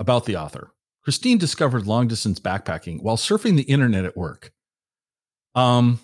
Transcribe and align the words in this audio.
about 0.00 0.24
the 0.24 0.36
author. 0.36 0.72
Christine 1.04 1.38
discovered 1.38 1.86
long 1.86 2.08
distance 2.08 2.40
backpacking 2.40 3.02
while 3.02 3.16
surfing 3.16 3.56
the 3.56 3.62
internet 3.62 4.04
at 4.04 4.16
work. 4.16 4.52
Um, 5.54 6.00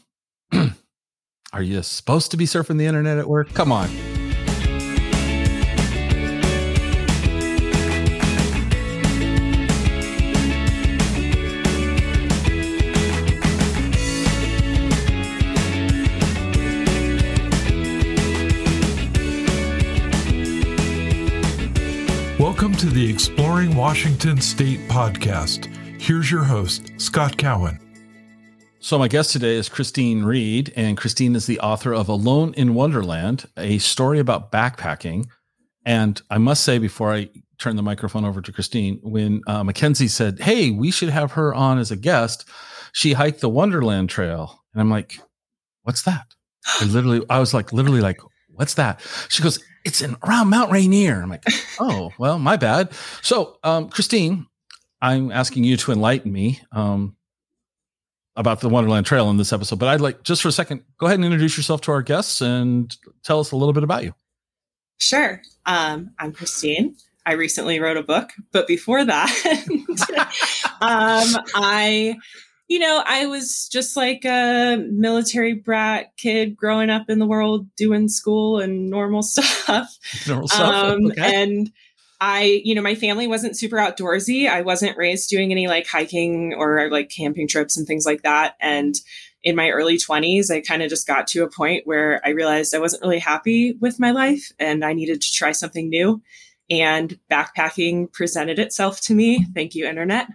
are 1.53 1.63
you 1.63 1.83
supposed 1.83 2.31
to 2.31 2.37
be 2.37 2.45
surfing 2.45 2.79
the 2.79 2.87
internet 2.87 3.19
at 3.19 3.29
work? 3.29 3.53
Come 3.55 3.73
on. 3.73 3.89
To 22.87 22.93
the 22.93 23.11
Exploring 23.11 23.75
Washington 23.75 24.41
State 24.41 24.79
podcast. 24.89 25.67
Here's 26.01 26.31
your 26.31 26.45
host, 26.45 26.93
Scott 26.99 27.37
Cowan. 27.37 27.81
So, 28.79 28.97
my 28.97 29.09
guest 29.09 29.33
today 29.33 29.57
is 29.57 29.69
Christine 29.69 30.23
Reed, 30.23 30.73
and 30.77 30.97
Christine 30.97 31.35
is 31.35 31.47
the 31.47 31.59
author 31.59 31.93
of 31.93 32.09
Alone 32.09 32.55
in 32.55 32.75
Wonderland, 32.75 33.49
a 33.57 33.79
story 33.79 34.21
about 34.21 34.53
backpacking. 34.53 35.27
And 35.85 36.23
I 36.31 36.39
must 36.39 36.63
say, 36.63 36.79
before 36.79 37.13
I 37.13 37.29
turn 37.59 37.75
the 37.75 37.83
microphone 37.83 38.25
over 38.25 38.41
to 38.41 38.53
Christine, 38.53 39.01
when 39.03 39.43
uh, 39.49 39.65
Mackenzie 39.65 40.07
said, 40.07 40.39
Hey, 40.39 40.71
we 40.71 40.93
should 40.93 41.09
have 41.09 41.33
her 41.33 41.53
on 41.53 41.79
as 41.79 41.91
a 41.91 41.97
guest, 41.97 42.49
she 42.93 43.15
hiked 43.15 43.41
the 43.41 43.49
Wonderland 43.49 44.11
Trail. 44.11 44.63
And 44.73 44.81
I'm 44.81 44.91
like, 44.91 45.19
What's 45.83 46.03
that? 46.03 46.37
I 46.81 46.85
literally, 46.85 47.27
I 47.29 47.41
was 47.41 47.53
like, 47.53 47.73
literally, 47.73 48.01
like, 48.01 48.21
What's 48.49 48.75
that? 48.75 49.01
She 49.29 49.43
goes, 49.43 49.59
It's 49.87 50.03
in 50.03 50.17
around 50.27 50.51
Mount 50.51 50.73
Rainier. 50.73 51.23
I'm 51.23 51.31
like, 51.31 51.45
Oh, 51.81 52.11
well, 52.19 52.39
my 52.41 52.57
bad. 52.57 52.93
So, 53.23 53.59
um, 53.63 53.89
Christine, 53.89 54.47
I'm 55.01 55.31
asking 55.31 55.63
you 55.63 55.77
to 55.77 55.93
enlighten 55.93 56.33
me. 56.33 56.61
Um, 56.73 57.17
about 58.39 58.61
the 58.61 58.69
Wonderland 58.69 59.07
Trail 59.07 59.31
in 59.31 59.39
this 59.39 59.53
episode, 59.53 59.79
but 59.79 59.89
I'd 59.89 60.03
like 60.03 60.23
just 60.23 60.43
for 60.43 60.49
a 60.49 60.53
second, 60.53 60.83
go 60.99 61.07
ahead 61.07 61.19
and 61.19 61.25
introduce 61.25 61.57
yourself 61.57 61.81
to 61.83 61.93
our 61.93 62.03
guests 62.03 62.43
and 62.43 62.95
tell 63.25 63.41
us 63.41 63.53
a 63.53 63.57
little 63.57 63.73
bit 63.73 63.83
about 63.83 64.05
you. 64.05 64.13
Sure. 64.99 65.41
Um, 65.65 66.11
I'm 66.19 66.33
Christine. 66.33 66.97
I 67.25 67.33
recently 67.33 67.81
wrote 67.81 67.97
a 67.97 68.03
book, 68.03 68.31
but 68.53 68.67
before 68.67 69.05
that, 69.05 69.31
um, 70.81 71.43
I, 71.55 72.17
you 72.69 72.81
know, 72.81 73.03
I 73.05 73.27
was 73.27 73.69
just 73.69 73.97
like 73.97 74.25
a 74.25 74.77
military 74.91 75.55
brat 75.55 76.17
kid 76.17 76.57
growing 76.57 76.91
up 76.91 77.09
in 77.09 77.19
the 77.19 77.27
world, 77.27 77.67
doing 77.77 78.09
school 78.09 78.59
and 78.59 78.91
normal 78.91 79.23
stuff. 79.23 79.99
Normal 80.27 80.49
stuff. 80.49 80.75
Um, 80.75 81.07
okay. 81.07 81.43
And 81.43 81.71
I, 82.21 82.63
you 82.65 82.75
know, 82.75 82.83
my 82.83 82.95
family 82.95 83.27
wasn't 83.27 83.57
super 83.57 83.77
outdoorsy. 83.77 84.49
I 84.49 84.63
wasn't 84.63 84.97
raised 84.97 85.29
doing 85.29 85.53
any 85.53 85.69
like 85.69 85.87
hiking 85.87 86.55
or 86.55 86.91
like 86.91 87.11
camping 87.11 87.47
trips 87.47 87.77
and 87.77 87.87
things 87.87 88.07
like 88.07 88.23
that. 88.23 88.57
And 88.61 88.95
in 89.45 89.55
my 89.55 89.71
early 89.71 89.97
20s, 89.97 90.51
I 90.51 90.61
kind 90.61 90.83
of 90.83 90.89
just 90.89 91.07
got 91.07 91.29
to 91.29 91.45
a 91.45 91.51
point 91.51 91.87
where 91.87 92.21
I 92.25 92.31
realized 92.31 92.75
I 92.75 92.81
wasn't 92.81 93.03
really 93.03 93.19
happy 93.19 93.75
with 93.81 94.01
my 94.01 94.11
life 94.11 94.51
and 94.59 94.85
I 94.85 94.93
needed 94.93 95.21
to 95.21 95.33
try 95.33 95.53
something 95.53 95.89
new. 95.89 96.23
And 96.69 97.17
backpacking 97.31 98.13
presented 98.13 98.59
itself 98.59 99.01
to 99.03 99.15
me. 99.15 99.47
Thank 99.55 99.77
you, 99.77 99.87
Internet. 99.87 100.27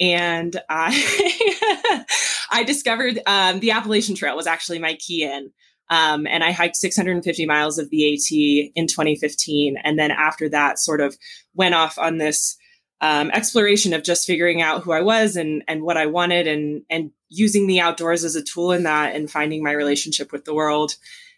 And 0.00 0.60
I, 0.68 2.04
I 2.50 2.64
discovered 2.64 3.20
um, 3.26 3.60
the 3.60 3.72
Appalachian 3.72 4.14
Trail 4.14 4.36
was 4.36 4.46
actually 4.46 4.78
my 4.78 4.94
key 4.94 5.24
in. 5.24 5.50
Um, 5.90 6.26
and 6.26 6.42
I 6.42 6.50
hiked 6.52 6.76
650 6.76 7.46
miles 7.46 7.78
of 7.78 7.90
the 7.90 8.14
AT 8.14 8.72
in 8.74 8.86
2015. 8.86 9.76
And 9.84 9.98
then 9.98 10.10
after 10.10 10.48
that, 10.48 10.78
sort 10.78 11.00
of 11.00 11.16
went 11.54 11.74
off 11.74 11.98
on 11.98 12.18
this 12.18 12.56
um, 13.00 13.30
exploration 13.32 13.92
of 13.92 14.02
just 14.02 14.26
figuring 14.26 14.62
out 14.62 14.82
who 14.82 14.92
I 14.92 15.02
was 15.02 15.36
and 15.36 15.62
and 15.68 15.82
what 15.82 15.98
I 15.98 16.06
wanted, 16.06 16.46
and 16.46 16.82
and 16.88 17.10
using 17.28 17.66
the 17.66 17.80
outdoors 17.80 18.24
as 18.24 18.34
a 18.34 18.42
tool 18.42 18.72
in 18.72 18.84
that, 18.84 19.14
and 19.14 19.30
finding 19.30 19.62
my 19.62 19.72
relationship 19.72 20.32
with 20.32 20.46
the 20.46 20.54
world. 20.54 20.96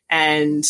And 0.09 0.65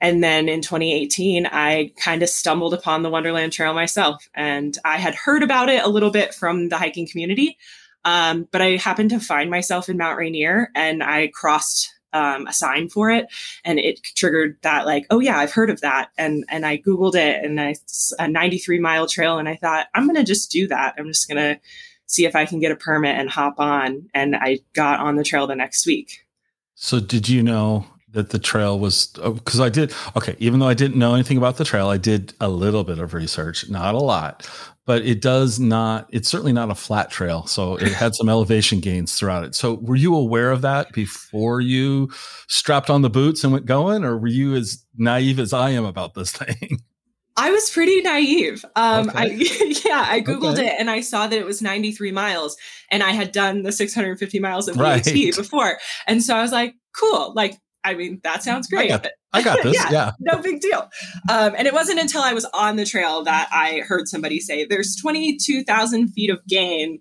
and 0.00 0.22
then 0.22 0.48
in 0.48 0.60
2018, 0.62 1.46
I 1.46 1.92
kind 1.96 2.22
of 2.22 2.28
stumbled 2.28 2.74
upon 2.74 3.02
the 3.02 3.10
Wonderland 3.10 3.52
Trail 3.52 3.74
myself, 3.74 4.28
and 4.34 4.76
I 4.84 4.98
had 4.98 5.14
heard 5.14 5.42
about 5.42 5.68
it 5.68 5.82
a 5.82 5.88
little 5.88 6.10
bit 6.10 6.34
from 6.34 6.68
the 6.68 6.78
hiking 6.78 7.08
community. 7.08 7.58
Um, 8.04 8.48
but 8.52 8.62
I 8.62 8.76
happened 8.76 9.10
to 9.10 9.20
find 9.20 9.50
myself 9.50 9.88
in 9.88 9.96
Mount 9.96 10.18
Rainier, 10.18 10.70
and 10.74 11.02
I 11.02 11.28
crossed 11.28 11.92
um, 12.12 12.46
a 12.46 12.52
sign 12.52 12.88
for 12.88 13.10
it 13.10 13.26
and 13.64 13.78
it 13.78 14.02
triggered 14.02 14.56
that 14.62 14.86
like 14.86 15.06
oh 15.10 15.20
yeah 15.20 15.38
i've 15.38 15.52
heard 15.52 15.68
of 15.68 15.82
that 15.82 16.08
and 16.16 16.42
and 16.48 16.64
i 16.64 16.78
googled 16.78 17.14
it 17.14 17.44
and 17.44 17.60
i 17.60 17.74
a 18.18 18.26
93 18.26 18.80
mile 18.80 19.06
trail 19.06 19.38
and 19.38 19.46
i 19.46 19.56
thought 19.56 19.88
i'm 19.94 20.06
gonna 20.06 20.24
just 20.24 20.50
do 20.50 20.66
that 20.68 20.94
i'm 20.96 21.08
just 21.08 21.28
gonna 21.28 21.60
see 22.06 22.24
if 22.24 22.34
i 22.34 22.46
can 22.46 22.60
get 22.60 22.72
a 22.72 22.76
permit 22.76 23.14
and 23.14 23.28
hop 23.28 23.60
on 23.60 24.08
and 24.14 24.34
i 24.36 24.58
got 24.72 25.00
on 25.00 25.16
the 25.16 25.22
trail 25.22 25.46
the 25.46 25.54
next 25.54 25.86
week 25.86 26.24
So, 26.74 26.98
did 26.98 27.28
you 27.28 27.42
know 27.42 27.84
that 28.18 28.30
the 28.30 28.38
trail 28.38 28.78
was? 28.78 29.06
Because 29.06 29.60
I 29.60 29.68
did. 29.68 29.94
Okay, 30.16 30.36
even 30.38 30.60
though 30.60 30.68
I 30.68 30.74
didn't 30.74 30.98
know 30.98 31.14
anything 31.14 31.38
about 31.38 31.56
the 31.56 31.64
trail, 31.64 31.88
I 31.88 31.96
did 31.96 32.34
a 32.40 32.48
little 32.48 32.84
bit 32.84 32.98
of 32.98 33.14
research, 33.14 33.68
not 33.70 33.94
a 33.94 33.98
lot, 33.98 34.48
but 34.84 35.02
it 35.02 35.22
does 35.22 35.58
not. 35.60 36.08
It's 36.10 36.28
certainly 36.28 36.52
not 36.52 36.70
a 36.70 36.74
flat 36.74 37.10
trail, 37.10 37.46
so 37.46 37.76
it 37.76 37.92
had 37.92 38.14
some 38.14 38.28
elevation 38.28 38.80
gains 38.80 39.14
throughout 39.14 39.44
it. 39.44 39.54
So, 39.54 39.74
were 39.74 39.96
you 39.96 40.14
aware 40.14 40.50
of 40.50 40.62
that 40.62 40.92
before 40.92 41.60
you 41.60 42.10
strapped 42.48 42.90
on 42.90 43.02
the 43.02 43.10
boots 43.10 43.44
and 43.44 43.52
went 43.52 43.66
going, 43.66 44.04
or 44.04 44.18
were 44.18 44.26
you 44.28 44.54
as 44.56 44.84
naive 44.96 45.38
as 45.38 45.52
I 45.52 45.70
am 45.70 45.84
about 45.84 46.14
this 46.14 46.32
thing? 46.42 46.80
I 47.40 47.52
was 47.52 47.70
pretty 47.70 48.00
naive. 48.00 48.64
Um, 48.74 49.10
Okay. 49.10 49.18
I 49.18 49.24
yeah, 49.86 50.04
I 50.08 50.20
googled 50.20 50.54
Okay. 50.54 50.66
it 50.66 50.74
and 50.80 50.90
I 50.90 51.02
saw 51.02 51.28
that 51.28 51.38
it 51.38 51.46
was 51.46 51.62
93 51.62 52.10
miles, 52.10 52.56
and 52.90 53.00
I 53.02 53.10
had 53.12 53.30
done 53.30 53.62
the 53.62 53.70
650 53.70 54.40
miles 54.40 54.66
of 54.66 54.76
Right. 54.76 55.04
VAT 55.04 55.36
before, 55.36 55.78
and 56.08 56.20
so 56.20 56.34
I 56.34 56.42
was 56.42 56.50
like, 56.50 56.74
cool. 56.96 57.32
Like, 57.36 57.56
I 57.84 57.94
mean, 57.94 58.20
that 58.24 58.42
sounds 58.42 58.68
great. 58.68 58.88
got 58.88 59.06
I 59.32 59.42
got 59.42 59.62
this. 59.62 59.74
Yeah. 59.90 59.90
yeah. 59.90 60.10
no 60.20 60.42
big 60.42 60.60
deal. 60.60 60.88
Um, 61.30 61.54
and 61.56 61.66
it 61.66 61.74
wasn't 61.74 62.00
until 62.00 62.22
I 62.22 62.32
was 62.32 62.44
on 62.54 62.76
the 62.76 62.84
trail 62.84 63.22
that 63.24 63.48
I 63.52 63.82
heard 63.86 64.08
somebody 64.08 64.40
say, 64.40 64.64
"There's 64.64 64.96
22,000 64.96 66.08
feet 66.08 66.30
of 66.30 66.44
gain 66.46 67.00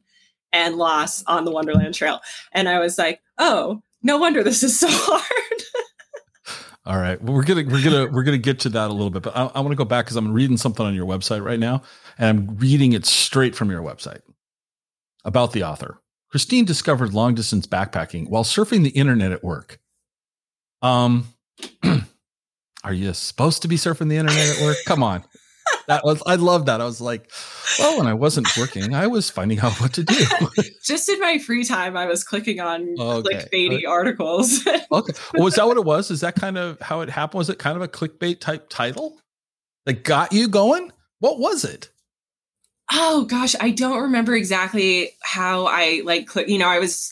and 0.53 0.75
loss 0.75 1.23
on 1.25 1.45
the 1.45 1.51
Wonderland 1.51 1.93
Trail," 1.93 2.19
and 2.51 2.69
I 2.69 2.79
was 2.79 2.97
like, 2.97 3.21
"Oh, 3.37 3.81
no 4.03 4.17
wonder 4.17 4.43
this 4.43 4.63
is 4.63 4.79
so 4.79 4.87
hard." 4.91 5.61
All 6.85 6.97
right. 6.97 7.21
Well, 7.21 7.35
we're 7.35 7.43
gonna 7.43 7.65
we're 7.67 7.83
gonna 7.83 8.07
we're 8.07 8.23
gonna 8.23 8.37
get 8.37 8.59
to 8.61 8.69
that 8.69 8.89
a 8.89 8.93
little 8.93 9.09
bit, 9.09 9.23
but 9.23 9.35
I, 9.35 9.45
I 9.55 9.59
want 9.59 9.71
to 9.71 9.75
go 9.75 9.83
back 9.83 10.05
because 10.05 10.15
I'm 10.15 10.31
reading 10.31 10.55
something 10.55 10.85
on 10.85 10.95
your 10.95 11.05
website 11.05 11.43
right 11.43 11.59
now, 11.59 11.81
and 12.17 12.29
I'm 12.29 12.57
reading 12.57 12.93
it 12.93 13.05
straight 13.05 13.55
from 13.55 13.69
your 13.69 13.81
website 13.81 14.21
about 15.25 15.51
the 15.51 15.63
author. 15.63 16.01
Christine 16.29 16.63
discovered 16.65 17.13
long 17.13 17.35
distance 17.35 17.67
backpacking 17.67 18.29
while 18.29 18.43
surfing 18.43 18.83
the 18.83 18.89
internet 18.91 19.33
at 19.33 19.43
work. 19.43 19.79
Um, 20.81 21.27
are 22.83 22.93
you 22.93 23.13
supposed 23.13 23.61
to 23.63 23.67
be 23.67 23.75
surfing 23.75 24.09
the 24.09 24.17
internet 24.17 24.49
at 24.49 24.61
work? 24.63 24.77
Come 24.85 25.03
on. 25.03 25.23
That 25.87 26.03
was 26.03 26.21
I 26.25 26.35
love 26.35 26.65
that. 26.65 26.81
I 26.81 26.85
was 26.85 26.99
like, 26.99 27.31
well, 27.79 27.97
when 27.97 28.07
I 28.07 28.13
wasn't 28.13 28.55
working, 28.57 28.93
I 28.93 29.07
was 29.07 29.29
finding 29.29 29.59
out 29.59 29.79
what 29.79 29.93
to 29.93 30.03
do. 30.03 30.25
Just 30.85 31.07
in 31.07 31.19
my 31.19 31.37
free 31.37 31.63
time, 31.63 31.95
I 31.95 32.05
was 32.07 32.23
clicking 32.25 32.59
on 32.59 32.95
Okay. 32.99 33.45
clickbaity 33.51 33.87
articles. 33.87 34.67
Okay. 34.91 35.13
Was 35.33 35.55
that 35.55 35.67
what 35.67 35.77
it 35.77 35.83
was? 35.83 36.11
Is 36.11 36.21
that 36.21 36.35
kind 36.35 36.57
of 36.57 36.79
how 36.81 37.01
it 37.01 37.09
happened? 37.09 37.39
Was 37.39 37.49
it 37.49 37.59
kind 37.59 37.75
of 37.75 37.81
a 37.83 37.87
clickbait 37.87 38.39
type 38.39 38.69
title 38.69 39.19
that 39.85 40.03
got 40.03 40.31
you 40.31 40.47
going? 40.47 40.91
What 41.19 41.39
was 41.39 41.63
it? 41.65 41.89
oh 42.91 43.25
gosh, 43.25 43.53
I 43.59 43.71
don't 43.71 44.01
remember 44.01 44.33
exactly 44.33 45.11
how 45.21 45.65
I 45.65 46.01
like 46.05 46.25
click. 46.27 46.47
You 46.47 46.57
know, 46.57 46.69
I 46.69 46.79
was 46.79 47.11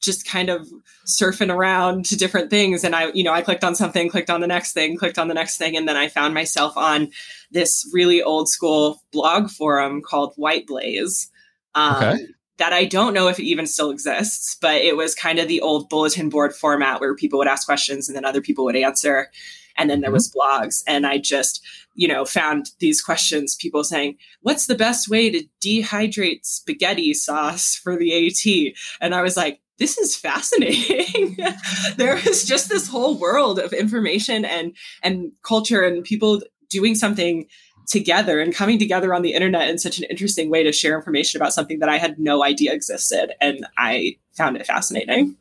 just 0.00 0.26
kind 0.26 0.48
of 0.48 0.68
surfing 1.06 1.54
around 1.54 2.04
to 2.06 2.16
different 2.16 2.50
things, 2.50 2.84
and 2.84 2.94
I, 2.94 3.10
you 3.12 3.22
know, 3.22 3.32
I 3.32 3.42
clicked 3.42 3.64
on 3.64 3.74
something, 3.74 4.08
clicked 4.08 4.30
on 4.30 4.40
the 4.40 4.46
next 4.46 4.72
thing, 4.72 4.96
clicked 4.96 5.18
on 5.18 5.28
the 5.28 5.34
next 5.34 5.58
thing, 5.58 5.76
and 5.76 5.86
then 5.88 5.96
I 5.96 6.08
found 6.08 6.34
myself 6.34 6.76
on 6.76 7.10
this 7.50 7.88
really 7.92 8.22
old 8.22 8.48
school 8.48 9.02
blog 9.12 9.50
forum 9.50 10.02
called 10.02 10.32
White 10.36 10.66
Blaze. 10.66 11.30
Um, 11.74 11.96
Okay. 11.96 12.26
That 12.58 12.74
I 12.74 12.84
don't 12.84 13.14
know 13.14 13.28
if 13.28 13.38
it 13.38 13.44
even 13.44 13.66
still 13.66 13.90
exists, 13.90 14.54
but 14.60 14.82
it 14.82 14.94
was 14.94 15.14
kind 15.14 15.38
of 15.38 15.48
the 15.48 15.62
old 15.62 15.88
bulletin 15.88 16.28
board 16.28 16.54
format 16.54 17.00
where 17.00 17.14
people 17.14 17.38
would 17.38 17.48
ask 17.48 17.64
questions 17.64 18.06
and 18.06 18.14
then 18.14 18.26
other 18.26 18.42
people 18.42 18.66
would 18.66 18.76
answer. 18.76 19.30
And 19.78 19.88
then 19.88 20.02
there 20.02 20.10
was 20.10 20.30
blogs. 20.30 20.82
And 20.86 21.06
I 21.06 21.16
just, 21.16 21.64
you 21.94 22.06
know, 22.06 22.26
found 22.26 22.72
these 22.78 23.00
questions, 23.00 23.56
people 23.56 23.82
saying, 23.82 24.18
what's 24.42 24.66
the 24.66 24.74
best 24.74 25.08
way 25.08 25.30
to 25.30 25.44
dehydrate 25.64 26.44
spaghetti 26.44 27.14
sauce 27.14 27.76
for 27.76 27.96
the 27.96 28.26
AT? 28.26 28.74
And 29.00 29.14
I 29.14 29.22
was 29.22 29.38
like, 29.38 29.60
this 29.80 29.98
is 29.98 30.14
fascinating. 30.14 31.36
there 31.96 32.16
is 32.16 32.44
just 32.44 32.68
this 32.68 32.86
whole 32.86 33.18
world 33.18 33.58
of 33.58 33.72
information 33.72 34.44
and 34.44 34.76
and 35.02 35.32
culture 35.42 35.82
and 35.82 36.04
people 36.04 36.40
doing 36.68 36.94
something 36.94 37.46
together 37.88 38.38
and 38.40 38.54
coming 38.54 38.78
together 38.78 39.12
on 39.12 39.22
the 39.22 39.32
internet 39.32 39.68
in 39.68 39.78
such 39.78 39.98
an 39.98 40.04
interesting 40.04 40.48
way 40.48 40.62
to 40.62 40.70
share 40.70 40.94
information 40.94 41.40
about 41.40 41.52
something 41.52 41.80
that 41.80 41.88
I 41.88 41.98
had 41.98 42.20
no 42.20 42.44
idea 42.44 42.72
existed. 42.72 43.32
And 43.40 43.66
I 43.76 44.16
found 44.36 44.56
it 44.56 44.66
fascinating. 44.66 45.36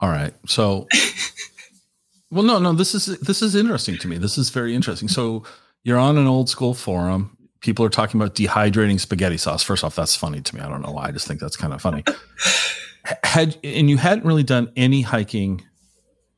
All 0.00 0.08
right. 0.08 0.32
So, 0.46 0.88
well, 2.30 2.44
no, 2.44 2.58
no. 2.58 2.72
This 2.72 2.94
is 2.94 3.18
this 3.18 3.42
is 3.42 3.54
interesting 3.54 3.98
to 3.98 4.08
me. 4.08 4.16
This 4.16 4.38
is 4.38 4.50
very 4.50 4.74
interesting. 4.74 5.08
So, 5.08 5.42
you're 5.82 5.98
on 5.98 6.16
an 6.16 6.26
old 6.26 6.48
school 6.48 6.74
forum. 6.74 7.36
People 7.60 7.84
are 7.84 7.90
talking 7.90 8.20
about 8.20 8.34
dehydrating 8.34 9.00
spaghetti 9.00 9.36
sauce. 9.36 9.62
First 9.62 9.84
off, 9.84 9.96
that's 9.96 10.14
funny 10.14 10.40
to 10.40 10.54
me. 10.56 10.60
I 10.60 10.68
don't 10.68 10.82
know 10.82 10.92
why. 10.92 11.08
I 11.08 11.10
just 11.10 11.26
think 11.26 11.40
that's 11.40 11.56
kind 11.56 11.72
of 11.72 11.80
funny. 11.80 12.04
Had 13.24 13.56
and 13.64 13.88
you 13.88 13.96
hadn't 13.96 14.26
really 14.26 14.42
done 14.42 14.70
any 14.76 15.00
hiking 15.00 15.62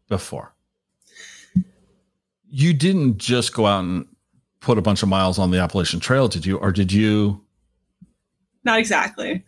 before. 0.09 0.55
You 2.49 2.73
didn't 2.73 3.19
just 3.19 3.55
go 3.55 3.67
out 3.67 3.81
and 3.85 4.07
put 4.61 4.79
a 4.79 4.83
bunch 4.83 5.03
of 5.03 5.09
miles 5.09 5.39
on 5.39 5.51
the 5.51 5.59
Appalachian 5.59 6.01
Trail, 6.01 6.29
did 6.29 6.47
you? 6.47 6.59
Or 6.59 6.71
did 6.71 6.93
you? 6.93 7.45
Not 8.65 8.79
exactly. 8.79 9.45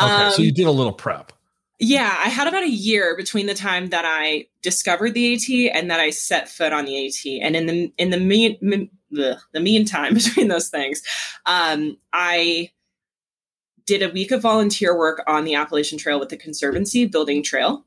Okay, 0.00 0.12
Um, 0.12 0.32
so 0.32 0.42
you 0.42 0.52
did 0.52 0.66
a 0.66 0.70
little 0.70 0.92
prep. 0.92 1.32
Yeah, 1.78 2.16
I 2.18 2.28
had 2.28 2.46
about 2.46 2.62
a 2.62 2.70
year 2.70 3.16
between 3.16 3.46
the 3.46 3.54
time 3.54 3.88
that 3.90 4.04
I 4.06 4.46
discovered 4.62 5.14
the 5.14 5.34
AT 5.34 5.76
and 5.76 5.90
that 5.90 6.00
I 6.00 6.10
set 6.10 6.48
foot 6.48 6.72
on 6.72 6.86
the 6.86 7.06
AT. 7.06 7.42
And 7.42 7.54
in 7.56 7.66
the 7.66 7.92
in 7.98 8.10
the 8.10 8.18
mean 8.18 8.56
me, 8.60 8.90
the, 9.14 9.40
the 9.52 9.60
meantime 9.60 10.14
between 10.14 10.48
those 10.48 10.68
things, 10.68 11.02
um, 11.46 11.96
I 12.12 12.70
did 13.86 14.02
a 14.02 14.08
week 14.08 14.30
of 14.30 14.42
volunteer 14.42 14.96
work 14.96 15.22
on 15.26 15.44
the 15.44 15.54
Appalachian 15.54 15.98
Trail 15.98 16.18
with 16.18 16.30
the 16.30 16.36
Conservancy 16.36 17.06
building 17.06 17.42
trail. 17.42 17.84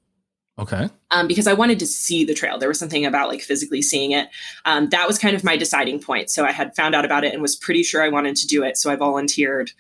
Okay. 0.60 0.90
Um, 1.12 1.28
because 1.28 1.46
I 1.46 1.54
wanted 1.54 1.78
to 1.80 1.88
see 1.88 2.26
the 2.26 2.34
trail. 2.34 2.58
There 2.58 2.70
was 2.70 2.80
something 2.80 3.06
about 3.06 3.30
like 3.30 3.42
physically 3.42 3.82
seeing 3.82 4.12
it. 4.12 4.28
Um, 4.66 4.90
that 4.90 5.08
was 5.08 5.20
kind 5.20 5.36
of 5.36 5.44
my 5.44 5.56
deciding 5.56 6.02
point. 6.02 6.32
So 6.32 6.46
I 6.46 6.52
had 6.52 6.76
found 6.76 6.96
out 6.96 7.06
about 7.06 7.24
it 7.24 7.34
and 7.34 7.42
was 7.44 7.56
pretty 7.56 7.84
sure 7.84 8.02
I 8.02 8.10
wanted 8.10 8.36
to 8.38 8.48
do 8.48 8.64
it. 8.64 8.76
So 8.76 8.92
I 8.92 8.96
volunteered 8.96 9.72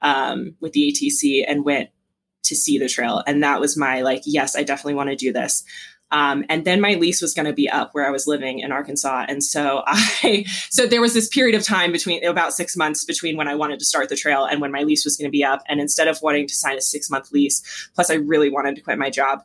um, 0.00 0.54
with 0.60 0.72
the 0.72 0.90
ATC 0.90 1.44
and 1.46 1.66
went 1.66 1.90
to 2.44 2.56
see 2.56 2.78
the 2.78 2.88
trail. 2.88 3.22
And 3.26 3.42
that 3.42 3.60
was 3.60 3.76
my 3.76 4.00
like, 4.00 4.22
yes, 4.24 4.56
I 4.56 4.62
definitely 4.62 4.94
want 4.94 5.10
to 5.10 5.16
do 5.16 5.32
this. 5.32 5.64
Um, 6.12 6.44
and 6.48 6.64
then 6.64 6.80
my 6.80 6.94
lease 6.94 7.22
was 7.22 7.34
going 7.34 7.46
to 7.46 7.52
be 7.52 7.68
up 7.68 7.94
where 7.94 8.06
I 8.06 8.10
was 8.10 8.26
living 8.26 8.60
in 8.60 8.70
Arkansas. 8.70 9.24
And 9.28 9.42
so 9.42 9.82
I, 9.86 10.44
so 10.70 10.86
there 10.86 11.00
was 11.00 11.14
this 11.14 11.28
period 11.28 11.56
of 11.56 11.64
time 11.64 11.90
between 11.90 12.24
about 12.24 12.52
six 12.52 12.76
months 12.76 13.04
between 13.04 13.36
when 13.36 13.48
I 13.48 13.54
wanted 13.54 13.78
to 13.80 13.84
start 13.84 14.10
the 14.10 14.16
trail 14.16 14.44
and 14.44 14.60
when 14.60 14.70
my 14.70 14.82
lease 14.82 15.04
was 15.04 15.16
going 15.16 15.26
to 15.26 15.32
be 15.32 15.42
up. 15.42 15.62
And 15.68 15.80
instead 15.80 16.08
of 16.08 16.20
wanting 16.22 16.46
to 16.46 16.54
sign 16.54 16.76
a 16.76 16.82
six 16.82 17.10
month 17.10 17.32
lease, 17.32 17.90
plus 17.94 18.10
I 18.10 18.14
really 18.14 18.50
wanted 18.50 18.76
to 18.76 18.82
quit 18.82 18.98
my 18.98 19.10
job. 19.10 19.42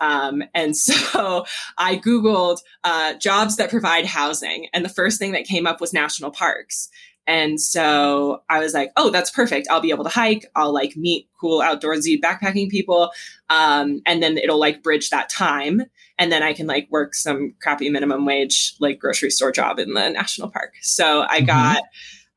Um, 0.00 0.42
and 0.54 0.76
so 0.76 1.46
I 1.78 1.96
Googled 1.96 2.58
uh, 2.84 3.14
jobs 3.14 3.56
that 3.56 3.70
provide 3.70 4.06
housing. 4.06 4.68
And 4.72 4.84
the 4.84 4.90
first 4.90 5.18
thing 5.18 5.32
that 5.32 5.44
came 5.44 5.66
up 5.66 5.80
was 5.80 5.92
national 5.92 6.30
parks. 6.30 6.90
And 7.26 7.60
so 7.60 8.42
I 8.48 8.58
was 8.58 8.74
like, 8.74 8.90
oh, 8.96 9.10
that's 9.10 9.30
perfect. 9.30 9.68
I'll 9.70 9.80
be 9.80 9.90
able 9.90 10.04
to 10.04 10.10
hike. 10.10 10.50
I'll 10.56 10.72
like 10.72 10.96
meet 10.96 11.28
cool 11.40 11.60
outdoorsy 11.60 12.20
backpacking 12.20 12.68
people. 12.70 13.10
Um, 13.48 14.00
and 14.06 14.22
then 14.22 14.36
it'll 14.38 14.58
like 14.58 14.82
bridge 14.82 15.10
that 15.10 15.28
time. 15.28 15.82
And 16.18 16.32
then 16.32 16.42
I 16.42 16.52
can 16.52 16.66
like 16.66 16.88
work 16.90 17.14
some 17.14 17.54
crappy 17.62 17.88
minimum 17.88 18.26
wage, 18.26 18.74
like 18.80 18.98
grocery 18.98 19.30
store 19.30 19.52
job 19.52 19.78
in 19.78 19.94
the 19.94 20.08
national 20.10 20.50
park. 20.50 20.74
So 20.82 21.22
I 21.28 21.40
Mhm. 21.40 21.46
got, 21.46 21.82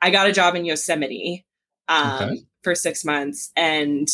I 0.02 0.10
got 0.12 0.28
a 0.28 0.32
job 0.34 0.56
in 0.56 0.66
Yosemite 0.66 1.46
um, 1.88 2.12
Okay. 2.14 2.46
for 2.62 2.76
six 2.76 3.04
months 3.04 3.52
and 3.56 4.08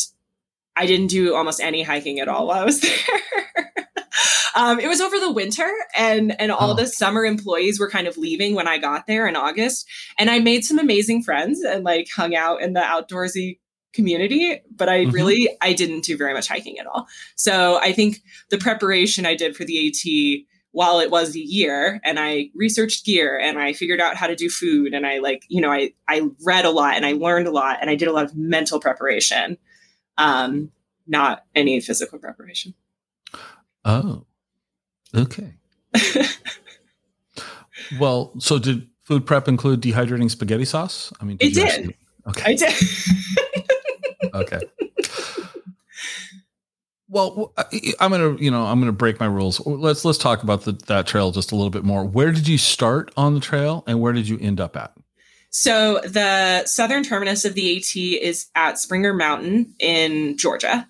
I 0.76 0.86
didn't 0.86 1.08
do 1.08 1.34
almost 1.34 1.60
any 1.60 1.82
hiking 1.82 2.20
at 2.20 2.28
all 2.28 2.46
while 2.46 2.60
I 2.60 2.64
was 2.64 2.80
there. 2.80 2.90
Um, 4.54 4.78
it 4.80 4.88
was 4.88 5.00
over 5.00 5.18
the 5.20 5.32
winter, 5.32 5.70
and 5.96 6.38
and 6.40 6.50
all 6.52 6.70
Oh. 6.72 6.74
the 6.74 6.86
summer 6.86 7.24
employees 7.24 7.78
were 7.80 7.90
kind 7.90 8.06
of 8.06 8.16
leaving 8.18 8.54
when 8.54 8.68
I 8.68 8.78
got 8.78 9.06
there 9.06 9.26
in 9.26 9.36
August, 9.36 9.86
and 10.18 10.30
I 10.30 10.38
made 10.38 10.64
some 10.64 10.78
amazing 10.78 11.22
friends 11.22 11.60
and 11.62 11.84
like 11.84 12.08
hung 12.14 12.34
out 12.34 12.62
in 12.62 12.72
the 12.72 12.80
outdoorsy 12.80 13.58
community 13.92 14.60
but 14.76 14.88
i 14.88 15.04
Mhm. 15.04 15.12
really 15.12 15.48
i 15.60 15.72
didn't 15.72 16.04
do 16.04 16.16
very 16.16 16.32
much 16.32 16.46
hiking 16.46 16.78
at 16.78 16.86
all 16.86 17.08
so 17.34 17.76
i 17.82 17.92
think 17.92 18.22
the 18.48 18.56
preparation 18.56 19.26
i 19.26 19.34
did 19.34 19.56
for 19.56 19.64
the 19.64 19.72
at 19.72 20.44
while 20.70 21.00
it 21.00 21.10
was 21.10 21.34
a 21.34 21.40
year 21.40 22.00
and 22.04 22.20
i 22.20 22.50
researched 22.54 23.04
gear 23.04 23.36
and 23.36 23.58
i 23.58 23.72
figured 23.72 24.00
out 24.00 24.14
how 24.14 24.28
to 24.28 24.36
do 24.36 24.48
food 24.48 24.94
and 24.94 25.08
i 25.08 25.18
like 25.18 25.42
you 25.48 25.60
know 25.60 25.72
i 25.72 25.92
i 26.06 26.22
read 26.44 26.64
a 26.64 26.70
lot 26.70 26.94
and 26.94 27.04
i 27.04 27.14
learned 27.14 27.48
a 27.48 27.50
lot 27.50 27.78
and 27.80 27.90
i 27.90 27.96
did 27.96 28.06
a 28.06 28.12
lot 28.12 28.24
of 28.24 28.36
mental 28.36 28.78
preparation 28.78 29.58
um 30.18 30.70
not 31.08 31.44
any 31.56 31.80
physical 31.80 32.20
preparation 32.20 32.72
Oh, 33.84 34.24
okay. 35.14 35.54
well, 38.00 38.32
so 38.38 38.58
did 38.58 38.86
food 39.04 39.26
prep 39.26 39.48
include 39.48 39.80
dehydrating 39.80 40.30
spaghetti 40.30 40.64
sauce? 40.64 41.12
I 41.20 41.24
mean, 41.24 41.36
It 41.40 41.48
you 41.48 41.54
did. 41.54 41.66
actually- 41.68 41.96
okay. 42.28 42.52
i 42.52 42.54
did 42.54 44.34
okay. 44.34 44.60
Well, 47.12 47.52
I'm 47.98 48.12
gonna, 48.12 48.36
you 48.36 48.52
know, 48.52 48.64
I'm 48.64 48.78
gonna 48.78 48.92
break 48.92 49.18
my 49.18 49.26
rules. 49.26 49.58
Let's 49.66 50.04
let's 50.04 50.18
talk 50.18 50.44
about 50.44 50.62
the, 50.62 50.72
that 50.86 51.08
trail 51.08 51.32
just 51.32 51.50
a 51.50 51.56
little 51.56 51.70
bit 51.70 51.82
more. 51.82 52.04
Where 52.04 52.30
did 52.30 52.46
you 52.46 52.56
start 52.56 53.10
on 53.16 53.34
the 53.34 53.40
trail, 53.40 53.82
and 53.88 54.00
where 54.00 54.12
did 54.12 54.28
you 54.28 54.38
end 54.40 54.60
up 54.60 54.76
at? 54.76 54.92
so 55.52 56.00
the 56.04 56.64
southern 56.64 57.02
terminus 57.02 57.44
of 57.44 57.54
the 57.54 57.76
at 57.78 58.22
is 58.22 58.46
at 58.54 58.78
springer 58.78 59.12
mountain 59.12 59.74
in 59.80 60.38
georgia 60.38 60.86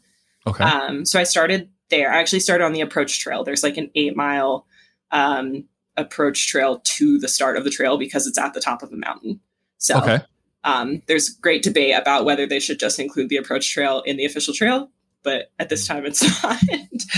Okay. 0.46 0.62
Um, 0.64 1.06
so 1.06 1.18
I 1.18 1.24
started 1.24 1.70
there. 1.90 2.12
I 2.12 2.20
actually 2.20 2.40
started 2.40 2.64
on 2.64 2.72
the 2.72 2.80
approach 2.80 3.20
trail. 3.20 3.44
There's 3.44 3.62
like 3.62 3.76
an 3.76 3.90
eight 3.94 4.16
mile 4.16 4.66
um, 5.10 5.64
approach 5.96 6.48
trail 6.48 6.80
to 6.84 7.18
the 7.18 7.28
start 7.28 7.56
of 7.56 7.64
the 7.64 7.70
trail 7.70 7.98
because 7.98 8.26
it's 8.26 8.38
at 8.38 8.54
the 8.54 8.60
top 8.60 8.82
of 8.82 8.92
a 8.92 8.96
mountain. 8.96 9.40
So 9.78 9.98
okay. 9.98 10.20
um, 10.64 11.02
there's 11.06 11.28
great 11.28 11.62
debate 11.62 11.94
about 11.96 12.24
whether 12.24 12.46
they 12.46 12.60
should 12.60 12.78
just 12.78 12.98
include 12.98 13.28
the 13.28 13.36
approach 13.36 13.70
trail 13.72 14.00
in 14.00 14.16
the 14.16 14.24
official 14.24 14.54
trail, 14.54 14.90
but 15.22 15.50
at 15.58 15.68
this 15.68 15.86
time 15.86 16.04
it's 16.06 16.22
not. 16.42 16.56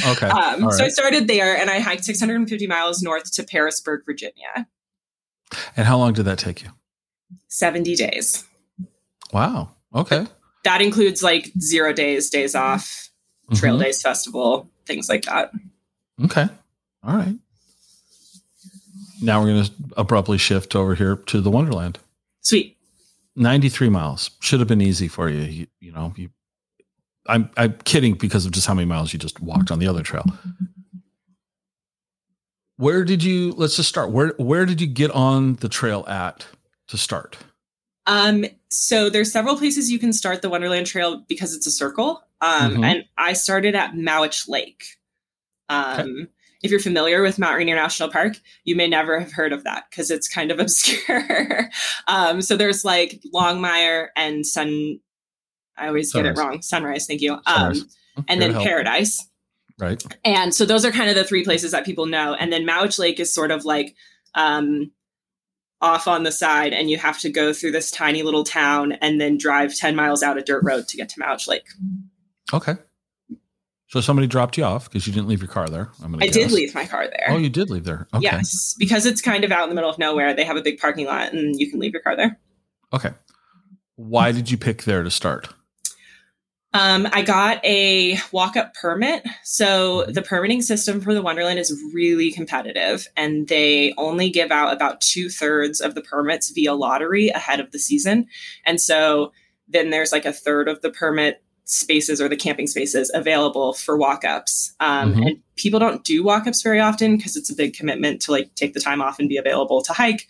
Okay. 0.07 0.27
um, 0.27 0.65
All 0.65 0.73
So 0.73 0.85
I 0.85 0.89
started 0.89 1.29
there 1.29 1.57
and 1.57 1.71
I 1.71 1.81
hiked 1.81 2.05
650 2.05 2.67
miles 2.67 3.03
north 3.03 3.33
to 3.35 3.43
Pearisburg, 3.43 4.03
Virginia. 4.07 4.67
And 5.77 5.87
how 5.87 5.99
long 5.99 6.13
did 6.13 6.25
that 6.25 6.39
take 6.39 6.63
you? 6.63 6.71
70 7.49 7.95
days. 7.97 8.45
Wow. 9.33 9.75
Okay. 9.95 10.27
That 10.65 10.81
includes 10.81 11.23
like 11.23 11.53
zero 11.59 11.93
days, 11.93 12.31
days 12.31 12.55
off, 12.55 13.11
Trail 13.55 13.77
Mhm. 13.77 13.83
Days 13.83 14.03
Festival, 14.03 14.69
things 14.87 15.09
like 15.09 15.23
that. 15.25 15.53
Okay. 16.25 16.49
All 17.03 17.17
right. 17.17 17.35
Now 19.21 19.41
we're 19.41 19.49
going 19.53 19.65
to 19.65 19.73
abruptly 19.97 20.39
shift 20.39 20.75
over 20.75 20.95
here 20.95 21.17
to 21.17 21.41
the 21.41 21.51
Wonderland. 21.51 21.99
Sweet. 22.41 22.77
93 23.37 23.89
miles 23.89 24.31
should 24.41 24.59
have 24.61 24.69
been 24.69 24.81
easy 24.81 25.09
for 25.09 25.29
you. 25.29 25.41
You, 25.43 25.67
you 25.81 25.93
know, 25.93 26.13
you, 26.17 26.31
I'm, 27.27 27.51
I'm 27.57 27.75
kidding 27.85 28.15
because 28.15 28.45
of 28.47 28.53
just 28.53 28.67
how 28.67 28.75
many 28.75 28.87
miles 28.87 29.13
you 29.13 29.19
just 29.19 29.41
walked 29.41 29.71
on 29.71 29.79
the 29.79 29.87
other 29.87 30.03
trail. 30.03 30.25
Where 32.77 33.05
did 33.05 33.23
you, 33.23 33.53
let's 33.53 33.77
just 33.77 33.89
start. 33.89 34.11
Where, 34.11 34.35
where 34.39 34.67
did 34.67 34.81
you 34.81 34.87
get 34.87 35.11
on 35.13 35.55
the 35.57 35.69
trail 35.69 36.05
at 36.09 36.47
to 36.89 36.99
start? 36.99 37.39
Um, 38.07 38.45
so 38.69 39.09
there's 39.11 39.31
several 39.33 39.57
places 39.57 39.91
you 39.91 39.99
can 39.99 40.13
start 40.13 40.43
the 40.43 40.51
Wonderland 40.51 40.87
Trail 40.87 41.25
because 41.29 41.55
it's 41.55 41.67
a 41.67 41.71
circle. 41.71 42.23
Um, 42.41 42.77
Mhm. 42.79 42.85
and 42.85 43.05
I 43.17 43.33
started 43.35 43.75
at 43.75 43.93
Mowich 43.93 44.49
Lake. 44.49 44.85
Um, 45.69 46.29
if 46.63 46.71
you're 46.71 46.81
familiar 46.81 47.23
with 47.23 47.39
Mount 47.39 47.57
Rainier 47.57 47.77
National 47.77 48.09
Park, 48.11 48.35
you 48.65 48.77
may 48.77 48.89
never 48.89 49.19
have 49.21 49.33
heard 49.33 49.53
of 49.53 49.65
that 49.65 49.85
because 49.91 50.11
it's 50.11 50.29
kind 50.29 50.51
of 50.51 50.59
obscure. 50.61 51.71
um, 52.09 52.43
so 52.43 52.57
there's 52.57 52.85
like 52.85 53.21
Longmire 53.35 54.09
and 54.17 54.47
Sun. 54.47 54.99
I 55.77 55.87
always 55.89 56.13
get 56.13 56.27
it 56.27 56.37
wrong. 56.37 56.63
Sunrise, 56.63 57.07
thank 57.07 57.21
you. 57.21 57.35
Um, 57.47 57.75
Sunrise. 57.75 57.97
and 58.29 58.43
then 58.43 58.53
help. 58.53 58.65
Paradise. 58.65 59.27
Right. 59.79 60.03
And 60.25 60.55
so 60.55 60.65
those 60.65 60.85
are 60.85 60.93
kind 60.93 61.09
of 61.09 61.17
the 61.17 61.25
three 61.25 61.45
places 61.45 61.73
that 61.73 61.85
people 61.85 62.07
know. 62.07 62.35
And 62.35 62.53
then 62.53 62.65
Mowich 62.67 62.99
Lake 62.99 63.19
is 63.19 63.33
sort 63.33 63.51
of 63.51 63.65
like 63.65 63.97
um, 64.35 64.93
off 65.83 66.09
on 66.09 66.23
the 66.23 66.33
side, 66.33 66.73
and 66.73 66.89
you 66.89 66.97
have 66.97 67.19
to 67.21 67.31
go 67.31 67.53
through 67.53 67.73
this 67.73 67.91
tiny 67.91 68.23
little 68.23 68.45
town 68.45 68.93
and 68.93 69.21
then 69.21 69.37
drive 69.37 69.75
10 69.75 69.95
miles 69.95 70.23
out 70.23 70.39
a 70.39 70.43
dirt 70.43 70.63
road 70.65 70.89
to 70.89 70.97
get 70.97 71.09
to 71.11 71.21
Mowich 71.21 71.49
Lake. 71.49 71.67
Okay. 72.53 72.77
So 73.89 74.01
somebody 74.01 74.27
dropped 74.27 74.57
you 74.57 74.65
off 74.65 74.89
because 74.89 75.07
you 75.07 75.13
didn't 75.13 75.29
leave 75.29 75.43
your 75.43 75.51
car 75.51 75.69
there. 75.69 75.91
I'm 76.03 76.13
gonna 76.13 76.25
I 76.25 76.29
did 76.29 76.51
leave 76.51 76.75
my 76.75 76.87
car 76.87 77.09
there. 77.09 77.27
Oh, 77.29 77.37
you 77.37 77.51
did 77.51 77.69
leave 77.69 77.85
there. 77.85 78.07
Okay. 78.15 78.23
Yes, 78.23 78.75
because 78.79 79.05
it's 79.05 79.21
kind 79.21 79.45
of 79.45 79.53
out 79.53 79.65
in 79.65 79.69
the 79.69 79.75
middle 79.75 79.91
of 79.91 79.99
nowhere. 79.99 80.33
They 80.33 80.45
have 80.45 80.57
a 80.57 80.63
big 80.63 80.79
parking 80.79 81.05
lot 81.05 81.35
and 81.35 81.61
you 81.61 81.71
can 81.71 81.79
leave 81.79 81.93
your 81.93 82.01
car 82.01 82.17
there. 82.17 82.39
Okay. 82.95 83.11
Why 83.97 84.33
did 84.33 84.51
you 84.51 84.57
pick 84.57 84.85
there 84.85 85.03
to 85.03 85.11
start? 85.11 85.49
Um, 86.75 87.07
I 87.13 87.23
got 87.23 87.63
a 87.65 88.17
walk 88.33 88.57
up 88.57 88.75
permit. 88.75 89.27
So 89.45 90.05
the 90.05 90.23
permitting 90.23 90.63
system 90.63 91.01
for 91.01 91.13
the 91.13 91.21
Wonderland 91.21 91.59
is 91.59 91.79
really 91.93 92.33
competitive, 92.33 93.07
and 93.17 93.49
they 93.49 93.93
only 93.99 94.31
give 94.31 94.51
out 94.51 94.73
about 94.73 95.01
two 95.01 95.29
thirds 95.29 95.81
of 95.81 95.95
the 95.95 96.01
permits 96.01 96.51
via 96.51 96.75
lottery 96.75 97.29
ahead 97.29 97.61
of 97.61 97.73
the 97.73 97.79
season. 97.79 98.27
And 98.65 98.81
so 98.81 99.33
then 99.69 99.91
there's 99.91 100.13
like 100.13 100.25
a 100.25 100.33
third 100.33 100.69
of 100.69 100.81
the 100.81 100.91
permit 100.91 101.43
spaces 101.65 102.21
or 102.21 102.29
the 102.29 102.37
camping 102.37 102.67
spaces 102.67 103.11
available 103.15 103.73
for 103.73 103.97
walk 103.97 104.25
ups. 104.25 104.75
Um, 104.81 105.15
Mhm. 105.15 105.27
And 105.27 105.43
people 105.57 105.79
don't 105.79 106.05
do 106.05 106.25
walk 106.25 106.47
ups 106.47 106.61
very 106.61 106.81
often 106.81 107.17
because 107.17 107.37
it's 107.37 107.51
a 107.51 107.55
big 107.55 107.75
commitment 107.75 108.21
to 108.23 108.33
like 108.33 108.55
take 108.55 108.75
the 108.75 108.81
time 108.81 109.01
off 109.01 109.19
and 109.19 109.29
be 109.29 109.37
available 109.37 109.81
to 109.83 109.93
hike 109.93 110.27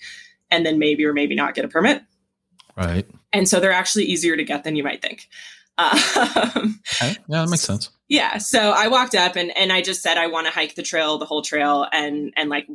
and 0.51 0.67
then 0.67 0.79
maybe 0.79 1.05
or 1.05 1.13
maybe 1.13 1.35
not 1.35 1.55
get 1.55 1.65
a 1.65 1.69
permit. 1.69 2.03
Right. 2.77 3.07
And 3.33 3.49
so 3.49 3.61
they're 3.61 3.73
actually 3.73 4.05
easier 4.05 4.37
to 4.37 4.45
get 4.45 4.65
than 4.65 4.77
you 4.77 4.85
might 4.85 5.01
think. 5.01 5.29
Um, 5.79 6.81
Okay. 6.95 7.17
Yeah, 7.29 7.41
that 7.43 7.49
makes 7.49 7.63
sense. 7.63 7.91
yeah. 8.09 8.39
So 8.39 8.73
I 8.73 8.89
walked 8.89 9.15
up 9.15 9.37
and, 9.37 9.57
and 9.57 9.73
I 9.73 9.81
just 9.83 10.03
said 10.03 10.19
I 10.19 10.27
want 10.29 10.47
to 10.47 10.53
hike 10.53 10.75
the 10.75 10.83
trail, 10.83 11.19
the 11.19 11.25
whole 11.27 11.43
trail, 11.43 11.87
and 11.93 12.33
and 12.37 12.51
like 12.51 12.69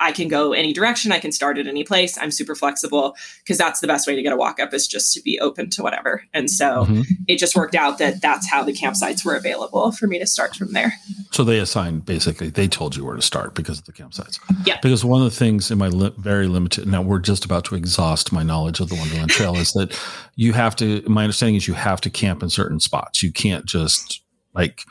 I 0.00 0.12
can 0.12 0.28
go 0.28 0.52
any 0.52 0.72
direction. 0.72 1.12
I 1.12 1.20
can 1.20 1.30
start 1.30 1.56
at 1.56 1.66
any 1.66 1.84
place. 1.84 2.18
I'm 2.18 2.32
super 2.32 2.54
flexible 2.54 3.16
because 3.38 3.56
that's 3.56 3.80
the 3.80 3.86
best 3.86 4.06
way 4.06 4.16
to 4.16 4.22
get 4.22 4.32
a 4.32 4.36
walk 4.36 4.58
up 4.58 4.74
is 4.74 4.88
just 4.88 5.14
to 5.14 5.22
be 5.22 5.38
open 5.38 5.70
to 5.70 5.82
whatever. 5.82 6.24
And 6.34 6.50
so 6.50 6.84
mm-hmm. 6.84 7.02
it 7.28 7.38
just 7.38 7.54
worked 7.54 7.76
out 7.76 7.98
that 7.98 8.20
that's 8.20 8.50
how 8.50 8.64
the 8.64 8.72
campsites 8.72 9.24
were 9.24 9.36
available 9.36 9.92
for 9.92 10.06
me 10.06 10.18
to 10.18 10.26
start 10.26 10.56
from 10.56 10.72
there. 10.72 10.94
So 11.30 11.44
they 11.44 11.58
assigned 11.58 12.04
basically, 12.04 12.50
they 12.50 12.66
told 12.66 12.96
you 12.96 13.04
where 13.04 13.14
to 13.14 13.22
start 13.22 13.54
because 13.54 13.78
of 13.78 13.84
the 13.84 13.92
campsites. 13.92 14.40
Yeah. 14.66 14.78
Because 14.82 15.04
one 15.04 15.22
of 15.22 15.30
the 15.30 15.36
things 15.36 15.70
in 15.70 15.78
my 15.78 15.88
li- 15.88 16.14
very 16.18 16.48
limited, 16.48 16.88
now 16.88 17.00
we're 17.00 17.20
just 17.20 17.44
about 17.44 17.64
to 17.66 17.76
exhaust 17.76 18.32
my 18.32 18.42
knowledge 18.42 18.80
of 18.80 18.88
the 18.88 18.96
Wonderland 18.96 19.30
Trail 19.30 19.54
is 19.56 19.72
that 19.72 19.98
you 20.34 20.52
have 20.52 20.74
to, 20.76 21.02
my 21.08 21.22
understanding 21.22 21.54
is 21.54 21.68
you 21.68 21.74
have 21.74 22.00
to 22.00 22.10
camp 22.10 22.42
in 22.42 22.50
certain 22.50 22.80
spots. 22.80 23.22
You 23.22 23.32
can't 23.32 23.64
just 23.64 24.22
like 24.54 24.82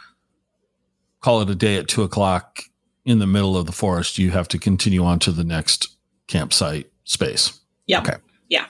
call 1.19 1.41
it 1.41 1.49
a 1.49 1.55
day 1.55 1.77
at 1.77 1.89
two 1.89 2.03
o'clock 2.03 2.63
in 3.05 3.19
the 3.19 3.27
middle 3.27 3.57
of 3.57 3.65
the 3.65 3.71
forest, 3.71 4.17
you 4.17 4.31
have 4.31 4.47
to 4.49 4.57
continue 4.57 5.03
on 5.03 5.19
to 5.19 5.31
the 5.31 5.43
next 5.43 5.89
campsite 6.27 6.89
space. 7.03 7.59
Yeah. 7.87 8.01
Okay. 8.01 8.15
Yeah. 8.49 8.65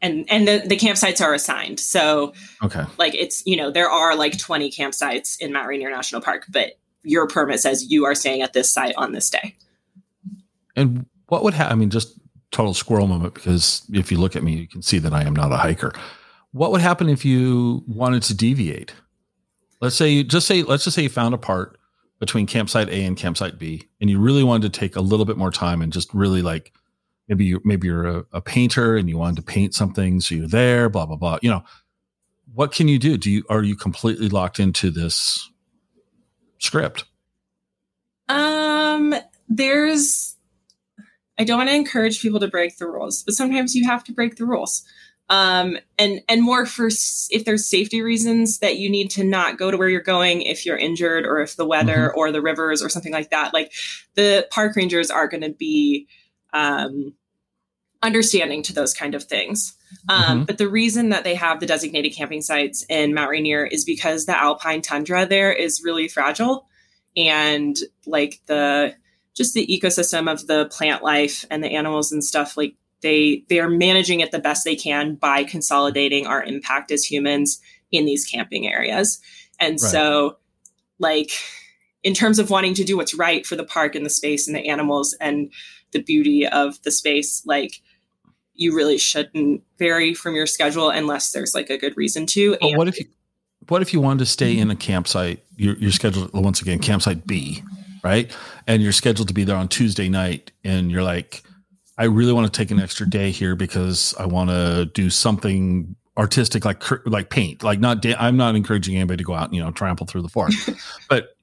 And 0.00 0.24
and 0.28 0.48
the, 0.48 0.62
the 0.66 0.76
campsites 0.76 1.20
are 1.20 1.34
assigned. 1.34 1.78
So 1.78 2.32
okay. 2.62 2.84
like 2.98 3.14
it's, 3.14 3.44
you 3.46 3.56
know, 3.56 3.70
there 3.70 3.90
are 3.90 4.16
like 4.16 4.38
20 4.38 4.70
campsites 4.70 5.40
in 5.40 5.52
Mount 5.52 5.68
Rainier 5.68 5.90
National 5.90 6.20
Park, 6.20 6.46
but 6.48 6.78
your 7.02 7.26
permit 7.26 7.60
says 7.60 7.90
you 7.90 8.04
are 8.04 8.14
staying 8.14 8.42
at 8.42 8.52
this 8.52 8.70
site 8.70 8.94
on 8.96 9.12
this 9.12 9.28
day. 9.28 9.56
And 10.74 11.06
what 11.26 11.44
would 11.44 11.54
happen? 11.54 11.72
I 11.72 11.76
mean, 11.76 11.90
just 11.90 12.18
total 12.50 12.74
squirrel 12.74 13.06
moment 13.06 13.34
because 13.34 13.82
if 13.92 14.10
you 14.12 14.18
look 14.18 14.36
at 14.36 14.42
me, 14.42 14.54
you 14.54 14.68
can 14.68 14.82
see 14.82 14.98
that 14.98 15.12
I 15.12 15.24
am 15.24 15.34
not 15.34 15.52
a 15.52 15.56
hiker. 15.56 15.92
What 16.52 16.70
would 16.70 16.80
happen 16.80 17.08
if 17.08 17.24
you 17.24 17.82
wanted 17.86 18.22
to 18.24 18.34
deviate? 18.34 18.92
Let's 19.80 19.96
say 19.96 20.10
you 20.10 20.24
just 20.24 20.46
say 20.46 20.62
let's 20.62 20.84
just 20.84 20.94
say 20.94 21.02
you 21.02 21.08
found 21.08 21.34
a 21.34 21.38
part 21.38 21.78
between 22.22 22.46
campsite 22.46 22.88
A 22.88 23.04
and 23.04 23.16
campsite 23.16 23.58
B, 23.58 23.88
and 24.00 24.08
you 24.08 24.20
really 24.20 24.44
wanted 24.44 24.72
to 24.72 24.78
take 24.78 24.94
a 24.94 25.00
little 25.00 25.26
bit 25.26 25.36
more 25.36 25.50
time 25.50 25.82
and 25.82 25.92
just 25.92 26.14
really 26.14 26.40
like 26.40 26.72
maybe 27.26 27.44
you 27.44 27.60
maybe 27.64 27.88
you're 27.88 28.06
a, 28.06 28.24
a 28.32 28.40
painter 28.40 28.96
and 28.96 29.08
you 29.08 29.18
wanted 29.18 29.34
to 29.34 29.42
paint 29.42 29.74
something, 29.74 30.20
so 30.20 30.36
you're 30.36 30.46
there, 30.46 30.88
blah 30.88 31.04
blah 31.04 31.16
blah. 31.16 31.40
You 31.42 31.50
know, 31.50 31.64
what 32.54 32.70
can 32.70 32.86
you 32.86 33.00
do? 33.00 33.16
Do 33.16 33.28
you 33.28 33.42
are 33.50 33.64
you 33.64 33.74
completely 33.74 34.28
locked 34.28 34.60
into 34.60 34.92
this 34.92 35.50
script? 36.58 37.06
Um, 38.28 39.16
there's 39.48 40.36
I 41.36 41.42
don't 41.42 41.58
want 41.58 41.70
to 41.70 41.74
encourage 41.74 42.22
people 42.22 42.38
to 42.38 42.46
break 42.46 42.78
the 42.78 42.86
rules, 42.86 43.24
but 43.24 43.34
sometimes 43.34 43.74
you 43.74 43.84
have 43.84 44.04
to 44.04 44.12
break 44.12 44.36
the 44.36 44.46
rules 44.46 44.84
um, 45.32 45.78
and 45.98 46.20
and 46.28 46.42
more 46.42 46.66
for 46.66 46.88
if 47.30 47.46
there's 47.46 47.66
safety 47.66 48.02
reasons 48.02 48.58
that 48.58 48.76
you 48.76 48.90
need 48.90 49.08
to 49.12 49.24
not 49.24 49.56
go 49.56 49.70
to 49.70 49.78
where 49.78 49.88
you're 49.88 50.02
going 50.02 50.42
if 50.42 50.66
you're 50.66 50.76
injured 50.76 51.24
or 51.24 51.40
if 51.40 51.56
the 51.56 51.64
weather 51.64 52.08
mm-hmm. 52.08 52.18
or 52.18 52.30
the 52.30 52.42
rivers 52.42 52.82
or 52.82 52.90
something 52.90 53.14
like 53.14 53.30
that. 53.30 53.54
Like 53.54 53.72
the 54.14 54.46
park 54.50 54.76
rangers 54.76 55.10
are 55.10 55.26
going 55.28 55.40
to 55.40 55.48
be 55.48 56.06
um, 56.52 57.14
understanding 58.02 58.62
to 58.64 58.74
those 58.74 58.92
kind 58.92 59.14
of 59.14 59.24
things. 59.24 59.74
Um, 60.06 60.22
mm-hmm. 60.22 60.44
But 60.44 60.58
the 60.58 60.68
reason 60.68 61.08
that 61.08 61.24
they 61.24 61.34
have 61.34 61.60
the 61.60 61.66
designated 61.66 62.14
camping 62.14 62.42
sites 62.42 62.84
in 62.90 63.14
Mount 63.14 63.30
Rainier 63.30 63.64
is 63.64 63.86
because 63.86 64.26
the 64.26 64.38
alpine 64.38 64.82
tundra 64.82 65.24
there 65.24 65.50
is 65.50 65.80
really 65.82 66.08
fragile, 66.08 66.66
and 67.16 67.74
like 68.04 68.42
the 68.44 68.94
just 69.34 69.54
the 69.54 69.66
ecosystem 69.66 70.30
of 70.30 70.46
the 70.46 70.66
plant 70.66 71.02
life 71.02 71.46
and 71.50 71.64
the 71.64 71.74
animals 71.74 72.12
and 72.12 72.22
stuff 72.22 72.58
like 72.58 72.74
they 73.02 73.44
they 73.48 73.60
are 73.60 73.68
managing 73.68 74.20
it 74.20 74.30
the 74.30 74.38
best 74.38 74.64
they 74.64 74.76
can 74.76 75.14
by 75.16 75.44
consolidating 75.44 76.26
our 76.26 76.42
impact 76.42 76.90
as 76.90 77.04
humans 77.04 77.60
in 77.90 78.06
these 78.06 78.24
camping 78.24 78.66
areas. 78.66 79.20
And 79.60 79.72
right. 79.72 79.90
so 79.90 80.38
like 80.98 81.30
in 82.02 82.14
terms 82.14 82.38
of 82.38 82.50
wanting 82.50 82.74
to 82.74 82.84
do 82.84 82.96
what's 82.96 83.14
right 83.14 83.46
for 83.46 83.56
the 83.56 83.64
park 83.64 83.94
and 83.94 84.04
the 84.04 84.10
space 84.10 84.46
and 84.46 84.56
the 84.56 84.68
animals 84.68 85.14
and 85.20 85.52
the 85.92 86.02
beauty 86.02 86.46
of 86.46 86.82
the 86.82 86.90
space, 86.90 87.44
like 87.46 87.80
you 88.54 88.74
really 88.74 88.98
shouldn't 88.98 89.62
vary 89.78 90.14
from 90.14 90.34
your 90.34 90.46
schedule 90.46 90.90
unless 90.90 91.32
there's 91.32 91.54
like 91.54 91.70
a 91.70 91.78
good 91.78 91.96
reason 91.96 92.26
to. 92.26 92.56
Well, 92.60 92.76
what 92.76 92.88
if 92.88 92.98
you 92.98 93.06
what 93.68 93.82
if 93.82 93.92
you 93.92 94.00
wanted 94.00 94.20
to 94.20 94.26
stay 94.26 94.58
in 94.58 94.70
a 94.70 94.76
campsite? 94.76 95.44
You're, 95.56 95.76
you're 95.76 95.92
scheduled 95.92 96.32
once 96.32 96.60
again 96.60 96.78
campsite 96.80 97.26
B, 97.26 97.62
right? 98.02 98.34
And 98.66 98.82
you're 98.82 98.92
scheduled 98.92 99.28
to 99.28 99.34
be 99.34 99.44
there 99.44 99.56
on 99.56 99.68
Tuesday 99.68 100.08
night, 100.08 100.50
and 100.64 100.90
you're 100.90 101.02
like, 101.02 101.42
I 102.02 102.06
really 102.06 102.32
want 102.32 102.52
to 102.52 102.58
take 102.58 102.72
an 102.72 102.80
extra 102.80 103.08
day 103.08 103.30
here 103.30 103.54
because 103.54 104.12
I 104.18 104.26
want 104.26 104.50
to 104.50 104.90
do 104.92 105.08
something 105.08 105.94
artistic, 106.18 106.64
like 106.64 106.82
like 107.06 107.30
paint. 107.30 107.62
Like 107.62 107.78
not, 107.78 108.02
da- 108.02 108.16
I'm 108.18 108.36
not 108.36 108.56
encouraging 108.56 108.96
anybody 108.96 109.18
to 109.18 109.24
go 109.24 109.34
out 109.34 109.44
and 109.44 109.54
you 109.54 109.62
know 109.62 109.70
trample 109.70 110.08
through 110.08 110.22
the 110.22 110.28
forest, 110.28 110.68
but 111.08 111.36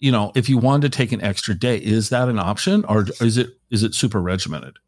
you 0.00 0.10
know, 0.10 0.32
if 0.34 0.48
you 0.48 0.58
wanted 0.58 0.90
to 0.90 0.98
take 0.98 1.12
an 1.12 1.22
extra 1.22 1.54
day, 1.54 1.76
is 1.76 2.08
that 2.08 2.28
an 2.28 2.40
option, 2.40 2.84
or 2.86 3.06
is 3.20 3.38
it 3.38 3.50
is 3.70 3.84
it 3.84 3.94
super 3.94 4.20
regimented? 4.20 4.78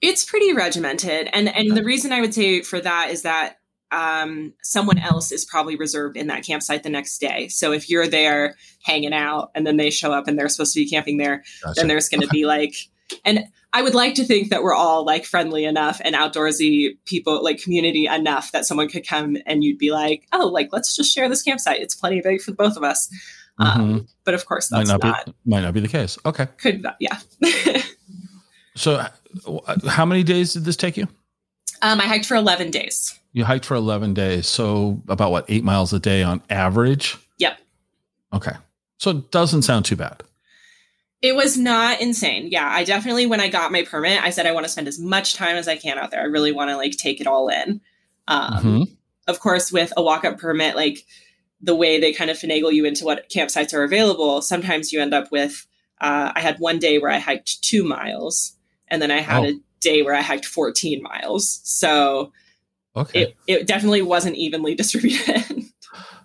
It's 0.00 0.24
pretty 0.24 0.52
regimented, 0.52 1.30
and 1.32 1.48
and 1.48 1.76
the 1.76 1.84
reason 1.84 2.10
I 2.10 2.20
would 2.20 2.34
say 2.34 2.62
for 2.62 2.80
that 2.80 3.10
is 3.12 3.22
that 3.22 3.58
um, 3.92 4.52
someone 4.64 4.98
else 4.98 5.30
is 5.30 5.44
probably 5.44 5.76
reserved 5.76 6.16
in 6.16 6.26
that 6.26 6.44
campsite 6.44 6.82
the 6.82 6.90
next 6.90 7.20
day. 7.20 7.46
So 7.46 7.70
if 7.70 7.88
you're 7.88 8.08
there 8.08 8.56
hanging 8.82 9.12
out 9.12 9.52
and 9.54 9.64
then 9.64 9.76
they 9.76 9.90
show 9.90 10.12
up 10.12 10.26
and 10.26 10.36
they're 10.36 10.48
supposed 10.48 10.74
to 10.74 10.80
be 10.80 10.90
camping 10.90 11.18
there, 11.18 11.44
gotcha. 11.62 11.74
then 11.76 11.86
there's 11.86 12.08
going 12.08 12.22
to 12.22 12.28
be 12.28 12.46
like, 12.46 12.74
and 13.24 13.44
I 13.72 13.82
would 13.82 13.94
like 13.94 14.14
to 14.14 14.24
think 14.24 14.50
that 14.50 14.62
we're 14.62 14.74
all 14.74 15.04
like 15.04 15.24
friendly 15.24 15.64
enough 15.64 16.00
and 16.04 16.14
outdoorsy 16.14 16.98
people, 17.04 17.42
like 17.42 17.62
community 17.62 18.06
enough 18.06 18.50
that 18.52 18.64
someone 18.64 18.88
could 18.88 19.06
come 19.06 19.36
and 19.46 19.62
you'd 19.62 19.78
be 19.78 19.92
like, 19.92 20.26
oh, 20.32 20.48
like 20.48 20.70
let's 20.72 20.96
just 20.96 21.14
share 21.14 21.28
this 21.28 21.42
campsite. 21.42 21.80
It's 21.80 21.94
plenty 21.94 22.20
big 22.20 22.40
for 22.40 22.52
both 22.52 22.76
of 22.76 22.82
us. 22.82 23.08
Mm-hmm. 23.60 23.80
Um, 23.80 24.08
but 24.24 24.34
of 24.34 24.46
course, 24.46 24.68
that's 24.68 24.88
might 24.88 25.02
not, 25.02 25.04
not, 25.04 25.26
be 25.26 25.32
might 25.44 25.60
not 25.60 25.74
be 25.74 25.80
the 25.80 25.88
case. 25.88 26.18
Okay, 26.24 26.46
could 26.56 26.82
not, 26.82 26.96
yeah. 26.98 27.18
so, 28.74 29.04
how 29.86 30.06
many 30.06 30.22
days 30.22 30.54
did 30.54 30.64
this 30.64 30.76
take 30.76 30.96
you? 30.96 31.06
Um, 31.82 32.00
I 32.00 32.04
hiked 32.04 32.26
for 32.26 32.36
eleven 32.36 32.70
days. 32.70 33.18
You 33.32 33.44
hiked 33.44 33.66
for 33.66 33.74
eleven 33.74 34.14
days, 34.14 34.46
so 34.46 35.02
about 35.08 35.30
what 35.30 35.44
eight 35.48 35.62
miles 35.62 35.92
a 35.92 35.98
day 35.98 36.22
on 36.22 36.42
average. 36.48 37.18
Yep. 37.38 37.58
Okay, 38.32 38.52
so 38.96 39.10
it 39.10 39.30
doesn't 39.30 39.62
sound 39.62 39.84
too 39.84 39.96
bad. 39.96 40.22
It 41.22 41.36
was 41.36 41.58
not 41.58 42.00
insane. 42.00 42.48
Yeah, 42.50 42.68
I 42.68 42.84
definitely 42.84 43.26
when 43.26 43.40
I 43.40 43.48
got 43.48 43.72
my 43.72 43.82
permit, 43.82 44.22
I 44.22 44.30
said 44.30 44.46
I 44.46 44.52
want 44.52 44.64
to 44.64 44.72
spend 44.72 44.88
as 44.88 44.98
much 44.98 45.34
time 45.34 45.56
as 45.56 45.68
I 45.68 45.76
can 45.76 45.98
out 45.98 46.10
there. 46.10 46.20
I 46.20 46.24
really 46.24 46.52
want 46.52 46.70
to 46.70 46.76
like 46.76 46.96
take 46.96 47.20
it 47.20 47.26
all 47.26 47.48
in. 47.48 47.80
Um, 48.26 48.52
mm-hmm. 48.54 48.82
Of 49.26 49.40
course, 49.40 49.70
with 49.70 49.92
a 49.96 50.02
walk 50.02 50.24
up 50.24 50.38
permit, 50.38 50.76
like 50.76 51.04
the 51.60 51.74
way 51.74 52.00
they 52.00 52.12
kind 52.12 52.30
of 52.30 52.38
finagle 52.38 52.72
you 52.72 52.86
into 52.86 53.04
what 53.04 53.28
campsites 53.28 53.74
are 53.74 53.84
available, 53.84 54.40
sometimes 54.40 54.92
you 54.92 55.00
end 55.00 55.14
up 55.14 55.30
with. 55.30 55.66
Uh, 56.00 56.32
I 56.34 56.40
had 56.40 56.58
one 56.58 56.78
day 56.78 56.98
where 56.98 57.10
I 57.10 57.18
hiked 57.18 57.62
two 57.62 57.84
miles, 57.84 58.56
and 58.88 59.02
then 59.02 59.10
I 59.10 59.20
had 59.20 59.44
oh. 59.44 59.48
a 59.48 59.60
day 59.80 60.02
where 60.02 60.14
I 60.14 60.22
hiked 60.22 60.46
14 60.46 61.02
miles. 61.02 61.60
So 61.64 62.32
okay. 62.96 63.22
it, 63.22 63.36
it 63.46 63.66
definitely 63.66 64.02
wasn't 64.02 64.36
evenly 64.36 64.74
distributed. 64.76 65.64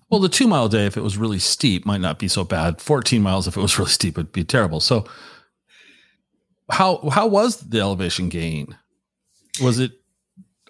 Well, 0.10 0.20
the 0.20 0.30
two 0.30 0.48
mile 0.48 0.70
day, 0.70 0.86
if 0.86 0.98
it 0.98 1.02
was 1.02 1.18
really 1.18 1.40
steep, 1.40 1.86
might 1.86 2.02
not 2.02 2.20
be 2.20 2.28
so 2.28 2.44
bad. 2.44 2.80
14 2.80 3.22
miles, 3.22 3.48
if 3.48 3.58
it 3.58 3.62
was 3.62 3.78
really 3.80 3.92
steep, 3.92 4.18
would 4.18 4.32
be 4.32 4.44
terrible. 4.44 4.80
So, 4.80 5.06
how 6.70 7.10
how 7.10 7.28
was 7.28 7.58
the 7.58 7.80
elevation 7.80 8.30
gain? 8.30 8.78
Was 9.62 9.80
it 9.80 9.92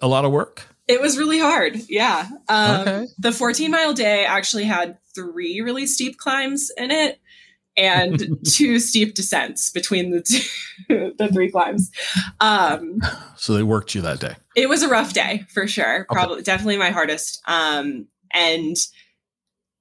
a 0.00 0.08
lot 0.08 0.24
of 0.24 0.32
work? 0.32 0.64
It 0.88 1.00
was 1.00 1.18
really 1.18 1.38
hard. 1.38 1.76
Yeah. 1.88 2.28
Um, 2.48 2.80
okay. 2.80 3.06
The 3.18 3.32
14 3.32 3.70
mile 3.70 3.92
day 3.92 4.24
actually 4.24 4.64
had 4.64 4.98
three 5.14 5.60
really 5.60 5.86
steep 5.86 6.16
climbs 6.18 6.70
in 6.76 6.90
it 6.90 7.20
and 7.76 8.38
two 8.46 8.78
steep 8.78 9.14
descents 9.14 9.70
between 9.70 10.10
the 10.10 10.22
two, 10.22 11.12
the 11.18 11.28
three 11.28 11.50
climbs. 11.50 11.90
Um, 12.40 13.00
so 13.36 13.54
they 13.54 13.64
worked 13.64 13.94
you 13.94 14.02
that 14.02 14.20
day. 14.20 14.36
It 14.54 14.68
was 14.68 14.82
a 14.82 14.88
rough 14.88 15.12
day 15.12 15.44
for 15.48 15.66
sure. 15.66 16.06
Probably, 16.08 16.36
okay. 16.36 16.44
definitely 16.44 16.78
my 16.78 16.90
hardest. 16.90 17.42
Um, 17.46 18.06
and 18.32 18.76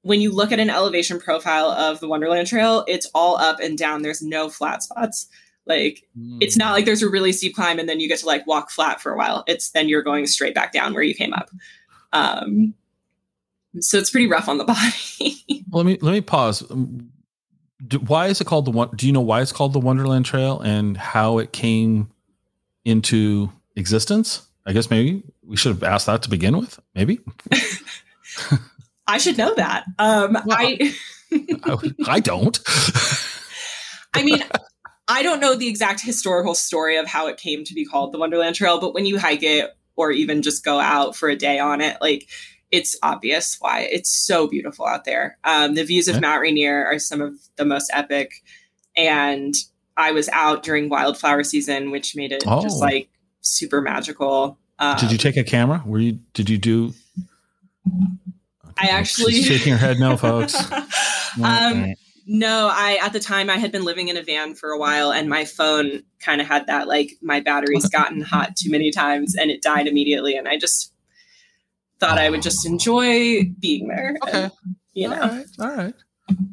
when 0.05 0.21
you 0.21 0.31
look 0.31 0.51
at 0.51 0.59
an 0.59 0.69
elevation 0.69 1.19
profile 1.19 1.71
of 1.71 1.99
the 1.99 2.07
Wonderland 2.07 2.47
Trail, 2.47 2.85
it's 2.87 3.09
all 3.15 3.37
up 3.37 3.59
and 3.59 3.75
down. 3.75 4.03
There's 4.03 4.21
no 4.21 4.49
flat 4.49 4.83
spots. 4.83 5.27
Like 5.65 6.03
mm. 6.15 6.37
it's 6.41 6.55
not 6.55 6.73
like 6.73 6.85
there's 6.85 7.01
a 7.01 7.09
really 7.09 7.31
steep 7.31 7.55
climb 7.55 7.79
and 7.79 7.89
then 7.89 7.99
you 7.99 8.07
get 8.07 8.19
to 8.19 8.27
like 8.27 8.45
walk 8.45 8.69
flat 8.69 9.01
for 9.01 9.11
a 9.11 9.17
while. 9.17 9.43
It's 9.47 9.71
then 9.71 9.89
you're 9.89 10.03
going 10.03 10.27
straight 10.27 10.53
back 10.53 10.71
down 10.71 10.93
where 10.93 11.01
you 11.01 11.15
came 11.15 11.33
up. 11.33 11.49
Um, 12.13 12.75
so 13.79 13.97
it's 13.97 14.11
pretty 14.11 14.27
rough 14.27 14.47
on 14.47 14.59
the 14.59 14.63
body. 14.65 15.65
let 15.71 15.87
me 15.87 15.97
let 15.99 16.11
me 16.11 16.21
pause. 16.21 16.69
Um, 16.69 17.09
do, 17.87 17.97
why 17.97 18.27
is 18.27 18.39
it 18.39 18.45
called 18.45 18.65
the 18.65 18.71
one? 18.71 18.91
Do 18.95 19.07
you 19.07 19.11
know 19.11 19.21
why 19.21 19.41
it's 19.41 19.51
called 19.51 19.73
the 19.73 19.79
Wonderland 19.79 20.25
Trail 20.25 20.59
and 20.59 20.95
how 20.97 21.39
it 21.39 21.51
came 21.51 22.11
into 22.85 23.51
existence? 23.75 24.47
I 24.67 24.73
guess 24.73 24.91
maybe 24.91 25.23
we 25.41 25.57
should 25.57 25.71
have 25.71 25.83
asked 25.83 26.05
that 26.05 26.21
to 26.21 26.29
begin 26.29 26.55
with. 26.59 26.79
Maybe. 26.93 27.21
I 29.07 29.17
should 29.17 29.37
know 29.37 29.53
that. 29.55 29.85
Um, 29.99 30.33
well, 30.45 30.57
I, 30.57 30.93
I 32.07 32.19
don't. 32.19 32.59
I 34.13 34.23
mean, 34.23 34.43
I 35.07 35.23
don't 35.23 35.39
know 35.39 35.55
the 35.55 35.67
exact 35.67 36.01
historical 36.01 36.55
story 36.55 36.97
of 36.97 37.07
how 37.07 37.27
it 37.27 37.37
came 37.37 37.63
to 37.65 37.73
be 37.73 37.85
called 37.85 38.11
the 38.11 38.17
Wonderland 38.17 38.55
Trail, 38.55 38.79
but 38.79 38.93
when 38.93 39.05
you 39.05 39.19
hike 39.19 39.43
it 39.43 39.71
or 39.95 40.11
even 40.11 40.41
just 40.41 40.63
go 40.63 40.79
out 40.79 41.15
for 41.15 41.29
a 41.29 41.35
day 41.35 41.59
on 41.59 41.81
it, 41.81 41.97
like 42.01 42.27
it's 42.71 42.97
obvious 43.03 43.57
why 43.59 43.81
it's 43.81 44.09
so 44.09 44.47
beautiful 44.47 44.85
out 44.85 45.05
there. 45.05 45.37
Um, 45.43 45.75
the 45.75 45.83
views 45.83 46.07
of 46.07 46.19
Mount 46.21 46.41
Rainier 46.41 46.85
are 46.85 46.99
some 46.99 47.21
of 47.21 47.35
the 47.57 47.65
most 47.65 47.91
epic, 47.93 48.43
and 48.97 49.53
I 49.95 50.11
was 50.11 50.29
out 50.29 50.63
during 50.63 50.89
wildflower 50.89 51.43
season, 51.43 51.91
which 51.91 52.15
made 52.15 52.31
it 52.31 52.43
oh. 52.47 52.61
just 52.61 52.79
like 52.79 53.09
super 53.41 53.81
magical. 53.81 54.57
Um, 54.79 54.97
did 54.97 55.11
you 55.11 55.17
take 55.17 55.37
a 55.37 55.43
camera? 55.43 55.83
Were 55.85 55.99
you? 55.99 56.19
Did 56.33 56.49
you 56.49 56.57
do? 56.57 56.93
I 58.77 58.87
actually 58.87 59.33
She's 59.33 59.45
shaking 59.45 59.73
her 59.73 59.77
head. 59.77 59.99
No, 59.99 60.17
folks. 60.17 60.55
um, 61.43 61.93
no, 62.27 62.69
I 62.71 62.99
at 63.01 63.13
the 63.13 63.19
time 63.19 63.49
I 63.49 63.57
had 63.57 63.71
been 63.71 63.83
living 63.83 64.07
in 64.07 64.17
a 64.17 64.23
van 64.23 64.55
for 64.55 64.71
a 64.71 64.77
while, 64.77 65.11
and 65.11 65.29
my 65.29 65.45
phone 65.45 66.03
kind 66.19 66.41
of 66.41 66.47
had 66.47 66.67
that 66.67 66.87
like 66.87 67.11
my 67.21 67.39
battery's 67.39 67.87
gotten 67.89 68.21
hot 68.21 68.55
too 68.55 68.71
many 68.71 68.91
times, 68.91 69.35
and 69.35 69.51
it 69.51 69.61
died 69.61 69.87
immediately, 69.87 70.35
and 70.35 70.47
I 70.47 70.57
just 70.57 70.91
thought. 71.99 72.17
I 72.17 72.29
would 72.29 72.41
just 72.41 72.65
enjoy 72.65 73.43
being 73.59 73.87
there. 73.87 74.15
Okay, 74.23 74.43
and, 74.43 74.51
you 74.93 75.09
know, 75.09 75.21
all 75.21 75.29
right, 75.29 75.45
all 75.59 75.75
right. 75.75 75.93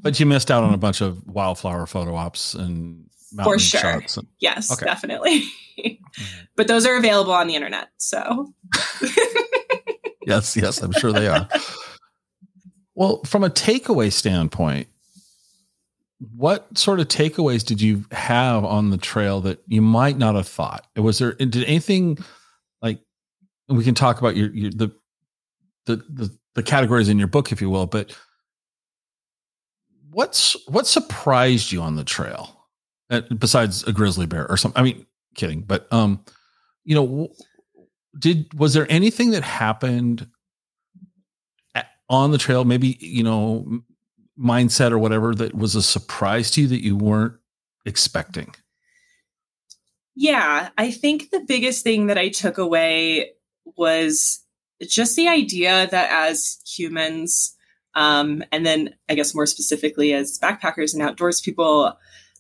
But 0.02 0.20
you 0.20 0.26
missed 0.26 0.50
out 0.50 0.64
on 0.64 0.74
a 0.74 0.78
bunch 0.78 1.00
of 1.00 1.26
wildflower 1.26 1.86
photo 1.86 2.14
ops 2.14 2.54
and 2.54 3.06
for 3.42 3.58
sure. 3.58 3.90
And, 3.90 4.28
yes, 4.38 4.70
okay. 4.70 4.84
definitely. 4.84 5.44
but 6.56 6.68
those 6.68 6.86
are 6.86 6.96
available 6.96 7.32
on 7.32 7.46
the 7.46 7.54
internet. 7.54 7.88
So 7.96 8.52
yes, 10.26 10.56
yes, 10.56 10.82
I'm 10.82 10.92
sure 10.92 11.12
they 11.12 11.28
are. 11.28 11.48
Well, 12.94 13.22
from 13.24 13.44
a 13.44 13.50
takeaway 13.50 14.12
standpoint, 14.12 14.88
what 16.36 16.76
sort 16.78 17.00
of 17.00 17.08
takeaways 17.08 17.64
did 17.64 17.80
you 17.80 18.04
have 18.12 18.64
on 18.64 18.90
the 18.90 18.98
trail 18.98 19.40
that 19.40 19.62
you 19.66 19.82
might 19.82 20.18
not 20.18 20.34
have 20.34 20.46
thought? 20.46 20.86
Was 20.96 21.18
there 21.18 21.32
did 21.32 21.64
anything 21.64 22.18
like 22.80 23.00
we 23.68 23.82
can 23.82 23.94
talk 23.94 24.18
about 24.18 24.36
your, 24.36 24.50
your 24.50 24.70
the, 24.70 24.88
the 25.86 25.96
the 26.08 26.38
the 26.54 26.62
categories 26.62 27.08
in 27.08 27.18
your 27.18 27.28
book, 27.28 27.50
if 27.50 27.60
you 27.60 27.70
will, 27.70 27.86
but 27.86 28.16
what's 30.10 30.56
what 30.68 30.86
surprised 30.86 31.72
you 31.72 31.80
on 31.80 31.96
the 31.96 32.04
trail? 32.04 32.58
besides 33.38 33.84
a 33.84 33.92
grizzly 33.92 34.26
bear 34.26 34.50
or 34.50 34.56
something. 34.56 34.80
I 34.80 34.84
mean, 34.84 35.06
kidding, 35.34 35.62
but 35.62 35.86
um, 35.92 36.24
you 36.84 36.94
know, 36.94 37.28
did 38.18 38.52
was 38.54 38.74
there 38.74 38.86
anything 38.90 39.30
that 39.32 39.42
happened 39.42 40.26
on 42.12 42.30
the 42.30 42.38
trail? 42.38 42.64
Maybe 42.64 42.98
you 43.00 43.24
know, 43.24 43.82
mindset 44.38 44.92
or 44.92 44.98
whatever 44.98 45.34
that 45.34 45.54
was 45.54 45.74
a 45.74 45.82
surprise 45.82 46.50
to 46.52 46.62
you 46.62 46.68
that 46.68 46.84
you 46.84 46.96
weren't 46.96 47.34
expecting. 47.84 48.54
Yeah, 50.14 50.68
I 50.76 50.90
think 50.90 51.30
the 51.30 51.40
biggest 51.40 51.82
thing 51.82 52.06
that 52.06 52.18
I 52.18 52.28
took 52.28 52.58
away 52.58 53.30
was 53.76 54.44
just 54.82 55.16
the 55.16 55.28
idea 55.28 55.88
that 55.90 56.10
as 56.10 56.60
humans, 56.66 57.56
um, 57.94 58.44
and 58.52 58.66
then 58.66 58.94
I 59.08 59.14
guess 59.14 59.34
more 59.34 59.46
specifically 59.46 60.12
as 60.12 60.38
backpackers 60.38 60.92
and 60.92 61.02
outdoors 61.02 61.40
people, 61.40 61.96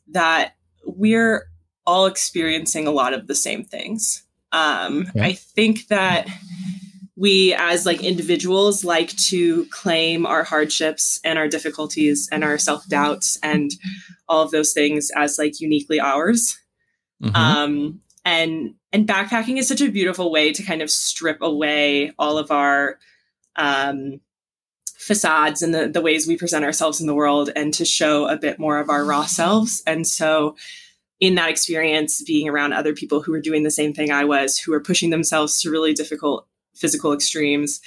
that 0.08 0.54
we're 0.84 1.48
all 1.86 2.06
experiencing 2.06 2.86
a 2.86 2.90
lot 2.90 3.14
of 3.14 3.26
the 3.26 3.34
same 3.34 3.64
things. 3.64 4.24
Um, 4.52 5.10
yeah. 5.14 5.24
I 5.24 5.32
think 5.32 5.88
that 5.88 6.28
we 7.22 7.54
as 7.54 7.86
like 7.86 8.02
individuals 8.02 8.82
like 8.82 9.10
to 9.16 9.64
claim 9.66 10.26
our 10.26 10.42
hardships 10.42 11.20
and 11.22 11.38
our 11.38 11.46
difficulties 11.46 12.28
and 12.32 12.42
our 12.42 12.58
self-doubts 12.58 13.38
and 13.44 13.70
all 14.28 14.42
of 14.42 14.50
those 14.50 14.72
things 14.72 15.12
as 15.14 15.38
like 15.38 15.60
uniquely 15.60 16.00
ours. 16.00 16.58
Mm-hmm. 17.22 17.36
Um, 17.36 18.00
and 18.24 18.74
and 18.92 19.06
backpacking 19.06 19.56
is 19.56 19.68
such 19.68 19.80
a 19.80 19.88
beautiful 19.88 20.32
way 20.32 20.52
to 20.52 20.64
kind 20.64 20.82
of 20.82 20.90
strip 20.90 21.40
away 21.40 22.10
all 22.18 22.38
of 22.38 22.50
our 22.50 22.98
um, 23.54 24.20
facades 24.96 25.62
and 25.62 25.72
the, 25.72 25.86
the 25.86 26.00
ways 26.00 26.26
we 26.26 26.36
present 26.36 26.64
ourselves 26.64 27.00
in 27.00 27.06
the 27.06 27.14
world 27.14 27.50
and 27.54 27.72
to 27.74 27.84
show 27.84 28.26
a 28.26 28.36
bit 28.36 28.58
more 28.58 28.78
of 28.80 28.90
our 28.90 29.04
raw 29.04 29.26
selves. 29.26 29.80
And 29.86 30.08
so, 30.08 30.56
in 31.20 31.36
that 31.36 31.50
experience, 31.50 32.20
being 32.24 32.48
around 32.48 32.72
other 32.72 32.94
people 32.94 33.22
who 33.22 33.30
were 33.30 33.40
doing 33.40 33.62
the 33.62 33.70
same 33.70 33.94
thing 33.94 34.10
I 34.10 34.24
was, 34.24 34.58
who 34.58 34.72
were 34.72 34.80
pushing 34.80 35.10
themselves 35.10 35.60
to 35.60 35.70
really 35.70 35.94
difficult 35.94 36.48
physical 36.74 37.12
extremes, 37.12 37.80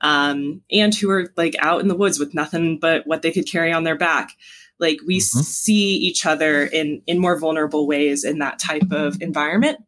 um, 0.00 0.62
and 0.70 0.94
who 0.94 1.10
are 1.10 1.32
like 1.36 1.54
out 1.58 1.80
in 1.80 1.88
the 1.88 1.96
woods 1.96 2.18
with 2.18 2.34
nothing 2.34 2.78
but 2.78 3.06
what 3.06 3.22
they 3.22 3.32
could 3.32 3.46
carry 3.46 3.72
on 3.72 3.84
their 3.84 3.96
back. 3.96 4.32
Like 4.78 4.98
we 5.06 5.18
mm-hmm. 5.18 5.40
see 5.40 5.96
each 5.96 6.24
other 6.26 6.64
in 6.64 7.02
in 7.06 7.18
more 7.18 7.38
vulnerable 7.38 7.86
ways 7.86 8.24
in 8.24 8.38
that 8.38 8.58
type 8.58 8.90
of 8.90 9.20
environment. 9.20 9.78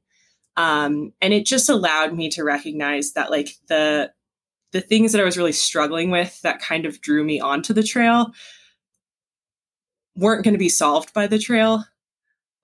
Um, 0.56 1.14
and 1.22 1.32
it 1.32 1.46
just 1.46 1.70
allowed 1.70 2.12
me 2.12 2.28
to 2.30 2.44
recognize 2.44 3.12
that 3.12 3.30
like 3.30 3.56
the 3.68 4.12
the 4.72 4.80
things 4.80 5.12
that 5.12 5.20
I 5.20 5.24
was 5.24 5.36
really 5.36 5.52
struggling 5.52 6.10
with 6.10 6.40
that 6.42 6.60
kind 6.60 6.86
of 6.86 7.00
drew 7.00 7.24
me 7.24 7.40
onto 7.40 7.72
the 7.72 7.82
trail 7.82 8.32
weren't 10.16 10.44
going 10.44 10.54
to 10.54 10.58
be 10.58 10.68
solved 10.68 11.14
by 11.14 11.26
the 11.26 11.38
trail. 11.38 11.84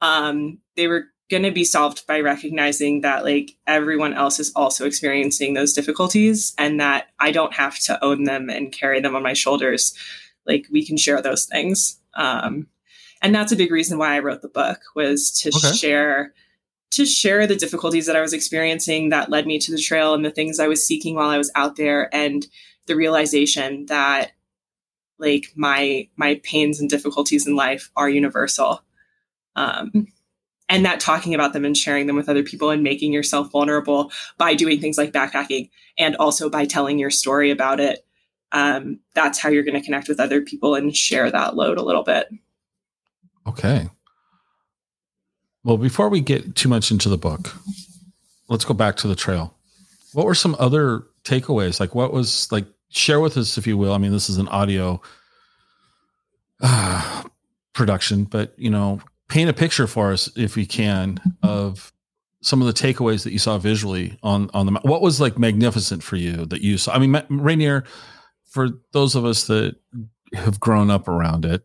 Um, 0.01 0.59
they 0.77 0.89
were 0.89 1.05
going 1.31 1.43
to 1.43 1.51
be 1.51 1.65
solved 1.65 2.07
by 2.07 2.21
recognizing 2.21 3.03
that 3.03 3.25
like 3.25 3.57
everyone 3.67 4.15
else 4.15 4.41
is 4.41 4.53
also 4.57 4.87
experiencing 4.87 5.55
those 5.55 5.75
difficulties 5.75 6.55
and 6.57 6.81
that 6.81 7.09
I 7.19 7.33
don't 7.33 7.53
have 7.55 7.79
to 7.81 8.03
own 8.03 8.25
them 8.25 8.49
and 8.49 8.73
carry 8.73 9.01
them 9.01 9.15
on 9.15 9.23
my 9.23 9.35
shoulders. 9.35 9.95
Like 10.47 10.67
we 10.71 10.87
can 10.87 10.97
share 10.97 11.21
those 11.21 11.45
things. 11.45 12.01
Um, 12.15 12.69
and 13.21 13.35
that's 13.35 13.53
a 13.53 13.57
big 13.57 13.71
reason 13.71 13.99
why 13.99 14.15
I 14.15 14.21
wrote 14.21 14.43
the 14.43 14.49
book 14.49 14.81
was 14.95 15.31
to 15.43 15.51
okay. 15.51 15.77
share 15.77 16.33
to 16.91 17.05
share 17.05 17.47
the 17.47 17.57
difficulties 17.57 18.07
that 18.07 18.17
I 18.17 18.23
was 18.23 18.33
experiencing 18.33 19.11
that 19.11 19.29
led 19.29 19.47
me 19.47 19.59
to 19.59 19.71
the 19.71 19.81
trail 19.81 20.15
and 20.15 20.25
the 20.25 20.31
things 20.31 20.59
I 20.59 20.69
was 20.69 20.85
seeking 20.85 21.15
while 21.15 21.29
I 21.29 21.37
was 21.37 21.53
out 21.55 21.77
there 21.77 22.09
and 22.15 22.47
the 22.87 22.97
realization 22.97 23.85
that 23.87 24.33
like 25.19 25.53
my 25.55 26.09
my 26.17 26.41
pains 26.43 26.81
and 26.81 26.89
difficulties 26.89 27.47
in 27.47 27.55
life 27.55 27.91
are 27.95 28.09
universal. 28.09 28.83
Um, 29.55 30.09
and 30.69 30.85
that 30.85 31.01
talking 31.01 31.35
about 31.35 31.53
them 31.53 31.65
and 31.65 31.77
sharing 31.77 32.07
them 32.07 32.17
with 32.17 32.29
other 32.29 32.43
people 32.43 32.71
and 32.71 32.83
making 32.83 33.13
yourself 33.13 33.51
vulnerable 33.51 34.11
by 34.37 34.55
doing 34.55 34.81
things 34.81 34.99
like 34.99 35.13
backpacking 35.13 35.71
and 35.97 36.17
also 36.17 36.51
by 36.51 36.65
telling 36.65 36.99
your 36.99 37.11
story 37.11 37.51
about 37.51 37.81
it 37.81 38.05
um, 38.53 38.99
that's 39.15 39.39
how 39.39 39.49
you're 39.49 39.63
going 39.63 39.79
to 39.79 39.85
connect 39.85 40.09
with 40.09 40.21
other 40.21 40.41
people 40.41 40.75
and 40.75 40.97
share 40.97 41.31
that 41.31 41.55
load 41.55 41.79
a 41.79 41.83
little 41.83 42.03
bit 42.03 42.29
okay 43.47 43.89
well, 45.69 45.77
before 45.77 46.09
we 46.09 46.21
get 46.21 46.55
too 46.55 46.69
much 46.71 46.91
into 46.91 47.11
the 47.11 47.19
book, 47.19 47.55
let's 48.49 48.65
go 48.65 48.73
back 48.73 48.97
to 48.97 49.07
the 49.07 49.15
trail. 49.15 49.55
What 50.15 50.25
were 50.25 50.35
some 50.35 50.57
other 50.59 51.03
takeaways? 51.25 51.79
Like, 51.79 51.95
what 51.95 52.11
was 52.11 52.51
like, 52.51 52.65
share 52.89 53.21
with 53.21 53.37
us, 53.37 53.59
if 53.59 53.67
you 53.67 53.77
will. 53.77 53.93
I 53.93 53.99
mean, 53.99 54.13
this 54.13 54.31
is 54.31 54.39
an 54.39 54.49
audio 54.49 55.01
uh, 56.63 57.25
production, 57.75 58.25
but 58.25 58.55
you 58.57 58.71
know, 58.71 59.01
paint 59.29 59.51
a 59.51 59.53
picture 59.53 59.87
for 59.87 60.13
us 60.13 60.31
if 60.37 60.57
you 60.57 60.67
can 60.67 61.21
of 61.43 61.93
some 62.41 62.61
of 62.61 62.67
the 62.67 62.73
takeaways 62.73 63.25
that 63.25 63.33
you 63.33 63.39
saw 63.39 63.59
visually 63.59 64.19
on 64.23 64.51
on 64.55 64.67
the 64.67 64.81
what 64.83 65.03
was 65.03 65.21
like 65.21 65.39
magnificent 65.39 66.03
for 66.03 66.17
you 66.17 66.47
that 66.47 66.61
you 66.61 66.79
saw. 66.79 66.93
I 66.93 66.99
mean, 66.99 67.21
Rainier, 67.29 67.85
for 68.47 68.69
those 68.93 69.15
of 69.15 69.25
us 69.25 69.47
that 69.49 69.77
have 70.35 70.61
grown 70.61 70.91
up 70.91 71.09
around 71.09 71.45
it, 71.45 71.65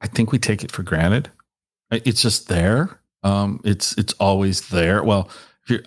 I 0.00 0.06
think 0.06 0.32
we 0.32 0.38
take 0.38 0.64
it 0.64 0.72
for 0.72 0.82
granted. 0.82 1.30
It's 1.90 2.22
just 2.22 2.48
there. 2.48 3.00
Um, 3.22 3.60
it's 3.64 3.96
it's 3.98 4.14
always 4.14 4.68
there. 4.68 5.02
Well, 5.02 5.30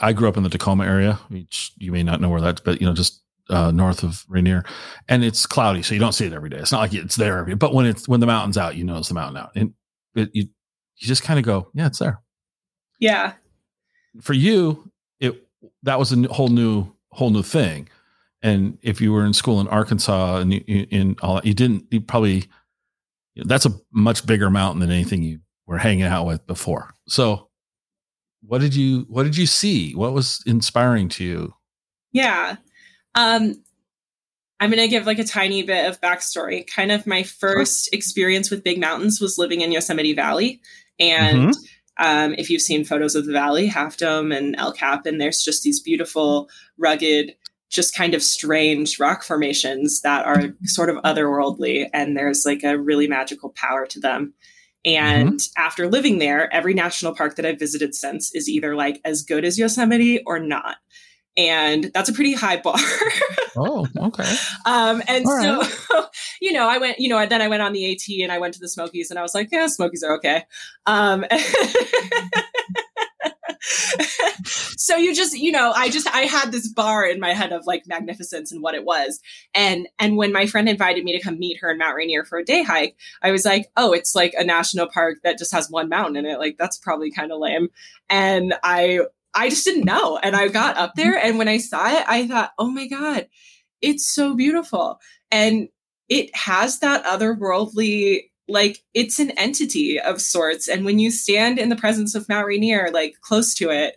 I 0.01 0.13
grew 0.13 0.27
up 0.27 0.37
in 0.37 0.43
the 0.43 0.49
Tacoma 0.49 0.85
area, 0.85 1.19
which 1.29 1.71
you 1.77 1.91
may 1.91 2.03
not 2.03 2.21
know 2.21 2.29
where 2.29 2.41
that's, 2.41 2.61
but 2.61 2.79
you 2.79 2.87
know, 2.87 2.93
just 2.93 3.21
uh, 3.49 3.71
north 3.71 4.03
of 4.03 4.25
Rainier, 4.27 4.63
and 5.07 5.23
it's 5.23 5.45
cloudy, 5.45 5.81
so 5.81 5.93
you 5.93 5.99
don't 5.99 6.13
see 6.13 6.25
it 6.25 6.33
every 6.33 6.49
day. 6.49 6.57
It's 6.57 6.71
not 6.71 6.79
like 6.79 6.93
it's 6.93 7.15
there 7.15 7.39
every. 7.39 7.55
But 7.55 7.73
when 7.73 7.85
it's 7.85 8.07
when 8.07 8.19
the 8.19 8.25
mountain's 8.25 8.57
out, 8.57 8.75
you 8.75 8.83
know 8.83 8.97
it's 8.97 9.09
the 9.09 9.13
mountain 9.13 9.37
out, 9.37 9.51
and 9.55 9.73
it, 10.15 10.29
you 10.33 10.43
you 10.97 11.07
just 11.07 11.23
kind 11.23 11.39
of 11.39 11.45
go, 11.45 11.69
yeah, 11.73 11.87
it's 11.87 11.99
there. 11.99 12.21
Yeah. 12.99 13.33
For 14.21 14.33
you, 14.33 14.91
it 15.19 15.47
that 15.83 15.99
was 15.99 16.11
a 16.11 16.21
whole 16.33 16.47
new 16.47 16.87
whole 17.09 17.29
new 17.29 17.43
thing, 17.43 17.89
and 18.41 18.77
if 18.81 19.01
you 19.01 19.11
were 19.11 19.25
in 19.25 19.33
school 19.33 19.59
in 19.59 19.67
Arkansas 19.67 20.37
and 20.37 20.53
you, 20.53 20.63
in 20.67 21.15
all 21.21 21.35
that, 21.35 21.45
you 21.45 21.53
didn't. 21.53 21.85
You 21.91 22.01
probably 22.01 22.45
that's 23.35 23.65
a 23.65 23.73
much 23.91 24.25
bigger 24.25 24.49
mountain 24.49 24.79
than 24.79 24.91
anything 24.91 25.21
you 25.21 25.39
were 25.67 25.77
hanging 25.77 26.03
out 26.03 26.25
with 26.25 26.45
before. 26.47 26.93
So 27.07 27.49
what 28.41 28.61
did 28.61 28.75
you 28.75 29.05
what 29.09 29.23
did 29.23 29.35
you 29.35 29.45
see? 29.45 29.93
What 29.93 30.13
was 30.13 30.41
inspiring 30.45 31.09
to 31.09 31.23
you? 31.23 31.53
Yeah. 32.11 32.57
Um 33.15 33.61
I'm 34.59 34.69
going 34.69 34.81
to 34.81 34.87
give 34.87 35.05
like 35.05 35.19
a 35.19 35.23
tiny 35.23 35.63
bit 35.63 35.89
of 35.89 35.99
backstory. 36.01 36.65
Kind 36.65 36.91
of 36.91 37.05
my 37.05 37.23
first 37.23 37.93
experience 37.93 38.49
with 38.49 38.63
big 38.63 38.79
mountains 38.79 39.19
was 39.19 39.37
living 39.37 39.61
in 39.61 39.71
Yosemite 39.71 40.13
Valley. 40.13 40.61
And 40.99 41.49
mm-hmm. 41.49 42.05
um, 42.05 42.35
if 42.37 42.49
you've 42.49 42.61
seen 42.61 42.85
photos 42.85 43.15
of 43.15 43.25
the 43.25 43.33
valley, 43.33 43.67
Half 43.67 43.97
Dome 43.97 44.31
and 44.31 44.55
El 44.57 44.71
Cap, 44.71 45.05
and 45.05 45.19
there's 45.19 45.43
just 45.43 45.63
these 45.63 45.81
beautiful, 45.81 46.49
rugged, 46.77 47.35
just 47.69 47.95
kind 47.95 48.13
of 48.13 48.23
strange 48.23 48.97
rock 48.99 49.23
formations 49.23 50.01
that 50.01 50.25
are 50.25 50.53
sort 50.63 50.89
of 50.89 50.97
otherworldly. 50.97 51.89
And 51.93 52.15
there's 52.15 52.45
like 52.45 52.63
a 52.63 52.79
really 52.79 53.07
magical 53.07 53.49
power 53.49 53.85
to 53.87 53.99
them. 53.99 54.33
And 54.85 55.39
mm-hmm. 55.39 55.61
after 55.61 55.89
living 55.89 56.19
there, 56.19 56.53
every 56.53 56.73
national 56.73 57.15
park 57.15 57.35
that 57.35 57.45
I've 57.45 57.59
visited 57.59 57.93
since 57.93 58.33
is 58.33 58.47
either 58.47 58.75
like 58.75 59.01
as 59.03 59.23
good 59.23 59.43
as 59.43 59.57
Yosemite 59.57 60.21
or 60.25 60.39
not. 60.39 60.77
And 61.37 61.91
that's 61.93 62.09
a 62.09 62.13
pretty 62.13 62.33
high 62.33 62.57
bar. 62.57 62.75
oh, 63.57 63.87
okay. 63.97 64.35
Um, 64.65 65.03
and 65.07 65.25
All 65.25 65.41
so, 65.41 65.59
right. 65.59 66.05
you 66.41 66.53
know, 66.53 66.67
I 66.67 66.77
went, 66.77 66.99
you 66.99 67.09
know, 67.09 67.17
and 67.17 67.29
then 67.29 67.41
I 67.41 67.47
went 67.47 67.61
on 67.61 67.73
the 67.73 67.91
AT 67.91 68.07
and 68.21 68.31
I 68.31 68.37
went 68.37 68.53
to 68.55 68.59
the 68.59 68.69
Smokies 68.69 69.09
and 69.09 69.19
I 69.19 69.21
was 69.21 69.35
like, 69.35 69.49
yeah, 69.51 69.67
Smokies 69.67 70.03
are 70.03 70.15
okay. 70.15 70.43
Um, 70.85 71.25
so 74.45 74.95
you 74.95 75.13
just, 75.13 75.37
you 75.37 75.51
know, 75.51 75.73
I 75.75 75.89
just, 75.89 76.07
I 76.07 76.21
had 76.21 76.51
this 76.51 76.67
bar 76.69 77.05
in 77.05 77.19
my 77.19 77.33
head 77.33 77.51
of 77.51 77.67
like 77.67 77.85
magnificence 77.85 78.51
and 78.51 78.61
what 78.61 78.75
it 78.75 78.85
was. 78.85 79.19
And, 79.53 79.89
and 79.99 80.15
when 80.15 80.31
my 80.31 80.45
friend 80.45 80.69
invited 80.69 81.03
me 81.03 81.17
to 81.17 81.23
come 81.23 81.37
meet 81.37 81.59
her 81.59 81.69
in 81.69 81.77
Mount 81.77 81.97
Rainier 81.97 82.23
for 82.23 82.37
a 82.37 82.45
day 82.45 82.63
hike, 82.63 82.95
I 83.21 83.31
was 83.31 83.43
like, 83.43 83.67
oh, 83.75 83.91
it's 83.91 84.15
like 84.15 84.33
a 84.37 84.45
national 84.45 84.87
park 84.87 85.17
that 85.23 85.37
just 85.37 85.51
has 85.51 85.69
one 85.69 85.89
mountain 85.89 86.15
in 86.15 86.25
it. 86.25 86.39
Like, 86.39 86.57
that's 86.57 86.77
probably 86.77 87.11
kind 87.11 87.31
of 87.33 87.39
lame. 87.39 87.69
And 88.09 88.53
I 88.63 89.01
I 89.35 89.49
just 89.49 89.65
didn't 89.65 89.85
know. 89.85 90.17
And 90.17 90.35
I 90.35 90.47
got 90.47 90.77
up 90.77 90.91
mm-hmm. 90.91 91.01
there 91.01 91.17
and 91.23 91.37
when 91.37 91.47
I 91.47 91.57
saw 91.57 91.87
it, 91.87 92.05
I 92.07 92.27
thought, 92.27 92.51
oh 92.57 92.69
my 92.69 92.87
God, 92.87 93.27
it's 93.81 94.07
so 94.07 94.35
beautiful. 94.35 94.99
And 95.31 95.67
it 96.09 96.35
has 96.35 96.79
that 96.79 97.03
otherworldly, 97.05 98.29
like 98.47 98.83
it's 98.93 99.19
an 99.19 99.31
entity 99.31 99.99
of 99.99 100.21
sorts. 100.21 100.67
And 100.67 100.85
when 100.85 100.99
you 100.99 101.11
stand 101.11 101.59
in 101.59 101.69
the 101.69 101.75
presence 101.75 102.15
of 102.15 102.29
Mount 102.29 102.47
Rainier, 102.47 102.89
like 102.91 103.15
close 103.21 103.53
to 103.55 103.69
it, 103.69 103.95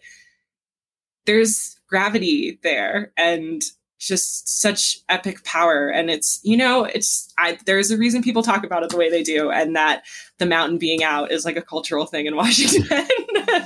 there's 1.26 1.78
gravity 1.88 2.58
there 2.62 3.12
and 3.16 3.62
just 3.98 4.60
such 4.60 4.98
epic 5.08 5.42
power 5.44 5.88
and 5.88 6.08
it's 6.08 6.40
you 6.44 6.56
know 6.56 6.84
it's 6.84 7.32
I, 7.36 7.58
there's 7.66 7.90
a 7.90 7.98
reason 7.98 8.22
people 8.22 8.42
talk 8.42 8.64
about 8.64 8.84
it 8.84 8.90
the 8.90 8.96
way 8.96 9.10
they 9.10 9.24
do 9.24 9.50
and 9.50 9.74
that 9.74 10.04
the 10.38 10.46
mountain 10.46 10.78
being 10.78 11.02
out 11.02 11.32
is 11.32 11.44
like 11.44 11.56
a 11.56 11.62
cultural 11.62 12.06
thing 12.06 12.26
in 12.26 12.36
washington 12.36 13.06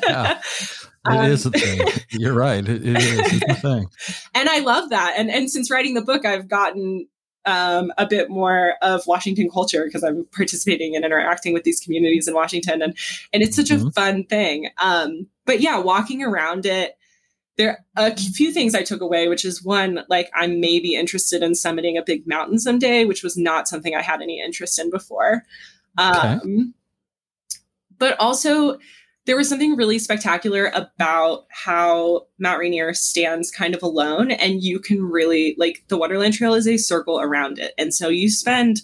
yeah. 0.05 0.41
It 1.07 1.17
um, 1.17 1.31
is 1.31 1.47
a 1.47 1.51
thing. 1.51 1.81
You're 2.11 2.35
right. 2.35 2.67
it, 2.67 2.87
it 2.87 2.97
is. 2.97 3.43
It's 3.43 3.51
a 3.51 3.55
thing. 3.55 3.87
and 4.35 4.49
I 4.49 4.61
love 4.61 4.91
that. 4.91 5.15
And 5.17 5.31
and 5.31 5.51
since 5.51 5.71
writing 5.71 5.95
the 5.95 6.03
book, 6.03 6.25
I've 6.25 6.49
gotten 6.49 7.09
um, 7.45 7.93
a 7.99 8.07
bit 8.07 8.31
more 8.31 8.75
of 8.83 9.07
Washington 9.07 9.51
culture 9.51 9.85
because 9.85 10.05
I'm 10.05 10.27
participating 10.33 10.95
and 10.95 11.05
interacting 11.05 11.53
with 11.53 11.65
these 11.65 11.81
communities 11.81 12.29
in 12.29 12.35
Washington, 12.35 12.83
and 12.83 12.97
and 13.33 13.43
it's 13.43 13.57
such 13.57 13.67
mm-hmm. 13.67 13.89
a 13.89 13.93
fun 13.93 14.25
thing. 14.25 14.71
Um, 14.79 15.27
but 15.45 15.61
yeah, 15.61 15.79
walking 15.79 16.23
around 16.23 16.67
it, 16.67 16.97
there 17.57 17.85
are 17.97 18.09
a 18.09 18.17
few 18.17 18.53
things 18.53 18.75
I 18.75 18.83
took 18.83 19.01
away, 19.01 19.29
which 19.29 19.45
is 19.45 19.63
one, 19.63 20.05
like 20.09 20.31
I'm 20.35 20.61
maybe 20.61 20.95
interested 20.95 21.43
in 21.43 21.53
summiting 21.53 21.99
a 21.99 22.05
big 22.05 22.27
mountain 22.27 22.59
someday, 22.59 23.05
which 23.05 23.23
was 23.23 23.37
not 23.37 23.69
something 23.69 23.95
I 23.95 24.03
had 24.03 24.23
any 24.23 24.41
interest 24.41 24.79
in 24.79 24.91
before. 24.91 25.43
Um, 25.99 26.17
okay. 26.17 26.65
But 27.99 28.19
also 28.19 28.79
there 29.25 29.37
was 29.37 29.49
something 29.49 29.77
really 29.77 29.99
spectacular 29.99 30.73
about 30.75 31.47
how 31.51 32.27
Mount 32.39 32.59
Rainier 32.59 32.93
stands 32.93 33.51
kind 33.51 33.75
of 33.75 33.83
alone, 33.83 34.33
and 34.33 34.63
you 34.63 34.81
can 34.81 35.03
really 35.03 35.55
like 35.59 35.85
the 35.89 35.97
Wonderland 35.97 36.35
Trail 36.35 36.55
is 36.55 36.67
a 36.67 36.77
circle 36.77 37.21
around 37.21 37.59
it, 37.59 37.73
and 37.79 37.95
so 37.95 38.09
you 38.09 38.29
spend 38.29 38.83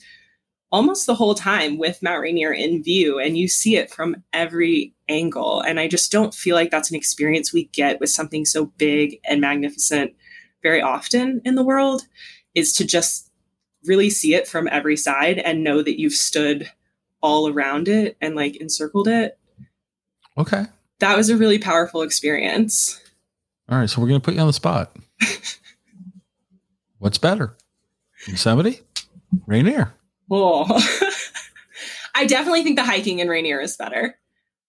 almost 0.70 1.06
the 1.06 1.14
whole 1.14 1.34
time 1.34 1.78
with 1.78 2.02
Mount 2.02 2.20
Rainier 2.20 2.52
in 2.52 2.82
view, 2.82 3.18
and 3.18 3.36
you 3.36 3.48
see 3.48 3.76
it 3.76 3.90
from 3.90 4.22
every 4.32 4.94
angle. 5.08 5.60
And 5.62 5.80
I 5.80 5.88
just 5.88 6.12
don't 6.12 6.34
feel 6.34 6.54
like 6.54 6.70
that's 6.70 6.90
an 6.90 6.96
experience 6.96 7.52
we 7.52 7.64
get 7.72 8.00
with 8.00 8.10
something 8.10 8.44
so 8.44 8.66
big 8.76 9.18
and 9.24 9.40
magnificent 9.40 10.12
very 10.62 10.82
often 10.82 11.40
in 11.44 11.54
the 11.54 11.64
world. 11.64 12.02
Is 12.54 12.72
to 12.74 12.84
just 12.84 13.30
really 13.84 14.10
see 14.10 14.34
it 14.34 14.46
from 14.48 14.68
every 14.70 14.96
side 14.96 15.38
and 15.38 15.64
know 15.64 15.82
that 15.82 15.98
you've 15.98 16.12
stood 16.12 16.70
all 17.22 17.48
around 17.48 17.88
it 17.88 18.16
and 18.20 18.34
like 18.34 18.56
encircled 18.56 19.08
it 19.08 19.38
Okay. 20.38 20.64
That 21.00 21.16
was 21.16 21.28
a 21.30 21.36
really 21.36 21.58
powerful 21.58 22.02
experience. 22.02 23.00
All 23.68 23.78
right, 23.78 23.90
so 23.90 24.00
we're 24.00 24.08
going 24.08 24.20
to 24.20 24.24
put 24.24 24.34
you 24.34 24.40
on 24.40 24.46
the 24.46 24.52
spot. 24.52 24.96
What's 26.98 27.18
better? 27.18 27.54
Yosemite? 28.26 28.80
Rainier? 29.46 29.92
Oh. 30.30 30.64
I 32.14 32.26
definitely 32.26 32.62
think 32.62 32.76
the 32.76 32.84
hiking 32.84 33.18
in 33.18 33.28
Rainier 33.28 33.60
is 33.60 33.76
better. 33.76 34.18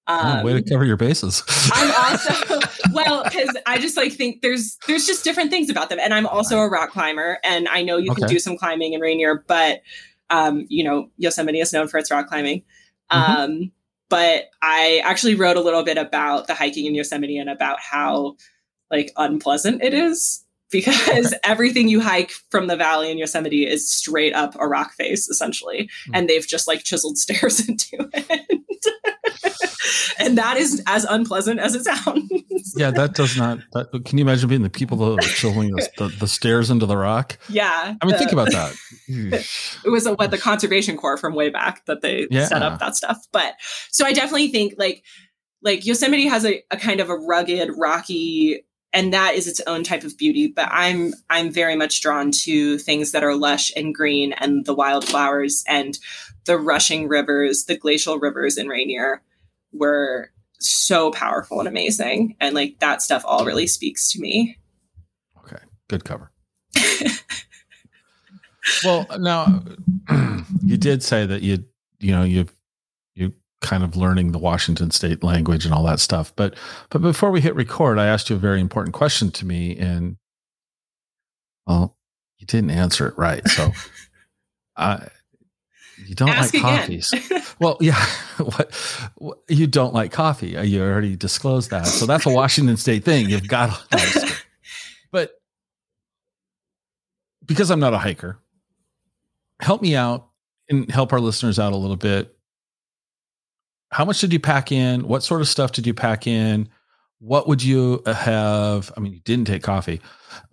Um, 0.05 0.39
oh, 0.39 0.43
way 0.43 0.53
to 0.53 0.57
um, 0.57 0.63
cover 0.63 0.85
your 0.85 0.97
bases. 0.97 1.43
I'm 1.73 1.91
also 1.95 2.59
well 2.93 3.23
because 3.23 3.55
I 3.67 3.77
just 3.77 3.95
like 3.95 4.13
think 4.13 4.41
there's 4.41 4.77
there's 4.87 5.05
just 5.05 5.23
different 5.23 5.51
things 5.51 5.69
about 5.69 5.89
them, 5.89 5.99
and 6.01 6.15
I'm 6.15 6.25
also 6.25 6.57
a 6.59 6.67
rock 6.67 6.89
climber, 6.89 7.37
and 7.43 7.67
I 7.67 7.83
know 7.83 7.97
you 7.97 8.11
okay. 8.11 8.21
can 8.21 8.29
do 8.29 8.39
some 8.39 8.57
climbing 8.57 8.93
in 8.93 9.01
Rainier, 9.01 9.43
but 9.47 9.81
um, 10.31 10.65
you 10.67 10.83
know 10.83 11.11
Yosemite 11.17 11.59
is 11.59 11.73
known 11.73 11.87
for 11.87 11.99
its 11.99 12.09
rock 12.09 12.27
climbing. 12.27 12.63
Mm-hmm. 13.11 13.65
But 14.09 14.45
I 14.61 15.01
actually 15.03 15.35
wrote 15.35 15.57
a 15.57 15.61
little 15.61 15.83
bit 15.83 15.97
about 15.97 16.47
the 16.47 16.55
hiking 16.55 16.85
in 16.85 16.95
Yosemite 16.95 17.37
and 17.37 17.49
about 17.49 17.79
how 17.79 18.35
like 18.89 19.11
unpleasant 19.17 19.83
it 19.83 19.93
is 19.93 20.43
because 20.71 21.33
everything 21.43 21.87
you 21.87 22.01
hike 22.01 22.31
from 22.49 22.67
the 22.67 22.75
valley 22.75 23.11
in 23.11 23.17
Yosemite 23.17 23.67
is 23.67 23.89
straight 23.89 24.33
up 24.33 24.55
a 24.59 24.67
rock 24.67 24.93
face 24.93 25.27
essentially 25.27 25.83
mm-hmm. 25.83 26.15
and 26.15 26.29
they've 26.29 26.47
just 26.47 26.67
like 26.67 26.83
chiseled 26.83 27.17
stairs 27.19 27.67
into 27.67 28.09
it. 28.13 28.61
And 30.19 30.37
that 30.37 30.57
is 30.57 30.81
as 30.87 31.05
unpleasant 31.05 31.59
as 31.59 31.75
it 31.75 31.83
sounds. 31.85 32.29
yeah, 32.75 32.91
that 32.91 33.13
does 33.13 33.37
not. 33.37 33.59
That, 33.73 33.91
can 34.05 34.17
you 34.17 34.23
imagine 34.23 34.49
being 34.49 34.63
the 34.63 34.69
people 34.69 34.97
that 34.97 35.23
are 35.23 35.27
chiseling 35.27 35.71
the, 35.71 35.89
the, 35.97 36.07
the, 36.07 36.27
stairs 36.27 36.69
into 36.69 36.85
the 36.85 36.97
rock? 36.97 37.37
Yeah, 37.49 37.95
I 38.01 38.05
mean, 38.05 38.13
the, 38.13 38.19
think 38.19 38.31
about 38.31 38.51
that. 38.51 38.75
it 39.07 39.89
was 39.89 40.05
a, 40.05 40.13
what 40.13 40.31
the 40.31 40.37
Conservation 40.37 40.97
Corps 40.97 41.17
from 41.17 41.35
way 41.35 41.49
back 41.49 41.85
that 41.85 42.01
they 42.01 42.27
yeah. 42.29 42.45
set 42.45 42.61
up 42.61 42.79
that 42.79 42.95
stuff. 42.95 43.25
But 43.31 43.55
so 43.89 44.05
I 44.05 44.13
definitely 44.13 44.49
think 44.49 44.75
like 44.77 45.03
like 45.61 45.85
Yosemite 45.85 46.27
has 46.27 46.45
a, 46.45 46.63
a 46.71 46.77
kind 46.77 46.99
of 46.99 47.09
a 47.09 47.15
rugged, 47.15 47.69
rocky 47.75 48.63
and 48.93 49.13
that 49.13 49.35
is 49.35 49.47
its 49.47 49.61
own 49.67 49.83
type 49.83 50.03
of 50.03 50.17
beauty 50.17 50.47
but 50.47 50.67
i'm 50.71 51.13
i'm 51.29 51.51
very 51.51 51.75
much 51.75 52.01
drawn 52.01 52.31
to 52.31 52.77
things 52.77 53.11
that 53.11 53.23
are 53.23 53.35
lush 53.35 53.71
and 53.75 53.93
green 53.93 54.33
and 54.33 54.65
the 54.65 54.73
wildflowers 54.73 55.63
and 55.67 55.99
the 56.45 56.57
rushing 56.57 57.07
rivers 57.07 57.65
the 57.65 57.77
glacial 57.77 58.17
rivers 58.19 58.57
in 58.57 58.67
rainier 58.67 59.21
were 59.71 60.31
so 60.59 61.11
powerful 61.11 61.59
and 61.59 61.67
amazing. 61.67 62.35
And 62.39 62.55
like 62.55 62.79
that 62.79 63.01
stuff 63.01 63.23
all 63.25 63.45
really 63.45 63.67
speaks 63.67 64.11
to 64.11 64.19
me. 64.19 64.57
Okay. 65.45 65.61
Good 65.87 66.03
cover. 66.03 66.31
well, 68.83 69.05
now 69.17 69.63
you 70.63 70.77
did 70.77 71.03
say 71.03 71.25
that 71.25 71.41
you, 71.41 71.63
you 71.99 72.11
know, 72.11 72.23
you, 72.23 72.47
you 73.15 73.33
kind 73.61 73.83
of 73.83 73.95
learning 73.95 74.31
the 74.31 74.39
Washington 74.39 74.91
state 74.91 75.23
language 75.23 75.65
and 75.65 75.73
all 75.73 75.83
that 75.83 75.99
stuff. 75.99 76.33
But, 76.35 76.55
but 76.89 77.01
before 77.01 77.31
we 77.31 77.41
hit 77.41 77.55
record, 77.55 77.97
I 77.99 78.07
asked 78.07 78.29
you 78.29 78.35
a 78.35 78.39
very 78.39 78.61
important 78.61 78.93
question 78.93 79.31
to 79.31 79.45
me 79.45 79.77
and, 79.77 80.17
well, 81.67 81.97
you 82.37 82.47
didn't 82.47 82.71
answer 82.71 83.07
it 83.07 83.17
right. 83.17 83.47
So, 83.47 83.71
I, 84.77 85.07
you 86.05 86.15
don't 86.15 86.29
Ask 86.29 86.53
like 86.53 86.63
coffees. 86.63 87.13
well, 87.59 87.77
yeah. 87.79 88.03
What, 88.39 88.73
what, 89.15 89.39
you 89.49 89.67
don't 89.67 89.93
like 89.93 90.13
coffee? 90.13 90.55
Uh, 90.55 90.61
you 90.61 90.81
already 90.81 91.17
disclosed 91.17 91.71
that. 91.71 91.85
So 91.85 92.05
that's 92.05 92.25
a 92.25 92.29
Washington 92.29 92.77
State 92.77 93.03
thing. 93.03 93.29
You've 93.29 93.49
got 93.49 93.77
to 93.91 94.35
But 95.11 95.31
because 97.45 97.69
I'm 97.69 97.81
not 97.81 97.93
a 97.93 97.97
hiker, 97.97 98.39
help 99.59 99.81
me 99.81 99.97
out 99.97 100.29
and 100.69 100.89
help 100.89 101.11
our 101.11 101.19
listeners 101.19 101.59
out 101.59 101.73
a 101.73 101.75
little 101.75 101.97
bit. 101.97 102.33
How 103.91 104.05
much 104.05 104.21
did 104.21 104.31
you 104.31 104.39
pack 104.39 104.71
in? 104.71 105.05
What 105.05 105.21
sort 105.23 105.41
of 105.41 105.49
stuff 105.49 105.73
did 105.73 105.85
you 105.85 105.93
pack 105.93 106.25
in? 106.25 106.69
What 107.19 107.45
would 107.49 107.61
you 107.61 108.01
have? 108.05 108.89
I 108.95 109.01
mean, 109.01 109.11
you 109.11 109.19
didn't 109.19 109.47
take 109.47 109.63
coffee, 109.63 109.99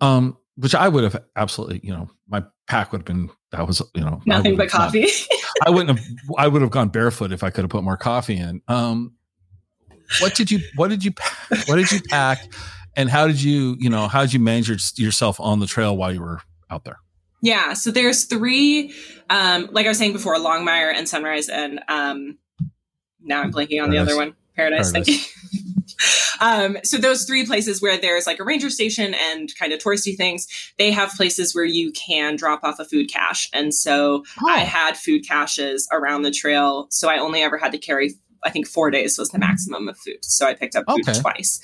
um, 0.01 0.37
which 0.57 0.75
I 0.75 0.89
would 0.89 1.05
have 1.05 1.23
absolutely, 1.37 1.79
you 1.83 1.93
know, 1.93 2.09
my 2.27 2.43
pack 2.67 2.91
would 2.91 2.99
have 2.99 3.05
been 3.05 3.29
that 3.51 3.65
was 3.65 3.81
you 3.95 4.01
know 4.01 4.21
nothing 4.25 4.55
but 4.55 4.69
coffee. 4.69 5.07
I 5.65 5.69
wouldn't 5.69 5.97
have. 5.97 6.07
I 6.37 6.47
would 6.47 6.61
have 6.61 6.71
gone 6.71 6.89
barefoot 6.89 7.31
if 7.31 7.43
I 7.43 7.49
could 7.49 7.63
have 7.63 7.71
put 7.71 7.83
more 7.83 7.97
coffee 7.97 8.37
in. 8.37 8.61
Um, 8.67 9.13
what 10.19 10.35
did 10.35 10.51
you? 10.51 10.59
What 10.75 10.89
did 10.89 11.03
you? 11.03 11.11
What 11.65 11.77
did 11.77 11.91
you 11.91 12.01
pack? 12.09 12.39
And 12.95 13.09
how 13.09 13.27
did 13.27 13.41
you? 13.41 13.75
You 13.79 13.89
know, 13.89 14.07
how 14.07 14.21
did 14.21 14.33
you 14.33 14.39
manage 14.39 14.69
yourself 14.99 15.39
on 15.39 15.59
the 15.59 15.67
trail 15.67 15.95
while 15.95 16.13
you 16.13 16.21
were 16.21 16.41
out 16.69 16.83
there? 16.83 16.99
Yeah, 17.41 17.73
so 17.73 17.91
there's 17.91 18.25
three. 18.25 18.93
Um, 19.29 19.69
like 19.71 19.85
I 19.85 19.89
was 19.89 19.97
saying 19.97 20.13
before, 20.13 20.35
Longmire 20.35 20.93
and 20.93 21.07
Sunrise, 21.07 21.49
and 21.49 21.79
um, 21.87 22.37
now 23.21 23.41
I'm 23.41 23.51
blanking 23.51 23.81
on 23.81 23.89
Paradise. 23.89 23.91
the 23.91 23.97
other 23.99 24.15
one. 24.17 24.35
Paradise. 24.55 24.91
Paradise. 24.91 24.91
Thank 24.91 25.07
you. 25.07 25.83
um, 26.41 26.77
so 26.83 26.97
those 26.97 27.25
three 27.25 27.45
places 27.45 27.81
where 27.81 27.97
there's 27.97 28.27
like 28.27 28.39
a 28.39 28.43
ranger 28.43 28.69
station 28.69 29.13
and 29.13 29.53
kind 29.57 29.73
of 29.73 29.79
touristy 29.79 30.15
things, 30.15 30.47
they 30.77 30.91
have 30.91 31.11
places 31.11 31.55
where 31.55 31.65
you 31.65 31.91
can 31.91 32.35
drop 32.35 32.63
off 32.63 32.79
a 32.79 32.85
food 32.85 33.11
cache. 33.11 33.49
And 33.53 33.73
so 33.73 34.23
oh. 34.41 34.49
I 34.49 34.59
had 34.59 34.97
food 34.97 35.27
caches 35.27 35.87
around 35.91 36.23
the 36.23 36.31
trail. 36.31 36.87
So 36.89 37.09
I 37.09 37.17
only 37.17 37.41
ever 37.41 37.57
had 37.57 37.71
to 37.71 37.77
carry, 37.77 38.13
I 38.43 38.49
think 38.49 38.67
four 38.67 38.91
days 38.91 39.17
was 39.17 39.29
the 39.29 39.39
maximum 39.39 39.87
of 39.87 39.97
food. 39.97 40.23
So 40.23 40.47
I 40.47 40.53
picked 40.53 40.75
up 40.75 40.85
food 40.87 41.07
okay. 41.07 41.19
twice. 41.19 41.59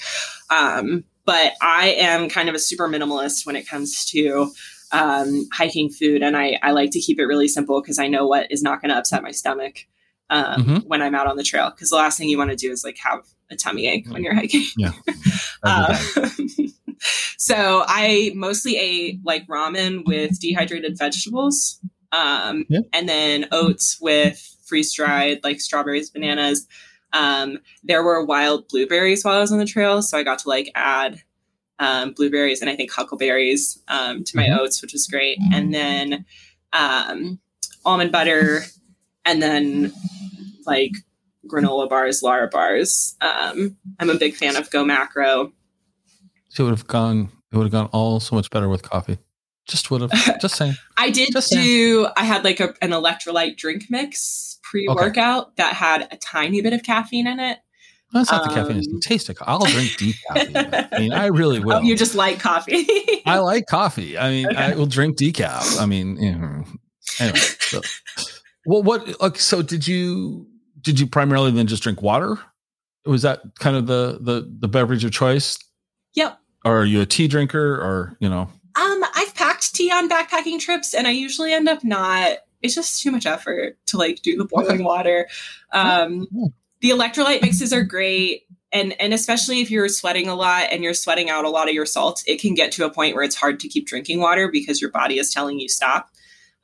Um, 0.50 1.04
but 1.26 1.54
I 1.62 1.96
am 2.00 2.30
kind 2.30 2.50
of 2.50 2.56
a 2.56 2.60
super 2.60 2.90
minimalist 2.90 3.46
when 3.46 3.56
it 3.56 3.68
comes 3.68 4.06
to 4.08 4.52
um, 4.92 5.48
hiking 5.52 5.90
food. 5.90 6.22
And 6.22 6.38
I, 6.38 6.60
I 6.62 6.72
like 6.72 6.92
to 6.92 7.00
keep 7.00 7.20
it 7.20 7.26
really 7.26 7.48
simple 7.48 7.82
because 7.82 8.00
I 8.00 8.08
know 8.08 8.28
what 8.28 8.52
is 8.52 8.62
not 8.62 8.82
going 8.82 8.90
to 8.90 8.98
upset 8.98 9.24
my 9.24 9.32
stomach 9.32 9.86
um, 10.30 10.64
mm-hmm. 10.64 10.78
when 10.88 11.02
I'm 11.02 11.16
out 11.16 11.28
on 11.28 11.38
the 11.38 11.44
trail. 11.44 11.70
Because 11.70 11.90
the 11.90 11.96
last 11.96 12.18
thing 12.18 12.30
you 12.30 12.38
want 12.38 12.52
to 12.52 12.56
do 12.56 12.72
is 12.72 12.84
like 12.84 12.98
have 13.04 13.24
a 13.54 13.56
tummy 13.58 13.88
ache 13.88 14.06
when 14.10 14.24
you're 14.24 14.36
hiking. 14.36 14.64
Yeah. 14.78 14.92
uh, 15.64 15.98
so 17.38 17.84
I 17.88 18.32
mostly 18.36 18.78
ate 18.78 19.20
like 19.24 19.48
ramen 19.48 20.06
with 20.06 20.40
dehydrated 20.40 20.98
vegetables, 20.98 21.80
um, 22.12 22.66
Yeah. 22.70 22.82
and 22.92 23.08
then 23.08 23.48
oats 23.52 23.98
with 24.02 24.56
freeze 24.66 24.94
dried 24.94 25.40
like 25.44 25.60
strawberries, 25.62 26.10
bananas. 26.10 26.68
Um, 27.12 27.60
there 27.84 28.04
were 28.04 28.26
wild 28.26 28.68
blueberries 28.70 29.24
while 29.24 29.36
I 29.38 29.40
was 29.42 29.52
on 29.52 29.60
the 29.60 29.66
trail, 29.66 30.02
so 30.02 30.18
I 30.18 30.24
got 30.24 30.40
to 30.40 30.50
like 30.50 30.72
add 30.76 31.22
um, 31.80 32.14
blueberries 32.14 32.62
and 32.62 32.70
I 32.70 32.76
think 32.76 32.92
huckleberries 32.92 33.80
um, 33.88 34.24
to 34.24 34.38
my 34.38 34.46
Mhm. 34.48 34.60
oats, 34.60 34.82
which 34.82 34.94
was 34.94 35.08
great. 35.08 35.38
And 35.52 35.74
then 35.74 36.26
um, 36.72 37.40
almond 37.86 38.12
butter, 38.12 38.64
and 39.26 39.42
then 39.42 39.92
like 40.66 40.92
granola 41.48 41.90
bars, 41.90 42.22
Lara 42.24 42.48
bars. 42.48 43.16
Um, 43.22 43.78
I'm 44.00 44.10
a 44.10 44.16
big 44.16 44.36
fan 44.36 44.56
of 44.56 44.70
Go 44.72 44.84
Macro. 44.86 45.52
So 46.50 46.64
it 46.64 46.66
would 46.70 46.78
have 46.78 46.88
gone. 46.88 47.30
It 47.52 47.58
would 47.58 47.64
have 47.66 47.72
gone 47.72 47.90
all 47.92 48.20
so 48.20 48.36
much 48.36 48.50
better 48.50 48.70
with 48.70 48.84
coffee. 48.84 49.18
Just 49.68 49.90
would 49.92 50.02
have. 50.02 50.12
Just 50.42 50.56
saying. 50.56 50.76
I 50.98 51.10
did 51.10 51.30
Just 51.34 51.50
saying. 51.50 51.64
do. 51.64 52.08
I 52.18 52.24
had 52.26 52.44
like 52.44 52.60
a, 52.60 52.74
an 52.82 52.92
electrolyte 52.92 53.58
drink 53.58 53.86
mix 53.90 54.60
pre-workout 54.64 55.56
that 55.58 55.74
had 55.74 56.08
a 56.12 56.18
tiny 56.18 56.62
bit 56.62 56.74
of 56.74 56.84
caffeine 56.84 57.28
in 57.28 57.40
it. 57.40 57.60
That's 58.12 58.30
not 58.32 58.44
the 58.48 58.54
caffeine. 58.54 58.78
It's 58.78 58.88
Um, 58.88 58.94
the 58.96 59.02
taste 59.02 59.30
of. 59.30 59.38
I'll 59.42 59.66
drink 59.66 59.90
decaf. 59.92 60.88
I 60.94 61.00
mean, 61.00 61.14
I 61.14 61.28
really 61.28 61.60
will. 61.60 61.78
Oh, 61.78 61.82
you 61.82 61.96
just 61.96 62.14
like 62.14 62.40
coffee. 62.40 62.86
I 63.26 63.40
like 63.40 63.66
coffee. 63.66 64.18
I 64.20 64.30
mean, 64.30 64.56
I 64.56 64.76
will 64.76 64.86
drink 64.86 65.18
decaf. 65.18 65.80
I 65.80 65.88
mean, 65.88 66.18
you 66.18 66.32
know, 66.36 66.64
anyway. 67.20 67.40
So. 67.60 67.82
Well, 68.68 68.84
what? 68.84 69.20
Okay, 69.20 69.40
so 69.40 69.64
did 69.64 69.88
you 69.88 70.46
did 70.84 71.00
you 71.00 71.08
primarily 71.08 71.52
then 71.52 71.68
just 71.68 71.82
drink 71.82 72.02
water? 72.02 72.38
Was 73.06 73.24
that 73.24 73.42
kind 73.60 73.76
of 73.76 73.88
the 73.88 74.20
the 74.22 74.50
the 74.60 74.68
beverage 74.68 75.04
of 75.04 75.12
choice, 75.12 75.58
yep. 76.14 76.38
or 76.64 76.82
are 76.82 76.86
you 76.86 77.02
a 77.02 77.06
tea 77.06 77.28
drinker, 77.28 77.76
or 77.76 78.16
you 78.20 78.30
know? 78.30 78.50
Um, 78.76 79.04
I've 79.16 79.36
packed 79.36 79.76
tea 79.76 79.92
on 79.92 80.10
backpacking 80.10 80.60
trips, 80.60 80.94
and 80.94 81.08
I 81.08 81.12
usually 81.12 81.54
end 81.54 81.68
up 81.68 81.84
not. 81.84 82.38
It's 82.62 82.76
just 82.76 83.02
too 83.02 83.12
much 83.12 83.26
effort 83.26 83.78
to 83.88 83.98
like 83.98 84.22
do 84.22 84.38
the 84.38 84.46
boiling 84.46 84.84
water. 84.84 85.28
Um, 85.74 86.28
the 86.80 86.92
electrolyte 86.92 87.42
mixes 87.42 87.74
are 87.74 87.84
great, 87.84 88.44
and 88.72 89.00
and 89.02 89.14
especially 89.14 89.60
if 89.60 89.70
you're 89.70 89.90
sweating 89.90 90.30
a 90.30 90.36
lot 90.36 90.68
and 90.72 90.82
you're 90.82 90.94
sweating 90.94 91.30
out 91.30 91.44
a 91.44 91.50
lot 91.50 91.68
of 91.68 91.76
your 91.76 91.86
salts, 91.86 92.24
it 92.26 92.40
can 92.40 92.54
get 92.54 92.72
to 92.74 92.86
a 92.86 92.90
point 92.90 93.16
where 93.16 93.24
it's 93.24 93.36
hard 93.36 93.60
to 93.60 93.68
keep 93.68 93.86
drinking 93.86 94.22
water 94.22 94.50
because 94.50 94.80
your 94.80 94.92
body 94.92 95.20
is 95.20 95.34
telling 95.34 95.60
you 95.60 95.68
stop 95.68 96.10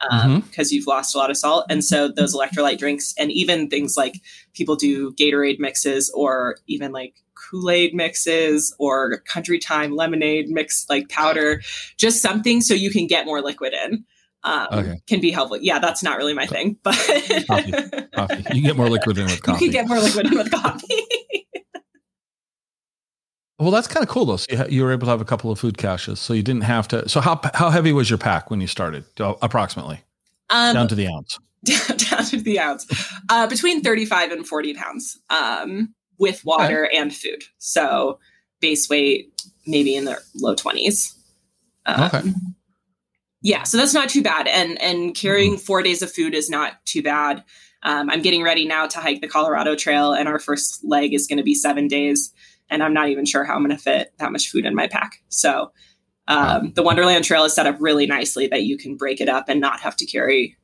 um, 0.10 0.42
because 0.42 0.72
you've 0.72 0.88
lost 0.88 1.14
a 1.16 1.18
lot 1.18 1.30
of 1.30 1.38
salt. 1.38 1.66
And 1.70 1.84
so 1.84 2.08
those 2.08 2.36
electrolyte 2.36 2.78
drinks, 2.78 3.14
and 3.18 3.32
even 3.32 3.70
things 3.70 3.98
like 3.98 4.22
people 4.54 4.76
do 4.76 5.12
Gatorade 5.14 5.60
mixes 5.60 6.10
or 6.16 6.58
even 6.68 6.92
like 6.92 7.16
Kool 7.36 7.70
Aid 7.70 7.94
mixes 7.94 8.76
or 8.80 9.20
Country 9.28 9.60
Time 9.60 9.96
lemonade 9.96 10.50
mix, 10.50 10.86
like 10.90 11.10
powder, 11.10 11.62
just 11.98 12.22
something 12.22 12.62
so 12.62 12.74
you 12.74 12.92
can 12.92 13.08
get 13.08 13.26
more 13.26 13.42
liquid 13.42 13.74
in. 13.74 14.06
Um, 14.44 14.68
Okay. 14.72 15.02
Can 15.08 15.20
be 15.20 15.32
helpful. 15.32 15.58
Yeah, 15.62 15.80
that's 15.80 16.02
not 16.02 16.18
really 16.18 16.34
my 16.34 16.46
thing, 16.46 16.78
but 16.84 16.96
Coffee. 17.48 17.74
Coffee. 18.14 18.44
You 18.54 18.62
get 18.62 18.78
more 18.78 18.90
liquid 18.90 19.18
in 19.18 19.26
with 19.26 19.42
coffee. 19.44 19.66
you 19.66 19.72
can 19.72 19.82
get 19.82 19.88
more 19.90 20.00
liquid 20.00 20.28
in 20.28 20.38
with 20.38 20.52
coffee. 20.64 20.88
Well, 23.60 23.72
that's 23.72 23.88
kind 23.88 24.04
of 24.04 24.10
cool 24.10 24.26
though. 24.26 24.38
So 24.38 24.66
you, 24.70 24.84
were 24.84 24.92
able 24.92 25.06
to 25.06 25.12
have 25.12 25.22
a 25.22 25.26
couple 25.26 25.52
of 25.52 25.60
food 25.60 25.78
caches, 25.78 26.20
so 26.20 26.34
you 26.34 26.44
didn't 26.44 26.64
have 26.64 26.88
to. 26.90 27.08
So 27.10 27.22
how 27.22 27.40
how 27.54 27.70
heavy 27.70 27.92
was 27.92 28.10
your 28.10 28.18
pack 28.18 28.50
when 28.50 28.62
you 28.62 28.68
started? 28.68 29.04
Uh, 29.20 29.34
Approximately 29.42 30.02
um, 30.50 30.74
down 30.74 30.88
to 30.88 30.96
the 30.96 31.08
ounce. 31.08 31.38
down, 32.10 32.24
to 32.24 32.38
the 32.38 32.60
ounce, 32.60 32.88
uh, 33.30 33.46
between 33.48 33.82
35 33.82 34.32
and 34.32 34.48
40 34.48 34.74
pounds 34.76 35.20
um, 35.30 35.94
with 36.18 36.44
water 36.46 36.90
and 36.94 37.14
food. 37.14 37.44
So 37.58 38.20
base 38.62 38.90
weight, 38.90 39.34
maybe 39.68 39.94
in 39.96 40.06
the 40.06 40.18
low 40.36 40.56
20s. 40.56 41.14
Um, 41.86 42.04
Okay. 42.04 42.22
Yeah, 43.42 43.64
so 43.64 43.78
that's 43.78 43.94
not 43.94 44.10
too 44.10 44.22
bad. 44.22 44.48
And 44.48 44.82
and 44.82 45.16
carrying 45.16 45.58
four 45.58 45.82
days 45.82 46.02
of 46.02 46.12
food 46.12 46.34
is 46.34 46.50
not 46.50 46.74
too 46.86 47.02
bad. 47.02 47.44
Um, 47.84 48.10
I'm 48.10 48.22
getting 48.22 48.44
ready 48.44 48.66
now 48.66 48.88
to 48.88 49.00
hike 49.00 49.22
the 49.22 49.30
Colorado 49.30 49.76
Trail, 49.76 50.14
and 50.14 50.28
our 50.28 50.40
first 50.40 50.84
leg 50.84 51.14
is 51.14 51.26
going 51.26 51.38
to 51.38 51.44
be 51.44 51.56
seven 51.56 51.88
days. 51.88 52.34
And 52.70 52.84
I'm 52.84 52.94
not 52.94 53.10
even 53.10 53.26
sure 53.26 53.44
how 53.44 53.56
I'm 53.56 53.64
going 53.64 53.76
to 53.76 53.82
fit 53.82 54.14
that 54.18 54.32
much 54.32 54.50
food 54.50 54.66
in 54.66 54.76
my 54.76 54.88
pack. 54.88 55.24
So 55.30 55.72
um, 56.28 56.74
the 56.74 56.84
Wonderland 56.84 57.26
Trail 57.26 57.44
is 57.44 57.54
set 57.54 57.66
up 57.66 57.78
really 57.80 58.06
nicely 58.06 58.48
that 58.48 58.64
you 58.64 58.78
can 58.78 58.96
break 58.96 59.20
it 59.20 59.28
up 59.28 59.50
and 59.50 59.60
not 59.60 59.80
have 59.80 59.96
to 59.98 60.06
carry 60.06 60.56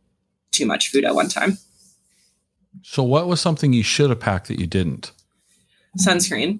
too 0.51 0.65
much 0.65 0.89
food 0.89 1.03
at 1.03 1.15
one 1.15 1.27
time. 1.27 1.57
So 2.83 3.01
what 3.03 3.27
was 3.27 3.41
something 3.41 3.73
you 3.73 3.83
should 3.83 4.09
have 4.09 4.19
packed 4.19 4.47
that 4.47 4.59
you 4.59 4.67
didn't? 4.67 5.11
Sunscreen. 5.99 6.59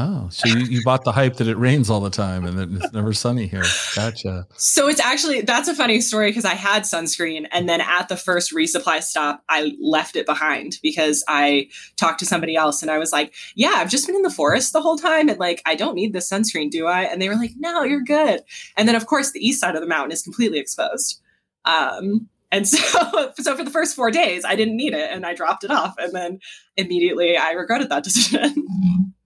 Oh, 0.00 0.28
so 0.30 0.48
you, 0.48 0.58
you 0.66 0.82
bought 0.84 1.02
the 1.02 1.10
hype 1.10 1.38
that 1.38 1.48
it 1.48 1.56
rains 1.56 1.90
all 1.90 1.98
the 1.98 2.08
time 2.08 2.44
and 2.44 2.56
that 2.56 2.70
it's 2.70 2.92
never 2.92 3.12
sunny 3.12 3.48
here. 3.48 3.64
Gotcha. 3.96 4.46
So 4.54 4.86
it's 4.86 5.00
actually 5.00 5.40
that's 5.40 5.66
a 5.66 5.74
funny 5.74 6.00
story 6.00 6.30
because 6.30 6.44
I 6.44 6.54
had 6.54 6.84
sunscreen 6.84 7.48
and 7.50 7.68
then 7.68 7.80
at 7.80 8.08
the 8.08 8.16
first 8.16 8.54
resupply 8.54 9.02
stop 9.02 9.42
I 9.48 9.72
left 9.80 10.14
it 10.14 10.24
behind 10.24 10.78
because 10.84 11.24
I 11.26 11.70
talked 11.96 12.20
to 12.20 12.26
somebody 12.26 12.54
else 12.54 12.80
and 12.80 12.92
I 12.92 12.98
was 12.98 13.12
like, 13.12 13.34
"Yeah, 13.56 13.72
I've 13.74 13.90
just 13.90 14.06
been 14.06 14.14
in 14.14 14.22
the 14.22 14.30
forest 14.30 14.72
the 14.72 14.80
whole 14.80 14.96
time 14.96 15.28
and 15.28 15.40
like 15.40 15.62
I 15.66 15.74
don't 15.74 15.96
need 15.96 16.12
this 16.12 16.30
sunscreen, 16.30 16.70
do 16.70 16.86
I?" 16.86 17.02
And 17.02 17.20
they 17.20 17.28
were 17.28 17.34
like, 17.34 17.54
"No, 17.58 17.82
you're 17.82 18.04
good." 18.04 18.42
And 18.76 18.86
then 18.86 18.94
of 18.94 19.06
course 19.06 19.32
the 19.32 19.44
east 19.44 19.60
side 19.60 19.74
of 19.74 19.80
the 19.80 19.88
mountain 19.88 20.12
is 20.12 20.22
completely 20.22 20.60
exposed. 20.60 21.20
Um 21.64 22.28
and 22.52 22.68
so 22.68 23.32
so 23.36 23.56
for 23.56 23.64
the 23.64 23.70
first 23.72 23.96
4 23.96 24.12
days 24.12 24.44
I 24.44 24.54
didn't 24.54 24.76
need 24.76 24.94
it 24.94 25.10
and 25.10 25.26
I 25.26 25.34
dropped 25.34 25.64
it 25.64 25.72
off 25.72 25.96
and 25.98 26.14
then 26.14 26.38
immediately 26.76 27.36
I 27.36 27.50
regretted 27.50 27.88
that 27.88 28.04
decision. 28.04 29.14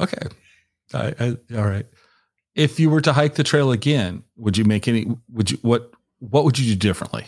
Okay. 0.00 0.28
I, 0.94 1.14
I, 1.20 1.56
all 1.56 1.66
right. 1.68 1.86
If 2.54 2.80
you 2.80 2.90
were 2.90 3.00
to 3.02 3.12
hike 3.12 3.34
the 3.34 3.44
trail 3.44 3.70
again, 3.70 4.24
would 4.36 4.56
you 4.58 4.64
make 4.64 4.88
any? 4.88 5.06
Would 5.32 5.50
you 5.52 5.58
what? 5.62 5.92
What 6.18 6.44
would 6.44 6.58
you 6.58 6.74
do 6.74 6.76
differently? 6.76 7.24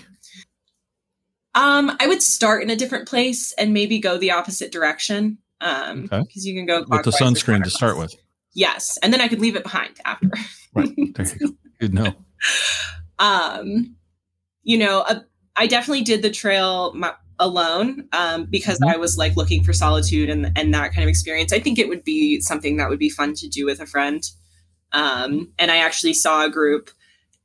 Um, 1.55 1.97
I 2.01 2.07
would 2.07 2.23
start 2.23 2.63
in 2.63 2.71
a 2.71 2.77
different 2.77 3.07
place 3.09 3.53
and 3.59 3.73
maybe 3.73 3.99
go 3.99 4.17
the 4.19 4.31
opposite 4.33 4.73
direction. 4.73 5.39
Um, 5.61 6.05
Okay. 6.05 6.23
because 6.27 6.45
you 6.47 6.55
can 6.55 6.67
go 6.67 6.85
With 6.89 7.05
the 7.05 7.11
sunscreen 7.11 7.63
to 7.63 7.71
start 7.71 7.97
with, 7.97 8.15
Yes, 8.55 8.99
and 9.03 9.13
then 9.13 9.21
I 9.21 9.29
could 9.29 9.41
leave 9.41 9.55
it 9.57 9.63
behind 9.63 9.99
after. 10.05 10.29
right? 10.75 10.89
There 11.15 11.27
you 11.27 11.35
go. 11.49 11.53
Good 11.81 11.95
know. 11.95 12.15
um, 13.19 13.97
you 14.63 14.79
know, 14.79 15.01
uh, 15.01 15.21
I 15.57 15.67
definitely 15.67 16.03
did 16.05 16.23
the 16.23 16.31
trail 16.31 16.93
my, 16.95 17.15
alone 17.43 18.09
um, 18.13 18.47
because 18.47 18.79
Mhm. 18.81 18.93
I 18.93 18.97
was 18.97 19.19
like 19.19 19.37
looking 19.37 19.63
for 19.65 19.73
solitude 19.73 20.31
and 20.31 20.51
and 20.57 20.73
that 20.75 20.93
kind 20.95 21.03
of 21.03 21.09
experience. 21.09 21.53
I 21.53 21.59
think 21.59 21.79
it 21.79 21.89
would 21.89 22.05
be 22.05 22.41
something 22.41 22.77
that 22.79 22.89
would 22.89 22.99
be 22.99 23.11
fun 23.11 23.35
to 23.35 23.49
do 23.49 23.67
with 23.67 23.81
a 23.81 23.87
friend. 23.87 24.23
Um, 24.93 25.53
and 25.59 25.71
I 25.71 25.79
actually 25.79 26.15
saw 26.15 26.45
a 26.45 26.51
group 26.51 26.91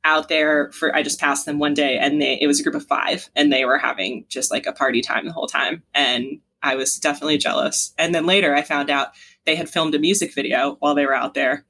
out 0.04 0.28
there 0.28 0.70
for 0.72 0.94
I 0.94 1.02
just 1.02 1.18
passed 1.20 1.44
them 1.46 1.58
one 1.58 1.74
day 1.74 1.98
and 1.98 2.22
they 2.22 2.38
it 2.40 2.46
was 2.46 2.60
a 2.60 2.62
group 2.62 2.74
of 2.76 2.86
five 2.86 3.28
and 3.34 3.52
they 3.52 3.64
were 3.64 3.78
having 3.78 4.24
just 4.28 4.50
like 4.50 4.66
a 4.66 4.72
party 4.72 5.00
time 5.02 5.26
the 5.26 5.32
whole 5.32 5.48
time 5.48 5.82
and 5.94 6.40
I 6.62 6.76
was 6.76 6.98
definitely 6.98 7.38
jealous. 7.38 7.92
And 7.98 8.14
then 8.14 8.24
later 8.26 8.54
I 8.54 8.62
found 8.62 8.90
out 8.90 9.08
they 9.44 9.56
had 9.56 9.68
filmed 9.68 9.94
a 9.94 9.98
music 9.98 10.34
video 10.34 10.76
while 10.80 10.94
they 10.94 11.04
were 11.06 11.14
out 11.14 11.34
there. 11.34 11.64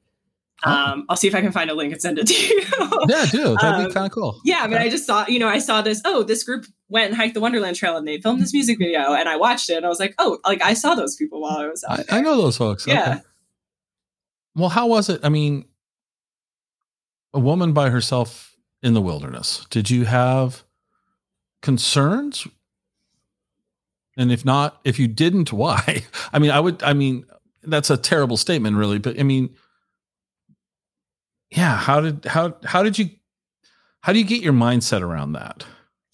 Oh. 0.65 0.71
Um, 0.73 1.05
I'll 1.09 1.17
see 1.17 1.29
if 1.29 1.35
I 1.35 1.41
can 1.41 1.53
find 1.53 1.71
a 1.71 1.75
link 1.75 1.93
and 1.93 2.03
send 2.03 2.19
it 2.19 2.27
to 2.27 2.35
you. 2.35 2.63
Yeah, 3.09 3.27
do 3.27 3.55
that'd 3.55 3.63
Um, 3.63 3.87
be 3.87 3.93
kind 3.93 4.07
of 4.07 4.13
cool. 4.13 4.41
Yeah, 4.45 4.59
I 4.63 4.67
mean, 4.67 4.79
I 4.79 4.89
just 4.89 5.07
saw, 5.07 5.25
you 5.29 5.39
know, 5.39 5.47
I 5.49 5.59
saw 5.61 5.83
this. 5.83 6.03
Oh, 6.05 6.25
this 6.25 6.43
group 6.43 6.67
went 6.89 7.09
and 7.09 7.17
hiked 7.17 7.35
the 7.35 7.41
Wonderland 7.41 7.77
Trail, 7.77 7.97
and 7.97 8.07
they 8.07 8.21
filmed 8.21 8.41
this 8.41 8.53
music 8.53 8.79
video, 8.79 9.13
and 9.13 9.29
I 9.29 9.37
watched 9.37 9.69
it, 9.71 9.75
and 9.77 9.87
I 9.87 9.89
was 9.89 10.01
like, 10.01 10.15
oh, 10.19 10.39
like 10.45 10.63
I 10.63 10.75
saw 10.75 10.95
those 10.95 11.17
people 11.17 11.41
while 11.41 11.59
I 11.59 11.69
was 11.69 11.85
out. 11.85 12.01
I, 12.11 12.19
I 12.19 12.21
know 12.21 12.37
those 12.37 12.57
folks. 12.57 12.87
Yeah. 12.87 13.11
Okay. 13.11 13.21
Well, 14.55 14.71
how 14.71 14.87
was 14.87 15.09
it? 15.09 15.21
I 15.23 15.29
mean, 15.29 15.67
a 17.33 17.39
woman 17.39 17.73
by 17.73 17.91
herself 17.91 18.57
in 18.83 18.95
the 18.95 19.01
wilderness. 19.01 19.67
Did 19.71 19.91
you 19.91 20.05
have 20.05 20.65
concerns? 21.63 22.47
And 24.17 24.33
if 24.33 24.45
not, 24.45 24.81
if 24.85 24.99
you 24.99 25.07
didn't, 25.07 25.53
why? 25.53 26.05
I 26.33 26.39
mean, 26.39 26.51
I 26.51 26.61
would. 26.61 26.83
I 26.83 26.93
mean, 26.93 27.27
that's 27.63 27.91
a 27.91 27.97
terrible 27.97 28.37
statement, 28.37 28.77
really. 28.77 28.99
But 28.99 29.21
I 29.21 29.23
mean, 29.23 29.55
yeah. 31.51 31.77
How 31.77 32.01
did 32.01 32.25
how 32.25 32.57
how 32.65 32.83
did 32.83 32.99
you 32.99 33.11
how 34.01 34.13
do 34.13 34.19
you 34.19 34.25
get 34.25 34.43
your 34.43 34.55
mindset 34.55 35.03
around 35.03 35.33
that? 35.33 35.65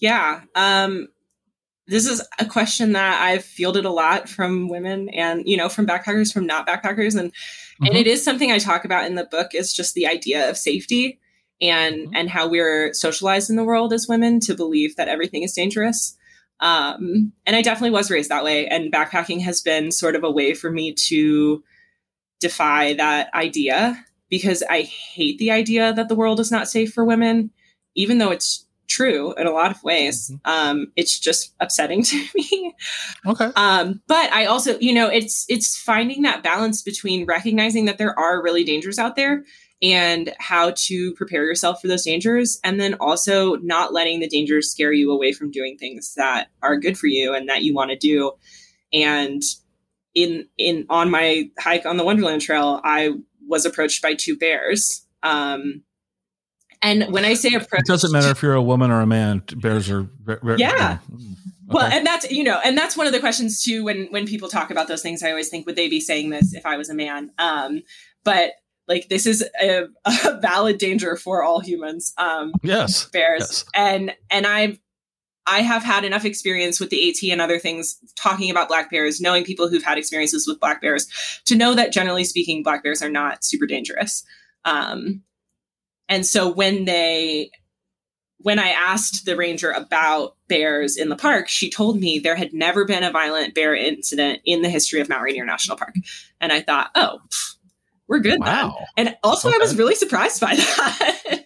Yeah. 0.04 0.42
Um, 0.54 1.08
this 1.86 2.06
is 2.06 2.22
a 2.38 2.44
question 2.44 2.92
that 2.92 3.22
I've 3.22 3.42
fielded 3.42 3.86
a 3.86 3.90
lot 3.90 4.28
from 4.28 4.68
women, 4.68 5.08
and 5.08 5.48
you 5.48 5.56
know, 5.56 5.70
from 5.70 5.86
backpackers, 5.86 6.30
from 6.30 6.44
not 6.46 6.66
backpackers, 6.66 7.18
and 7.18 7.32
and 7.80 7.94
Mhm. 7.94 8.00
it 8.00 8.06
is 8.06 8.22
something 8.22 8.52
I 8.52 8.58
talk 8.58 8.84
about 8.84 9.06
in 9.06 9.14
the 9.14 9.24
book. 9.24 9.54
Is 9.54 9.72
just 9.72 9.94
the 9.94 10.06
idea 10.06 10.50
of 10.50 10.58
safety 10.58 11.18
and 11.58 12.08
Mhm. 12.08 12.12
and 12.16 12.28
how 12.28 12.46
we're 12.46 12.92
socialized 12.92 13.48
in 13.48 13.56
the 13.56 13.64
world 13.64 13.94
as 13.94 14.06
women 14.06 14.40
to 14.40 14.54
believe 14.54 14.94
that 14.96 15.08
everything 15.08 15.42
is 15.42 15.54
dangerous. 15.54 16.18
Um, 16.60 17.32
and 17.46 17.56
I 17.56 17.62
definitely 17.62 17.92
was 17.98 18.10
raised 18.10 18.28
that 18.28 18.44
way. 18.44 18.66
And 18.66 18.92
backpacking 18.92 19.40
has 19.40 19.62
been 19.62 19.90
sort 19.90 20.16
of 20.16 20.22
a 20.22 20.30
way 20.30 20.52
for 20.52 20.70
me 20.70 20.92
to 21.08 21.64
defy 22.40 22.92
that 22.92 23.32
idea 23.32 24.04
because 24.28 24.62
I 24.68 24.82
hate 24.82 25.38
the 25.38 25.50
idea 25.50 25.94
that 25.94 26.08
the 26.10 26.14
world 26.14 26.40
is 26.40 26.50
not 26.50 26.68
safe 26.68 26.92
for 26.92 27.06
women, 27.06 27.50
even 27.94 28.18
though 28.18 28.30
it's 28.30 28.66
true 28.88 29.34
in 29.34 29.46
a 29.46 29.50
lot 29.50 29.70
of 29.70 29.82
ways. 29.82 30.30
Mhm. 30.30 30.40
Um, 30.44 30.92
it's 30.96 31.18
just 31.18 31.54
upsetting 31.60 32.02
to 32.04 32.24
me. 32.34 32.74
Okay. 33.26 33.50
Um, 33.56 34.00
but 34.06 34.32
I 34.32 34.46
also, 34.46 34.78
you 34.78 34.92
know, 34.92 35.08
it's 35.08 35.46
it's 35.48 35.76
finding 35.76 36.22
that 36.22 36.42
balance 36.42 36.82
between 36.82 37.26
recognizing 37.26 37.84
that 37.86 37.98
there 37.98 38.18
are 38.18 38.42
really 38.42 38.64
dangers 38.64 38.98
out 38.98 39.16
there 39.16 39.44
and 39.82 40.32
how 40.38 40.72
to 40.76 41.12
prepare 41.14 41.44
yourself 41.44 41.80
for 41.80 41.88
those 41.88 42.04
dangers, 42.04 42.58
and 42.64 42.80
then 42.80 42.94
also 43.00 43.56
not 43.56 43.92
letting 43.92 44.20
the 44.20 44.28
dangers 44.28 44.70
scare 44.70 44.92
you 44.92 45.10
away 45.10 45.32
from 45.32 45.50
doing 45.50 45.76
things 45.76 46.14
that 46.14 46.48
are 46.62 46.78
good 46.78 46.96
for 46.96 47.06
you 47.06 47.34
and 47.34 47.48
that 47.48 47.62
you 47.62 47.74
want 47.74 47.90
to 47.90 47.96
do. 47.96 48.32
And 48.92 49.42
in 50.14 50.46
in 50.56 50.86
on 50.88 51.10
my 51.10 51.50
hike 51.58 51.84
on 51.86 51.96
the 51.96 52.04
Wonderland 52.04 52.40
Trail, 52.40 52.80
I 52.84 53.10
was 53.46 53.66
approached 53.66 54.00
by 54.00 54.14
two 54.14 54.38
bears. 54.38 55.04
Um, 55.22 55.82
and 56.84 57.12
when 57.12 57.24
I 57.24 57.34
say 57.34 57.48
approached, 57.54 57.88
It 57.88 57.92
doesn't 57.92 58.12
matter 58.12 58.30
if 58.30 58.42
you're 58.42 58.54
a 58.54 58.62
woman 58.62 58.90
or 58.90 59.00
a 59.00 59.06
man. 59.06 59.42
Bears 59.56 59.90
are. 59.90 60.08
Yeah. 60.56 60.98
Mm. 61.12 61.34
Well, 61.66 61.86
and 61.90 62.06
that's 62.06 62.30
you 62.30 62.44
know, 62.44 62.60
and 62.64 62.76
that's 62.76 62.96
one 62.96 63.06
of 63.06 63.12
the 63.12 63.20
questions 63.20 63.62
too. 63.62 63.84
When 63.84 64.06
when 64.10 64.26
people 64.26 64.48
talk 64.48 64.70
about 64.70 64.86
those 64.86 65.02
things, 65.02 65.22
I 65.22 65.30
always 65.30 65.48
think, 65.48 65.66
would 65.66 65.76
they 65.76 65.88
be 65.88 66.00
saying 66.00 66.30
this 66.30 66.54
if 66.54 66.66
I 66.66 66.76
was 66.76 66.90
a 66.90 66.94
man? 66.94 67.30
Um, 67.38 67.82
but 68.22 68.52
like 68.86 69.08
this 69.08 69.26
is 69.26 69.42
a, 69.62 69.86
a 70.04 70.40
valid 70.40 70.78
danger 70.78 71.16
for 71.16 71.42
all 71.42 71.60
humans. 71.60 72.12
Um, 72.18 72.52
yes. 72.62 73.06
bears, 73.06 73.40
Yes. 73.40 73.64
and 73.74 74.14
and 74.30 74.46
I've 74.46 74.78
I 75.46 75.60
have 75.60 75.82
had 75.82 76.04
enough 76.04 76.24
experience 76.24 76.80
with 76.80 76.90
the 76.90 77.08
AT 77.08 77.30
and 77.30 77.40
other 77.40 77.58
things 77.58 77.98
talking 78.16 78.50
about 78.50 78.68
black 78.68 78.90
bears, 78.90 79.20
knowing 79.20 79.44
people 79.44 79.68
who've 79.68 79.82
had 79.82 79.98
experiences 79.98 80.46
with 80.46 80.60
black 80.60 80.80
bears, 80.80 81.06
to 81.46 81.54
know 81.54 81.74
that 81.74 81.92
generally 81.92 82.24
speaking, 82.24 82.62
black 82.62 82.82
bears 82.82 83.02
are 83.02 83.10
not 83.10 83.44
super 83.44 83.66
dangerous. 83.66 84.24
Um, 84.64 85.22
and 86.08 86.26
so 86.26 86.52
when 86.52 86.84
they 86.84 87.50
when 88.38 88.58
I 88.58 88.68
asked 88.70 89.24
the 89.24 89.36
ranger 89.36 89.70
about 89.70 90.36
bears 90.48 90.98
in 90.98 91.08
the 91.08 91.16
park, 91.16 91.48
she 91.48 91.70
told 91.70 91.98
me 91.98 92.18
there 92.18 92.36
had 92.36 92.52
never 92.52 92.84
been 92.84 93.02
a 93.02 93.10
violent 93.10 93.54
bear 93.54 93.74
incident 93.74 94.40
in 94.44 94.60
the 94.60 94.68
history 94.68 95.00
of 95.00 95.08
Mount 95.08 95.22
Rainier 95.22 95.46
National 95.46 95.78
Park. 95.78 95.94
And 96.42 96.52
I 96.52 96.60
thought, 96.60 96.90
oh, 96.94 97.20
we're 98.06 98.18
good 98.18 98.32
then. 98.32 98.40
Wow. 98.40 98.84
And 98.98 99.16
also, 99.22 99.48
I 99.48 99.56
was 99.56 99.76
really 99.78 99.94
surprised 99.94 100.42
by 100.42 100.54
that. 100.56 101.44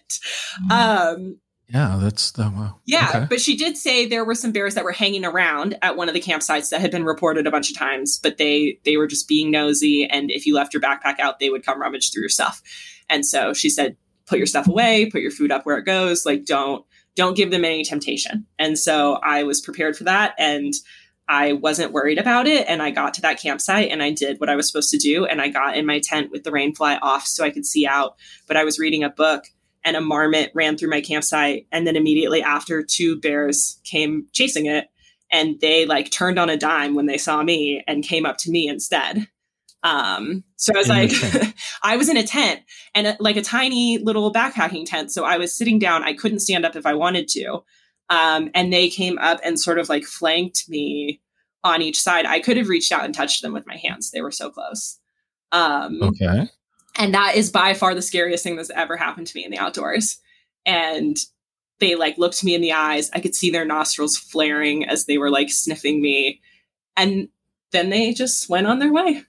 um, 0.69 1.39
Yeah, 1.69 1.97
that's 2.01 2.31
the 2.31 2.43
wow. 2.43 2.79
yeah, 2.85 3.11
Okay. 3.15 3.25
but 3.29 3.39
she 3.39 3.55
did 3.55 3.77
say 3.77 4.05
there 4.05 4.25
were 4.25 4.35
some 4.35 4.51
bears 4.51 4.75
that 4.75 4.83
were 4.83 4.91
hanging 4.91 5.23
around 5.23 5.77
at 5.81 5.95
one 5.95 6.09
of 6.09 6.13
the 6.13 6.21
campsites 6.21 6.69
that 6.71 6.81
had 6.81 6.91
been 6.91 7.05
reported 7.05 7.47
a 7.47 7.51
bunch 7.51 7.71
of 7.71 7.77
times, 7.77 8.19
but 8.21 8.37
they 8.37 8.77
they 8.83 8.97
were 8.97 9.07
just 9.07 9.29
being 9.29 9.51
nosy, 9.51 10.05
and 10.05 10.31
if 10.31 10.45
you 10.45 10.53
left 10.53 10.73
your 10.73 10.81
backpack 10.81 11.19
out, 11.19 11.39
they 11.39 11.49
would 11.49 11.65
come 11.65 11.79
rummage 11.79 12.11
through 12.11 12.23
your 12.23 12.29
stuff. 12.29 12.61
And 13.09 13.25
so 13.25 13.53
she 13.53 13.69
said, 13.69 13.95
put 14.29 14.37
your 14.37 14.47
stuff 14.47 14.67
away, 14.67 15.07
put 15.07 15.21
your 15.21 15.31
food 15.31 15.51
up 15.51 15.65
where 15.65 15.77
it 15.77 15.85
goes, 15.85 16.25
like 16.25 16.45
don't 16.45 16.85
don't 17.15 17.35
give 17.35 17.51
them 17.51 17.65
any 17.65 17.83
temptation. 17.83 18.45
And 18.57 18.79
so 18.79 19.15
I 19.15 19.43
was 19.43 19.59
prepared 19.59 19.97
for 19.97 20.05
that, 20.05 20.35
and 20.37 20.73
I 21.27 21.53
wasn't 21.53 21.91
worried 21.91 22.17
about 22.17 22.47
it. 22.47 22.65
And 22.69 22.81
I 22.81 22.91
got 22.91 23.13
to 23.15 23.21
that 23.21 23.41
campsite 23.41 23.91
and 23.91 24.01
I 24.01 24.11
did 24.11 24.39
what 24.39 24.49
I 24.49 24.55
was 24.55 24.67
supposed 24.67 24.91
to 24.91 24.97
do, 24.97 25.25
and 25.25 25.41
I 25.41 25.49
got 25.49 25.75
in 25.75 25.85
my 25.85 25.99
tent 25.99 26.31
with 26.31 26.43
the 26.43 26.51
rain 26.51 26.73
fly 26.73 26.97
off 26.97 27.25
so 27.25 27.43
I 27.43 27.49
could 27.49 27.65
see 27.65 27.85
out. 27.85 28.15
But 28.47 28.57
I 28.57 28.63
was 28.63 28.79
reading 28.79 29.03
a 29.03 29.09
book 29.09 29.45
and 29.83 29.97
a 29.97 30.01
marmot 30.01 30.51
ran 30.53 30.77
through 30.77 30.89
my 30.89 31.01
campsite 31.01 31.65
and 31.71 31.87
then 31.87 31.95
immediately 31.95 32.43
after 32.43 32.83
two 32.83 33.19
bears 33.19 33.79
came 33.85 34.27
chasing 34.33 34.65
it 34.65 34.89
and 35.31 35.59
they 35.61 35.85
like 35.85 36.11
turned 36.11 36.37
on 36.37 36.49
a 36.49 36.57
dime 36.57 36.95
when 36.95 37.05
they 37.05 37.17
saw 37.17 37.41
me 37.41 37.81
and 37.87 38.03
came 38.03 38.25
up 38.25 38.37
to 38.37 38.51
me 38.51 38.67
instead 38.67 39.27
um 39.83 40.43
so 40.57 40.73
i 40.75 40.77
was 40.77 40.89
In 40.89 40.95
like 40.95 41.55
i 41.83 41.95
was 41.95 42.09
in 42.09 42.17
a 42.17 42.23
tent 42.23 42.59
and 42.93 43.07
a, 43.07 43.17
like 43.19 43.37
a 43.37 43.41
tiny 43.41 43.97
little 43.97 44.31
backpacking 44.33 44.85
tent. 44.85 45.11
So 45.11 45.23
i 45.23 45.37
was 45.37 45.55
sitting 45.55 45.79
down. 45.79 46.03
I 46.03 46.13
couldn't 46.13 46.39
stand 46.39 46.65
up 46.65 46.75
if 46.75 46.85
i 46.85 46.93
wanted 46.93 47.27
to. 47.29 47.63
Um 48.09 48.49
and 48.53 48.73
they 48.73 48.89
came 48.89 49.17
up 49.19 49.39
and 49.43 49.59
sort 49.59 49.79
of 49.79 49.87
like 49.87 50.03
flanked 50.03 50.67
me 50.67 51.21
on 51.63 51.81
each 51.81 52.01
side. 52.01 52.25
I 52.25 52.39
could 52.39 52.57
have 52.57 52.67
reached 52.69 52.91
out 52.91 53.05
and 53.05 53.13
touched 53.13 53.41
them 53.41 53.53
with 53.53 53.67
my 53.67 53.77
hands. 53.77 54.11
They 54.11 54.21
were 54.21 54.31
so 54.31 54.49
close. 54.49 54.99
Um 55.51 56.01
Okay. 56.03 56.49
and 56.97 57.13
that 57.13 57.35
is 57.35 57.49
by 57.51 57.73
far 57.73 57.95
the 57.95 58.01
scariest 58.01 58.43
thing 58.43 58.57
that's 58.57 58.69
ever 58.71 58.97
happened 58.97 59.27
to 59.27 59.37
me 59.37 59.45
in 59.45 59.51
the 59.51 59.59
outdoors. 59.59 60.19
And 60.65 61.17
they 61.79 61.95
like 61.95 62.17
looked 62.17 62.43
me 62.43 62.53
in 62.53 62.61
the 62.61 62.73
eyes. 62.73 63.09
I 63.13 63.21
could 63.21 63.33
see 63.35 63.49
their 63.49 63.63
nostrils 63.65 64.17
flaring 64.17 64.85
as 64.85 65.05
they 65.05 65.17
were 65.17 65.29
like 65.31 65.49
sniffing 65.49 66.01
me. 66.01 66.41
And 66.97 67.29
then 67.71 67.89
they 67.89 68.13
just 68.13 68.49
went 68.49 68.67
on 68.67 68.79
their 68.79 68.91
way 68.91 69.23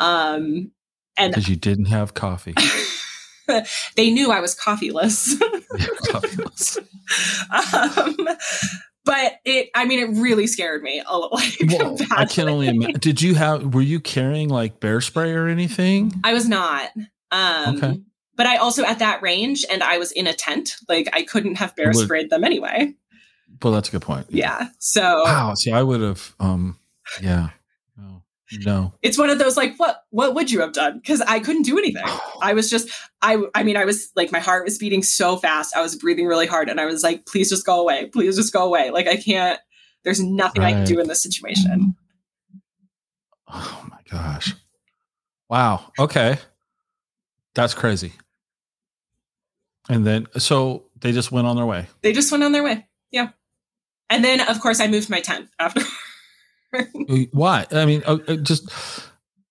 um 0.00 0.70
and 1.16 1.32
Because 1.32 1.48
you 1.48 1.56
didn't 1.56 1.86
have 1.86 2.14
coffee. 2.14 2.54
they 3.96 4.10
knew 4.10 4.30
i 4.30 4.40
was 4.40 4.54
coffeeless 4.54 5.34
Coffeeless. 6.10 6.78
um 7.50 8.16
but 9.04 9.32
it 9.44 9.70
i 9.74 9.84
mean 9.86 9.98
it 10.00 10.20
really 10.20 10.46
scared 10.46 10.82
me 10.82 11.02
a 11.06 11.16
lot 11.16 11.32
like, 11.32 11.56
Whoa, 11.62 11.96
I 12.10 12.26
can 12.26 12.48
only 12.48 12.68
imagine. 12.68 13.00
Did 13.00 13.22
you 13.22 13.34
have? 13.36 13.74
Were 13.74 13.80
you 13.80 14.00
carrying 14.00 14.48
like 14.50 14.80
bear 14.80 15.00
spray 15.00 15.32
or 15.32 15.48
anything? 15.48 16.12
I 16.24 16.34
was 16.34 16.48
not. 16.48 16.90
Um, 17.30 17.76
Okay. 17.76 18.00
But 18.36 18.46
I 18.46 18.56
also 18.58 18.84
at 18.84 19.00
that 19.00 19.20
range, 19.22 19.64
and 19.70 19.82
I 19.82 19.98
was 19.98 20.12
in 20.12 20.26
a 20.28 20.32
tent. 20.32 20.76
Like 20.88 21.08
I 21.12 21.22
couldn't 21.22 21.56
have 21.56 21.74
bear 21.74 21.88
Would- 21.88 21.96
sprayed 22.04 22.30
them 22.30 22.44
anyway. 22.44 22.94
Well, 23.62 23.72
that's 23.72 23.88
a 23.88 23.92
good 23.92 24.02
point. 24.02 24.26
Yeah. 24.28 24.68
So 24.78 25.22
Wow. 25.24 25.54
See, 25.54 25.72
I 25.72 25.82
would 25.82 26.00
have. 26.02 26.34
Um. 26.38 26.78
Yeah. 27.22 27.48
No. 28.64 28.94
It's 29.02 29.18
one 29.18 29.30
of 29.30 29.38
those 29.38 29.56
like, 29.56 29.76
what 29.76 30.04
what 30.10 30.34
would 30.34 30.50
you 30.50 30.60
have 30.60 30.72
done? 30.72 30.98
Because 30.98 31.20
I 31.22 31.38
couldn't 31.40 31.62
do 31.62 31.78
anything. 31.78 32.04
I 32.42 32.54
was 32.54 32.70
just 32.70 32.88
I 33.22 33.42
I 33.54 33.62
mean 33.62 33.76
I 33.76 33.84
was 33.84 34.10
like 34.16 34.32
my 34.32 34.38
heart 34.38 34.64
was 34.64 34.78
beating 34.78 35.02
so 35.02 35.36
fast. 35.36 35.76
I 35.76 35.82
was 35.82 35.96
breathing 35.96 36.26
really 36.26 36.46
hard, 36.46 36.68
and 36.68 36.80
I 36.80 36.86
was 36.86 37.02
like, 37.02 37.26
please 37.26 37.50
just 37.50 37.66
go 37.66 37.80
away. 37.80 38.06
Please 38.06 38.36
just 38.36 38.52
go 38.52 38.64
away. 38.64 38.90
Like 38.90 39.06
I 39.06 39.16
can't. 39.16 39.58
There's 40.04 40.22
nothing 40.22 40.62
I 40.62 40.72
can 40.72 40.84
do 40.84 41.00
in 41.00 41.08
this 41.08 41.22
situation. 41.22 41.94
Oh 43.52 43.86
my 43.90 43.98
gosh. 44.10 44.54
Wow. 45.48 45.92
Okay. 45.98 46.38
That's 47.54 47.74
crazy. 47.74 48.12
And 49.88 50.06
then, 50.06 50.26
so 50.36 50.84
they 51.00 51.12
just 51.12 51.32
went 51.32 51.46
on 51.46 51.56
their 51.56 51.66
way. 51.66 51.86
They 52.02 52.12
just 52.12 52.30
went 52.30 52.44
on 52.44 52.52
their 52.52 52.62
way. 52.62 52.86
Yeah. 53.10 53.30
And 54.10 54.24
then 54.24 54.40
of 54.40 54.60
course 54.60 54.80
I 54.80 54.86
moved 54.86 55.10
my 55.10 55.20
tent 55.20 55.48
after. 55.58 55.80
Why? 57.32 57.66
I 57.70 57.86
mean, 57.86 58.02
uh, 58.06 58.18
uh, 58.26 58.36
just 58.36 58.70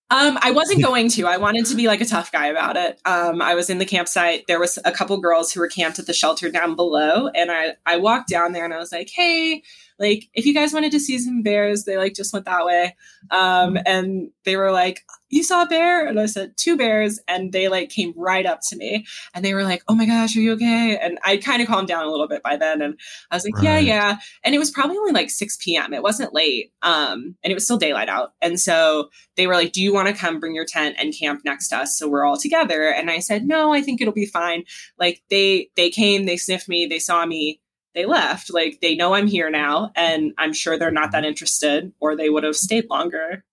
Um, 0.09 0.39
I 0.41 0.51
wasn't 0.51 0.81
going 0.81 1.09
to. 1.09 1.27
I 1.27 1.35
wanted 1.35 1.65
to 1.65 1.75
be 1.75 1.87
like 1.87 1.99
a 1.99 2.05
tough 2.05 2.31
guy 2.31 2.47
about 2.47 2.77
it. 2.77 2.99
Um, 3.05 3.41
I 3.41 3.55
was 3.55 3.69
in 3.69 3.77
the 3.77 3.85
campsite. 3.85 4.45
There 4.47 4.59
was 4.59 4.79
a 4.85 4.91
couple 4.91 5.19
girls 5.19 5.51
who 5.51 5.59
were 5.59 5.67
camped 5.67 5.99
at 5.99 6.05
the 6.05 6.13
shelter 6.13 6.49
down 6.49 6.75
below, 6.75 7.27
and 7.27 7.51
I 7.51 7.75
I 7.85 7.97
walked 7.97 8.29
down 8.29 8.53
there 8.53 8.63
and 8.63 8.73
I 8.73 8.77
was 8.77 8.91
like, 8.93 9.09
"Hey, 9.13 9.63
like 9.99 10.25
if 10.33 10.45
you 10.45 10.53
guys 10.53 10.73
wanted 10.73 10.91
to 10.91 10.99
see 10.99 11.19
some 11.19 11.41
bears, 11.41 11.83
they 11.83 11.97
like 11.97 12.13
just 12.13 12.33
went 12.33 12.45
that 12.45 12.65
way." 12.65 12.95
Um, 13.31 13.77
and 13.85 14.29
they 14.45 14.55
were 14.55 14.71
like, 14.71 15.03
"You 15.29 15.43
saw 15.43 15.63
a 15.63 15.67
bear?" 15.67 16.05
And 16.05 16.19
I 16.19 16.25
said, 16.25 16.53
two 16.57 16.77
bears," 16.77 17.19
and 17.27 17.51
they 17.51 17.67
like 17.67 17.89
came 17.89 18.13
right 18.15 18.45
up 18.45 18.59
to 18.69 18.75
me 18.75 19.05
and 19.33 19.43
they 19.43 19.53
were 19.53 19.63
like, 19.63 19.83
"Oh 19.87 19.95
my 19.95 20.05
gosh, 20.05 20.35
are 20.35 20.41
you 20.41 20.53
okay?" 20.53 20.97
And 20.97 21.19
I 21.23 21.37
kind 21.37 21.61
of 21.61 21.67
calmed 21.67 21.87
down 21.87 22.05
a 22.05 22.11
little 22.11 22.27
bit 22.27 22.43
by 22.43 22.57
then, 22.57 22.81
and 22.81 22.99
I 23.31 23.35
was 23.35 23.45
like, 23.45 23.63
"Yeah, 23.63 23.79
yeah." 23.79 24.17
And 24.43 24.55
it 24.55 24.59
was 24.59 24.71
probably 24.71 24.97
only 24.97 25.13
like 25.13 25.29
six 25.29 25.57
p.m. 25.57 25.93
It 25.93 26.03
wasn't 26.03 26.33
late, 26.33 26.71
um, 26.81 27.35
and 27.43 27.51
it 27.51 27.55
was 27.55 27.65
still 27.65 27.77
daylight 27.77 28.09
out, 28.09 28.33
and 28.41 28.59
so 28.59 29.09
they 29.37 29.47
were 29.47 29.53
like, 29.53 29.71
Do 29.71 29.81
you 29.81 29.93
want 29.93 30.09
to 30.09 30.13
come 30.13 30.39
bring 30.39 30.55
your 30.55 30.65
tent 30.65 30.97
and 30.99 31.17
camp 31.17 31.41
next 31.45 31.69
to 31.69 31.77
us 31.77 31.97
so 31.97 32.09
we're 32.09 32.25
all 32.25 32.37
together? 32.37 32.89
And 32.89 33.09
I 33.09 33.19
said, 33.19 33.45
No, 33.45 33.73
I 33.73 33.81
think 33.81 34.01
it'll 34.01 34.13
be 34.13 34.25
fine. 34.25 34.63
Like 34.99 35.21
they 35.29 35.69
they 35.75 35.89
came, 35.89 36.25
they 36.25 36.37
sniffed 36.37 36.67
me, 36.67 36.85
they 36.85 36.99
saw 36.99 37.25
me, 37.25 37.61
they 37.97 38.05
left. 38.05 38.53
Like 38.53 38.79
they 38.79 38.95
know 38.95 39.15
I'm 39.15 39.27
here 39.27 39.49
now, 39.49 39.91
and 39.95 40.33
I'm 40.37 40.53
sure 40.53 40.77
they're 40.77 40.91
not 40.91 41.11
that 41.11 41.23
mm-hmm. 41.23 41.29
interested, 41.29 41.91
or 41.99 42.15
they 42.15 42.29
would 42.29 42.43
have 42.43 42.55
stayed 42.55 42.89
longer 42.89 43.43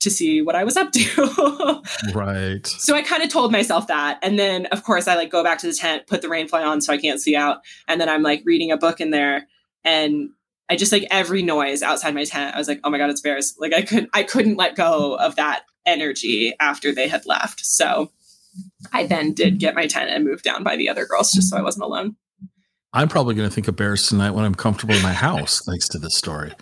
to 0.00 0.10
see 0.10 0.42
what 0.42 0.54
I 0.54 0.62
was 0.62 0.76
up 0.76 0.92
to. 0.92 1.82
right. 2.14 2.66
so 2.66 2.94
I 2.94 3.02
kind 3.02 3.22
of 3.22 3.30
told 3.30 3.50
myself 3.50 3.86
that. 3.86 4.18
And 4.22 4.38
then 4.38 4.66
of 4.66 4.84
course 4.84 5.08
I 5.08 5.16
like 5.16 5.30
go 5.30 5.42
back 5.42 5.58
to 5.60 5.66
the 5.66 5.72
tent, 5.72 6.06
put 6.06 6.20
the 6.20 6.28
rainfly 6.28 6.64
on 6.64 6.82
so 6.82 6.92
I 6.92 6.98
can't 6.98 7.20
see 7.20 7.34
out. 7.34 7.62
And 7.88 7.98
then 7.98 8.08
I'm 8.10 8.22
like 8.22 8.42
reading 8.44 8.70
a 8.70 8.76
book 8.76 9.00
in 9.00 9.10
there 9.10 9.48
and 9.84 10.28
I 10.68 10.76
just 10.76 10.92
like 10.92 11.06
every 11.10 11.42
noise 11.42 11.82
outside 11.82 12.14
my 12.14 12.24
tent. 12.24 12.54
I 12.54 12.58
was 12.58 12.68
like, 12.68 12.80
oh 12.84 12.90
my 12.90 12.98
God, 12.98 13.08
it's 13.08 13.22
bears. 13.22 13.56
Like 13.58 13.72
I 13.72 13.80
couldn't 13.82 14.10
I 14.12 14.22
couldn't 14.22 14.56
let 14.56 14.76
go 14.76 15.16
of 15.16 15.36
that 15.36 15.62
energy 15.86 16.52
after 16.60 16.94
they 16.94 17.08
had 17.08 17.24
left. 17.24 17.64
So 17.64 18.10
I 18.92 19.06
then 19.06 19.32
did 19.32 19.58
get 19.58 19.74
my 19.74 19.86
tent 19.86 20.10
and 20.10 20.24
moved 20.24 20.44
down 20.44 20.62
by 20.62 20.76
the 20.76 20.90
other 20.90 21.06
girls 21.06 21.32
just 21.32 21.48
so 21.48 21.56
I 21.56 21.62
wasn't 21.62 21.84
alone. 21.84 22.16
I'm 22.96 23.08
probably 23.08 23.34
going 23.34 23.46
to 23.46 23.54
think 23.54 23.68
of 23.68 23.76
bears 23.76 24.08
tonight 24.08 24.30
when 24.30 24.46
I'm 24.46 24.54
comfortable 24.54 24.94
in 24.94 25.02
my 25.02 25.12
house, 25.12 25.60
thanks 25.66 25.86
to 25.90 25.98
this 25.98 26.16
story. 26.16 26.52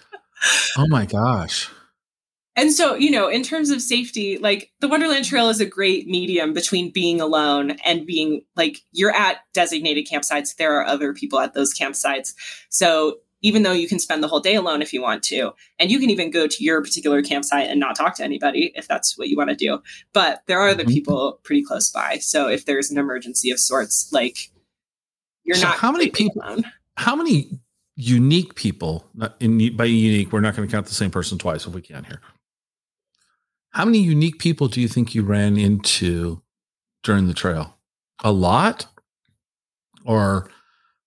Oh 0.76 0.88
my 0.88 1.06
gosh. 1.06 1.70
And 2.56 2.72
so, 2.72 2.96
you 2.96 3.10
know, 3.12 3.28
in 3.28 3.44
terms 3.44 3.70
of 3.70 3.80
safety, 3.80 4.38
like 4.38 4.72
the 4.80 4.88
Wonderland 4.88 5.24
Trail 5.24 5.48
is 5.48 5.60
a 5.60 5.64
great 5.64 6.08
medium 6.08 6.52
between 6.52 6.90
being 6.90 7.20
alone 7.20 7.76
and 7.84 8.04
being 8.04 8.42
like 8.56 8.80
you're 8.90 9.14
at 9.14 9.38
designated 9.54 10.08
campsites. 10.08 10.56
There 10.56 10.72
are 10.76 10.84
other 10.84 11.14
people 11.14 11.38
at 11.38 11.54
those 11.54 11.72
campsites. 11.72 12.34
So 12.68 13.18
even 13.42 13.62
though 13.62 13.72
you 13.72 13.86
can 13.86 14.00
spend 14.00 14.20
the 14.22 14.28
whole 14.28 14.40
day 14.40 14.56
alone 14.56 14.82
if 14.82 14.92
you 14.92 15.02
want 15.02 15.22
to, 15.24 15.52
and 15.78 15.88
you 15.90 16.00
can 16.00 16.10
even 16.10 16.32
go 16.32 16.48
to 16.48 16.64
your 16.64 16.82
particular 16.82 17.22
campsite 17.22 17.68
and 17.68 17.78
not 17.78 17.94
talk 17.94 18.16
to 18.16 18.24
anybody 18.24 18.72
if 18.74 18.88
that's 18.88 19.16
what 19.16 19.28
you 19.28 19.36
want 19.36 19.50
to 19.50 19.56
do. 19.56 19.80
But 20.12 20.42
there 20.46 20.58
are 20.60 20.70
other 20.70 20.84
Mhm. 20.84 20.92
people 20.92 21.40
pretty 21.44 21.62
close 21.62 21.90
by. 21.90 22.18
So 22.18 22.48
if 22.48 22.64
there's 22.64 22.90
an 22.90 22.98
emergency 22.98 23.50
of 23.50 23.60
sorts, 23.60 24.08
like 24.12 24.50
you're 25.44 25.56
So 25.56 25.68
not 25.68 25.76
how 25.76 25.92
many 25.92 26.10
people- 26.10 26.42
alone. 26.44 26.64
how 26.96 27.14
many 27.16 27.58
unique 27.96 28.54
people, 28.56 29.06
in, 29.40 29.76
by 29.76 29.84
unique, 29.84 30.32
we're 30.32 30.40
not 30.40 30.56
going 30.56 30.66
to 30.68 30.72
count 30.72 30.86
the 30.86 30.94
same 30.94 31.10
person 31.10 31.38
twice 31.38 31.66
if 31.66 31.72
we 31.74 31.80
can 31.82 32.04
here. 32.04 32.20
How 33.70 33.84
many 33.84 33.98
unique 33.98 34.38
people 34.38 34.68
do 34.68 34.80
you 34.80 34.88
think 34.88 35.14
you 35.14 35.22
ran 35.22 35.56
into 35.56 36.42
during 37.02 37.26
the 37.26 37.34
trail? 37.34 37.76
A 38.22 38.32
lot? 38.32 38.86
Or, 40.04 40.48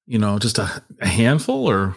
you 0.05 0.17
know, 0.19 0.39
just 0.39 0.57
a, 0.57 0.81
a 1.01 1.07
handful 1.07 1.67
or? 1.69 1.95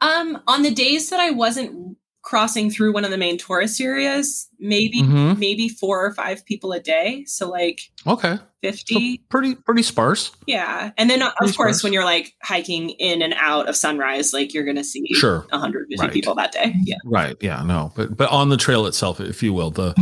Um, 0.00 0.40
on 0.46 0.62
the 0.62 0.70
days 0.72 1.10
that 1.10 1.20
I 1.20 1.30
wasn't 1.30 1.96
crossing 2.22 2.70
through 2.70 2.92
one 2.92 3.04
of 3.04 3.10
the 3.10 3.18
main 3.18 3.36
tourist 3.36 3.80
areas, 3.80 4.48
maybe 4.58 5.02
mm-hmm. 5.02 5.38
maybe 5.38 5.68
four 5.68 6.04
or 6.04 6.14
five 6.14 6.44
people 6.46 6.72
a 6.72 6.80
day. 6.80 7.24
So 7.26 7.50
like 7.50 7.82
okay, 8.06 8.38
fifty, 8.62 9.16
so 9.16 9.22
pretty 9.28 9.54
pretty 9.56 9.82
sparse. 9.82 10.30
Yeah, 10.46 10.92
and 10.96 11.10
then 11.10 11.22
uh, 11.22 11.32
pretty 11.36 11.50
of 11.50 11.56
course 11.56 11.78
sparse. 11.78 11.84
when 11.84 11.92
you're 11.92 12.04
like 12.04 12.34
hiking 12.42 12.90
in 12.90 13.22
and 13.22 13.34
out 13.34 13.68
of 13.68 13.76
sunrise, 13.76 14.32
like 14.32 14.54
you're 14.54 14.64
gonna 14.64 14.84
see 14.84 15.06
sure 15.14 15.40
150 15.50 15.96
right. 16.00 16.12
people 16.12 16.34
that 16.36 16.52
day. 16.52 16.74
Yeah, 16.84 16.96
right. 17.04 17.36
Yeah, 17.40 17.62
no, 17.62 17.92
but 17.96 18.16
but 18.16 18.30
on 18.30 18.48
the 18.48 18.56
trail 18.56 18.86
itself, 18.86 19.20
if 19.20 19.42
you 19.42 19.52
will, 19.52 19.70
the 19.70 19.94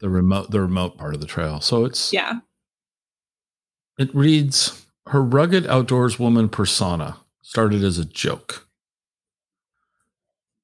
the 0.00 0.08
remote 0.08 0.50
the 0.50 0.60
remote 0.60 0.98
part 0.98 1.14
of 1.14 1.20
the 1.20 1.26
trail. 1.26 1.60
So 1.60 1.84
it's 1.84 2.12
yeah. 2.12 2.40
It 3.98 4.14
reads 4.14 4.86
her 5.08 5.22
rugged 5.22 5.66
outdoors 5.66 6.18
woman 6.18 6.48
persona 6.48 7.18
started 7.42 7.84
as 7.84 7.98
a 7.98 8.04
joke 8.04 8.66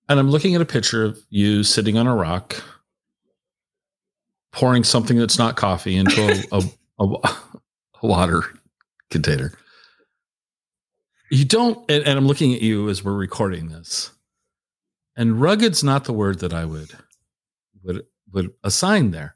and 0.08 0.18
I'm 0.18 0.30
looking 0.30 0.54
at 0.54 0.60
a 0.60 0.66
picture 0.66 1.04
of 1.04 1.18
you 1.30 1.62
sitting 1.62 1.98
on 1.98 2.06
a 2.06 2.14
rock, 2.14 2.62
pouring 4.52 4.84
something 4.84 5.18
that's 5.18 5.38
not 5.38 5.56
coffee 5.56 5.96
into 5.96 6.44
a, 6.50 6.58
a, 6.58 7.04
a, 7.04 7.36
a 8.02 8.06
water 8.06 8.44
container. 9.10 9.52
You 11.30 11.44
don't, 11.44 11.78
and, 11.90 12.04
and, 12.06 12.18
I'm 12.18 12.26
looking 12.26 12.54
at 12.54 12.62
you 12.62 12.88
as 12.88 13.04
we're 13.04 13.12
recording 13.12 13.68
this. 13.68 14.10
And 15.16 15.40
rugged's 15.40 15.84
not 15.84 16.04
the 16.04 16.12
word 16.12 16.38
that 16.38 16.54
I 16.54 16.64
would 16.64 16.90
would 17.82 18.06
would 18.32 18.52
assign 18.64 19.10
there. 19.10 19.34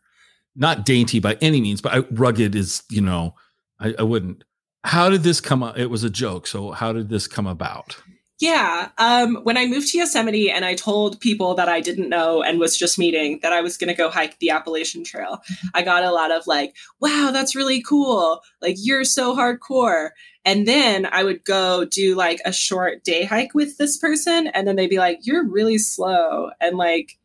Not 0.55 0.85
dainty 0.85 1.19
by 1.19 1.37
any 1.41 1.61
means, 1.61 1.81
but 1.81 1.93
I, 1.93 1.99
rugged 2.11 2.55
is, 2.55 2.83
you 2.91 3.01
know, 3.01 3.35
I, 3.81 3.95
I 3.99 4.03
wouldn't. 4.03 4.45
How 4.85 5.11
did 5.11 5.23
this 5.23 5.41
come 5.41 5.63
up? 5.63 5.79
It 5.79 5.91
was 5.91 6.05
a 6.05 6.11
joke. 6.11 6.47
So 6.47 6.71
how 6.71 6.93
did 6.93 7.09
this 7.09 7.27
come 7.27 7.47
about? 7.47 7.97
Yeah. 8.43 8.89
Um, 8.99 9.37
when 9.45 9.57
I 9.57 9.67
moved 9.67 9.93
to 9.93 9.99
Yosemite 9.99 10.51
and 10.51 10.65
I 10.65 10.75
told 10.75 11.21
people 11.21 11.55
that 11.55 11.69
I 11.69 11.81
didn't 11.81 12.09
know 12.09 12.43
and 12.43 12.59
was 12.59 12.77
just 12.77 12.99
meeting 12.99 13.39
that 13.41 13.53
I 13.53 13.61
was 13.61 13.77
going 13.77 13.87
to 13.87 13.95
go 13.95 14.11
hike 14.11 14.41
the 14.41 14.51
Appalachian 14.51 15.05
Trail, 15.05 15.41
I 15.75 15.83
got 15.83 16.03
a 16.03 16.11
lot 16.11 16.33
of 16.33 16.49
like, 16.49 16.75
wow, 16.99 17.31
that's 17.33 17.55
really 17.55 17.81
cool. 17.81 18.41
Like, 18.61 18.75
you're 18.81 19.05
so 19.05 19.37
hardcore. 19.37 20.11
And 20.45 20.67
then 20.67 21.07
I 21.07 21.23
would 21.23 21.45
go 21.45 21.85
do 21.85 22.17
like 22.17 22.41
a 22.45 22.53
short 22.53 23.05
day 23.05 23.23
hike 23.23 23.55
with 23.55 23.79
this 23.79 23.97
person. 23.97 24.49
And 24.49 24.67
then 24.67 24.75
they'd 24.75 24.91
be 24.91 24.99
like, 24.99 25.21
you're 25.23 25.47
really 25.47 25.79
slow. 25.79 26.51
And 26.61 26.77
like, 26.77 27.21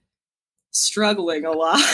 struggling 0.80 1.46
a 1.46 1.52
lot. 1.52 1.82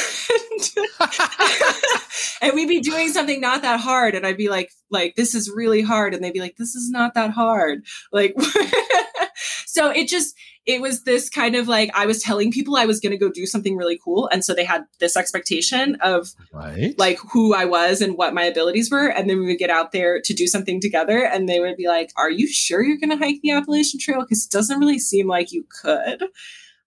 and 2.41 2.53
we'd 2.53 2.67
be 2.67 2.81
doing 2.81 3.09
something 3.09 3.41
not 3.41 3.61
that 3.61 3.79
hard 3.79 4.15
and 4.15 4.25
I'd 4.25 4.37
be 4.37 4.49
like 4.49 4.71
like 4.89 5.15
this 5.15 5.33
is 5.33 5.49
really 5.49 5.81
hard 5.81 6.13
and 6.13 6.23
they'd 6.23 6.33
be 6.33 6.39
like 6.39 6.57
this 6.57 6.75
is 6.75 6.89
not 6.89 7.13
that 7.15 7.31
hard. 7.31 7.85
Like 8.11 8.35
so 9.65 9.89
it 9.89 10.07
just 10.07 10.35
it 10.65 10.81
was 10.81 11.03
this 11.03 11.29
kind 11.29 11.55
of 11.55 11.67
like 11.67 11.91
I 11.93 12.05
was 12.05 12.21
telling 12.21 12.51
people 12.51 12.77
I 12.77 12.85
was 12.85 12.99
going 12.99 13.11
to 13.11 13.17
go 13.17 13.29
do 13.29 13.45
something 13.45 13.75
really 13.75 13.99
cool 14.03 14.29
and 14.31 14.43
so 14.43 14.53
they 14.53 14.63
had 14.63 14.85
this 14.99 15.17
expectation 15.17 15.97
of 16.01 16.29
right. 16.51 16.95
like 16.97 17.19
who 17.31 17.53
I 17.53 17.65
was 17.65 18.01
and 18.01 18.17
what 18.17 18.33
my 18.33 18.43
abilities 18.43 18.91
were 18.91 19.07
and 19.07 19.29
then 19.29 19.39
we 19.39 19.47
would 19.47 19.57
get 19.57 19.69
out 19.69 19.91
there 19.91 20.21
to 20.21 20.33
do 20.33 20.47
something 20.47 20.79
together 20.79 21.25
and 21.25 21.49
they 21.49 21.59
would 21.59 21.77
be 21.77 21.87
like 21.87 22.11
are 22.15 22.31
you 22.31 22.47
sure 22.47 22.83
you're 22.83 22.97
going 22.97 23.09
to 23.09 23.23
hike 23.23 23.41
the 23.41 23.51
Appalachian 23.51 23.99
Trail 23.99 24.25
cuz 24.25 24.45
it 24.45 24.51
doesn't 24.51 24.79
really 24.79 24.99
seem 24.99 25.27
like 25.27 25.51
you 25.51 25.65
could. 25.81 26.23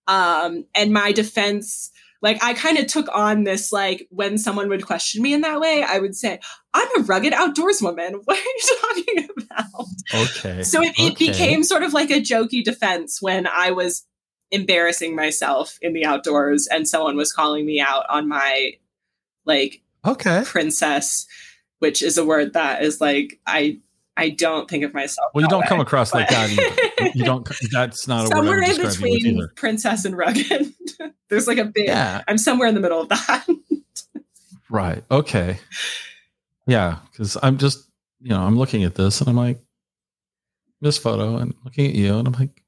Um, 0.07 0.65
and 0.75 0.93
my 0.93 1.13
defense, 1.13 1.91
like 2.23 2.43
I 2.43 2.55
kind 2.55 2.79
of 2.79 2.87
took 2.87 3.09
on 3.15 3.45
this, 3.45 3.73
like 3.73 4.07
when 4.11 4.39
someone 4.39 4.69
would 4.69 4.87
question 4.87 5.23
me 5.23 5.35
in 5.35 5.43
that 5.43 5.61
way, 5.61 5.85
I 5.87 5.99
would 5.99 6.15
say, 6.15 6.41
I'm 6.73 6.89
a 7.01 7.03
rugged 7.05 7.33
outdoors 7.33 7.83
woman. 7.83 8.21
What 8.25 8.39
are 8.39 8.43
you 8.43 8.79
talking 8.81 9.29
about? 9.39 9.87
Okay. 10.15 10.63
So 10.63 10.83
it, 10.83 10.95
it 10.99 11.13
okay. 11.13 11.27
became 11.27 11.65
sort 11.65 11.83
of 11.83 11.93
like 11.93 12.11
a 12.11 12.21
jokey 12.21 12.63
defense 12.63 13.21
when 13.21 13.47
I 13.47 13.71
was 13.71 14.05
embarrassing 14.51 15.17
myself 15.17 15.79
in 15.83 15.93
the 15.93 16.05
outdoors 16.05 16.69
and 16.69 16.87
someone 16.89 17.17
was 17.17 17.33
calling 17.33 17.67
me 17.67 17.81
out 17.81 18.05
on 18.09 18.29
my 18.29 18.73
like 19.45 19.83
okay 20.05 20.43
princess 20.45 21.27
which 21.81 22.01
is 22.01 22.17
a 22.17 22.25
word 22.25 22.53
that 22.53 22.83
is 22.83 23.01
like 23.01 23.41
I 23.47 23.81
I 24.17 24.31
don't 24.31 24.69
think 24.69 24.85
of 24.85 24.95
myself. 24.95 25.31
Well, 25.35 25.43
you 25.43 25.49
don't 25.49 25.63
way, 25.63 25.69
come 25.69 25.81
across 25.81 26.15
like 26.15 26.29
that. 26.29 26.51
You 27.15 27.25
don't. 27.25 27.47
That's 27.71 28.09
not 28.09 28.25
a 28.25 28.29
somewhere 28.29 28.59
word. 28.59 28.67
Somewhere 28.67 28.87
in 28.87 29.23
between 29.23 29.49
princess 29.55 30.05
and 30.05 30.17
rugged. 30.17 30.73
There's 31.29 31.47
like 31.47 31.59
a 31.59 31.65
big. 31.65 31.87
Yeah. 31.89 32.23
I'm 32.27 32.39
somewhere 32.39 32.69
in 32.69 32.75
the 32.75 32.81
middle 32.81 33.01
of 33.01 33.09
that. 33.11 33.47
right. 34.71 35.05
Okay. 35.11 35.59
Yeah, 36.67 36.99
because 37.11 37.37
I'm 37.43 37.59
just 37.59 37.87
you 38.21 38.31
know 38.31 38.41
I'm 38.41 38.59
looking 38.59 38.85
at 38.85 38.95
this 38.95 39.21
and 39.21 39.29
I'm 39.29 39.37
like 39.37 39.61
this 40.87 40.99
photo 40.99 41.37
and 41.37 41.55
looking 41.65 41.87
at 41.87 41.95
you 41.95 42.17
and 42.17 42.29
I'm 42.29 42.35
like 42.35 42.63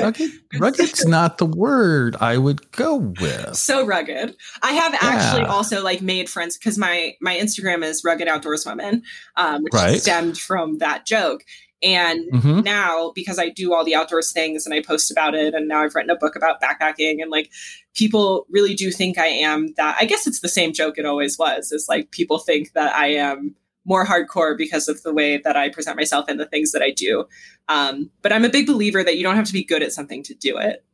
rugged. 0.00 0.30
Rugged's 0.58 1.06
not 1.06 1.38
the 1.38 1.46
word 1.46 2.16
I 2.20 2.38
would 2.38 2.70
go 2.72 2.96
with. 2.96 3.56
So 3.56 3.84
rugged. 3.84 4.36
I 4.62 4.72
have 4.72 4.92
yeah. 4.92 4.98
actually 5.02 5.44
also 5.46 5.82
like 5.82 6.00
made 6.00 6.28
friends 6.28 6.56
because 6.56 6.78
my 6.78 7.14
my 7.20 7.36
Instagram 7.36 7.84
is 7.84 8.04
rugged 8.04 8.28
outdoors 8.28 8.64
women, 8.64 9.02
um, 9.36 9.62
which 9.62 9.72
right. 9.72 10.00
stemmed 10.00 10.38
from 10.38 10.78
that 10.78 11.06
joke. 11.06 11.44
And 11.82 12.32
mm-hmm. 12.32 12.60
now, 12.60 13.12
because 13.14 13.38
I 13.38 13.50
do 13.50 13.74
all 13.74 13.84
the 13.84 13.94
outdoors 13.94 14.32
things 14.32 14.64
and 14.64 14.74
I 14.74 14.80
post 14.80 15.10
about 15.10 15.34
it, 15.34 15.52
and 15.52 15.68
now 15.68 15.82
I've 15.82 15.94
written 15.94 16.10
a 16.10 16.16
book 16.16 16.34
about 16.34 16.62
backpacking, 16.62 17.20
and 17.20 17.30
like 17.30 17.50
people 17.94 18.46
really 18.48 18.74
do 18.74 18.90
think 18.90 19.18
I 19.18 19.26
am 19.26 19.74
that. 19.76 19.96
I 20.00 20.06
guess 20.06 20.26
it's 20.26 20.40
the 20.40 20.48
same 20.48 20.72
joke 20.72 20.96
it 20.96 21.04
always 21.04 21.38
was. 21.38 21.72
Is 21.72 21.86
like 21.88 22.10
people 22.10 22.38
think 22.38 22.72
that 22.72 22.94
I 22.94 23.08
am 23.08 23.54
more 23.84 24.06
hardcore 24.06 24.56
because 24.56 24.88
of 24.88 25.02
the 25.02 25.12
way 25.12 25.38
that 25.38 25.56
I 25.56 25.68
present 25.68 25.96
myself 25.96 26.26
and 26.28 26.40
the 26.40 26.46
things 26.46 26.72
that 26.72 26.82
I 26.82 26.90
do. 26.90 27.26
Um, 27.68 28.10
but 28.22 28.32
I'm 28.32 28.44
a 28.44 28.48
big 28.48 28.66
believer 28.66 29.04
that 29.04 29.16
you 29.16 29.22
don't 29.22 29.36
have 29.36 29.46
to 29.46 29.52
be 29.52 29.64
good 29.64 29.82
at 29.82 29.92
something 29.92 30.22
to 30.24 30.34
do 30.34 30.56
it. 30.58 30.84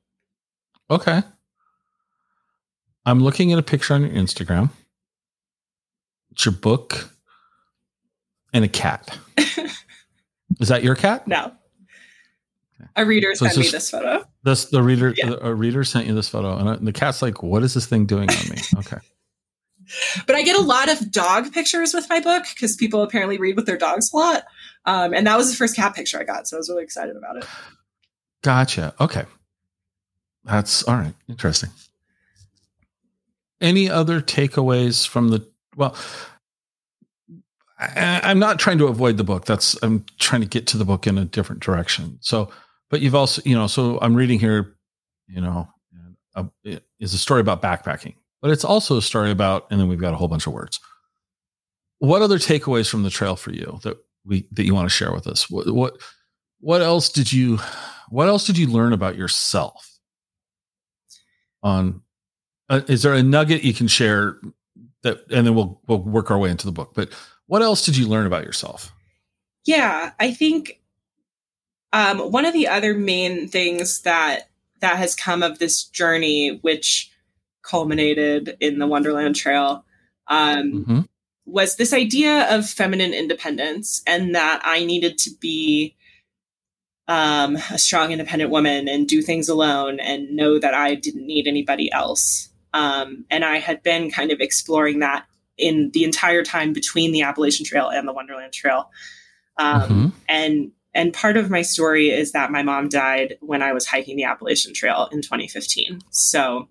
Okay. 0.90 1.22
I'm 3.06 3.20
looking 3.20 3.52
at 3.52 3.58
a 3.58 3.62
picture 3.62 3.94
on 3.94 4.02
your 4.02 4.10
Instagram. 4.10 4.70
It's 6.32 6.44
your 6.44 6.52
book 6.52 7.10
and 8.52 8.64
a 8.64 8.68
cat. 8.68 9.18
Is 10.60 10.68
that 10.68 10.82
your 10.82 10.94
cat? 10.94 11.26
No. 11.26 11.52
A 12.96 13.04
reader 13.04 13.34
so 13.34 13.46
sent 13.46 13.58
me 13.58 13.68
this 13.68 13.90
photo. 13.90 14.24
This 14.42 14.66
the 14.66 14.82
reader 14.82 15.14
yeah. 15.16 15.34
a 15.40 15.54
reader 15.54 15.84
sent 15.84 16.06
you 16.06 16.14
this 16.14 16.28
photo, 16.28 16.56
and 16.56 16.86
the 16.86 16.92
cat's 16.92 17.20
like, 17.20 17.42
"What 17.42 17.62
is 17.62 17.74
this 17.74 17.86
thing 17.86 18.06
doing 18.06 18.28
on 18.30 18.48
me?" 18.48 18.56
Okay. 18.78 18.96
But 20.26 20.36
I 20.36 20.42
get 20.42 20.56
a 20.56 20.62
lot 20.62 20.88
of 20.88 21.10
dog 21.10 21.52
pictures 21.52 21.92
with 21.94 22.08
my 22.08 22.20
book 22.20 22.44
because 22.54 22.76
people 22.76 23.02
apparently 23.02 23.38
read 23.38 23.56
with 23.56 23.66
their 23.66 23.78
dogs 23.78 24.12
a 24.12 24.16
lot. 24.16 24.44
Um, 24.84 25.12
and 25.12 25.26
that 25.26 25.36
was 25.36 25.50
the 25.50 25.56
first 25.56 25.76
cat 25.76 25.94
picture 25.94 26.18
I 26.20 26.24
got. 26.24 26.46
So 26.46 26.56
I 26.56 26.58
was 26.58 26.68
really 26.68 26.84
excited 26.84 27.16
about 27.16 27.36
it. 27.36 27.44
Gotcha. 28.42 28.94
Okay. 29.00 29.24
That's 30.44 30.82
all 30.84 30.94
right. 30.94 31.14
Interesting. 31.28 31.70
Any 33.60 33.90
other 33.90 34.20
takeaways 34.20 35.06
from 35.06 35.28
the, 35.28 35.46
well, 35.76 35.96
I'm 37.78 38.38
not 38.38 38.58
trying 38.58 38.78
to 38.78 38.86
avoid 38.86 39.16
the 39.16 39.24
book. 39.24 39.44
That's, 39.44 39.76
I'm 39.82 40.04
trying 40.18 40.42
to 40.42 40.48
get 40.48 40.66
to 40.68 40.78
the 40.78 40.84
book 40.84 41.06
in 41.06 41.18
a 41.18 41.24
different 41.24 41.62
direction. 41.62 42.18
So, 42.20 42.50
but 42.88 43.00
you've 43.00 43.14
also, 43.14 43.42
you 43.44 43.54
know, 43.54 43.66
so 43.66 43.98
I'm 44.00 44.14
reading 44.14 44.38
here, 44.38 44.76
you 45.28 45.40
know, 45.40 45.68
a, 46.34 46.46
is 46.98 47.14
a 47.14 47.18
story 47.18 47.40
about 47.40 47.60
backpacking 47.60 48.14
but 48.40 48.50
it's 48.50 48.64
also 48.64 48.96
a 48.96 49.02
story 49.02 49.30
about, 49.30 49.66
and 49.70 49.80
then 49.80 49.88
we've 49.88 50.00
got 50.00 50.14
a 50.14 50.16
whole 50.16 50.28
bunch 50.28 50.46
of 50.46 50.52
words. 50.52 50.80
What 51.98 52.22
other 52.22 52.38
takeaways 52.38 52.88
from 52.88 53.02
the 53.02 53.10
trail 53.10 53.36
for 53.36 53.52
you 53.52 53.78
that 53.82 53.98
we 54.24 54.46
that 54.52 54.64
you 54.64 54.74
want 54.74 54.88
to 54.88 54.94
share 54.94 55.12
with 55.12 55.26
us? 55.26 55.50
What 55.50 55.70
what 55.74 56.00
what 56.60 56.80
else 56.80 57.10
did 57.10 57.32
you 57.32 57.58
what 58.08 58.28
else 58.28 58.46
did 58.46 58.56
you 58.56 58.66
learn 58.66 58.92
about 58.92 59.16
yourself? 59.16 59.98
On 61.62 62.02
uh, 62.70 62.80
is 62.88 63.02
there 63.02 63.14
a 63.14 63.22
nugget 63.22 63.64
you 63.64 63.74
can 63.74 63.88
share 63.88 64.38
that, 65.02 65.18
and 65.30 65.46
then 65.46 65.54
we'll 65.54 65.80
we'll 65.86 65.98
work 65.98 66.30
our 66.30 66.38
way 66.38 66.50
into 66.50 66.66
the 66.66 66.72
book. 66.72 66.92
But 66.94 67.10
what 67.46 67.62
else 67.62 67.84
did 67.84 67.96
you 67.96 68.08
learn 68.08 68.26
about 68.26 68.44
yourself? 68.44 68.92
Yeah, 69.66 70.12
I 70.18 70.32
think 70.32 70.80
um, 71.92 72.18
one 72.30 72.46
of 72.46 72.54
the 72.54 72.68
other 72.68 72.94
main 72.94 73.48
things 73.48 74.02
that 74.02 74.48
that 74.80 74.96
has 74.96 75.14
come 75.14 75.42
of 75.42 75.58
this 75.58 75.84
journey, 75.84 76.58
which 76.62 77.09
culminated 77.62 78.56
in 78.60 78.78
the 78.78 78.86
Wonderland 78.86 79.36
Trail 79.36 79.84
um, 80.28 80.72
mm-hmm. 80.72 81.00
was 81.46 81.76
this 81.76 81.92
idea 81.92 82.54
of 82.54 82.68
feminine 82.68 83.12
independence 83.12 84.02
and 84.06 84.34
that 84.34 84.60
I 84.64 84.84
needed 84.84 85.18
to 85.18 85.30
be 85.40 85.96
um, 87.08 87.56
a 87.70 87.78
strong, 87.78 88.12
independent 88.12 88.50
woman 88.50 88.88
and 88.88 89.08
do 89.08 89.20
things 89.20 89.48
alone 89.48 89.98
and 89.98 90.36
know 90.36 90.58
that 90.60 90.74
I 90.74 90.94
didn't 90.94 91.26
need 91.26 91.48
anybody 91.48 91.90
else. 91.92 92.50
Um, 92.72 93.24
and 93.30 93.44
I 93.44 93.58
had 93.58 93.82
been 93.82 94.12
kind 94.12 94.30
of 94.30 94.40
exploring 94.40 95.00
that 95.00 95.26
in 95.58 95.90
the 95.92 96.04
entire 96.04 96.44
time 96.44 96.72
between 96.72 97.12
the 97.12 97.22
Appalachian 97.22 97.66
Trail 97.66 97.88
and 97.88 98.06
the 98.06 98.12
Wonderland 98.12 98.52
Trail. 98.52 98.90
Um, 99.56 99.82
mm-hmm. 99.82 100.06
And 100.28 100.72
and 100.94 101.12
part 101.12 101.36
of 101.36 101.50
my 101.50 101.62
story 101.62 102.10
is 102.10 102.32
that 102.32 102.50
my 102.50 102.62
mom 102.62 102.88
died 102.88 103.38
when 103.40 103.62
I 103.62 103.72
was 103.72 103.86
hiking 103.86 104.16
the 104.16 104.24
Appalachian 104.24 104.74
Trail 104.74 105.08
in 105.12 105.22
2015. 105.22 106.00
So 106.10 106.68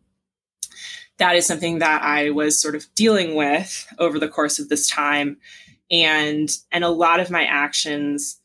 that 1.20 1.36
is 1.36 1.46
something 1.46 1.80
that 1.80 2.02
I 2.02 2.32
was 2.32 2.60
sort 2.60 2.76
of 2.76 2.86
dealing 2.96 3.36
with 3.36 3.88
over 4.00 4.20
the 4.20 4.28
course 4.28 4.58
of 4.58 4.70
this 4.70 4.90
time. 4.90 5.38
And 5.92 6.50
and 6.72 6.84
a 6.84 6.90
lot 6.90 7.20
of 7.20 7.30
my 7.30 7.46
actions 7.46 8.40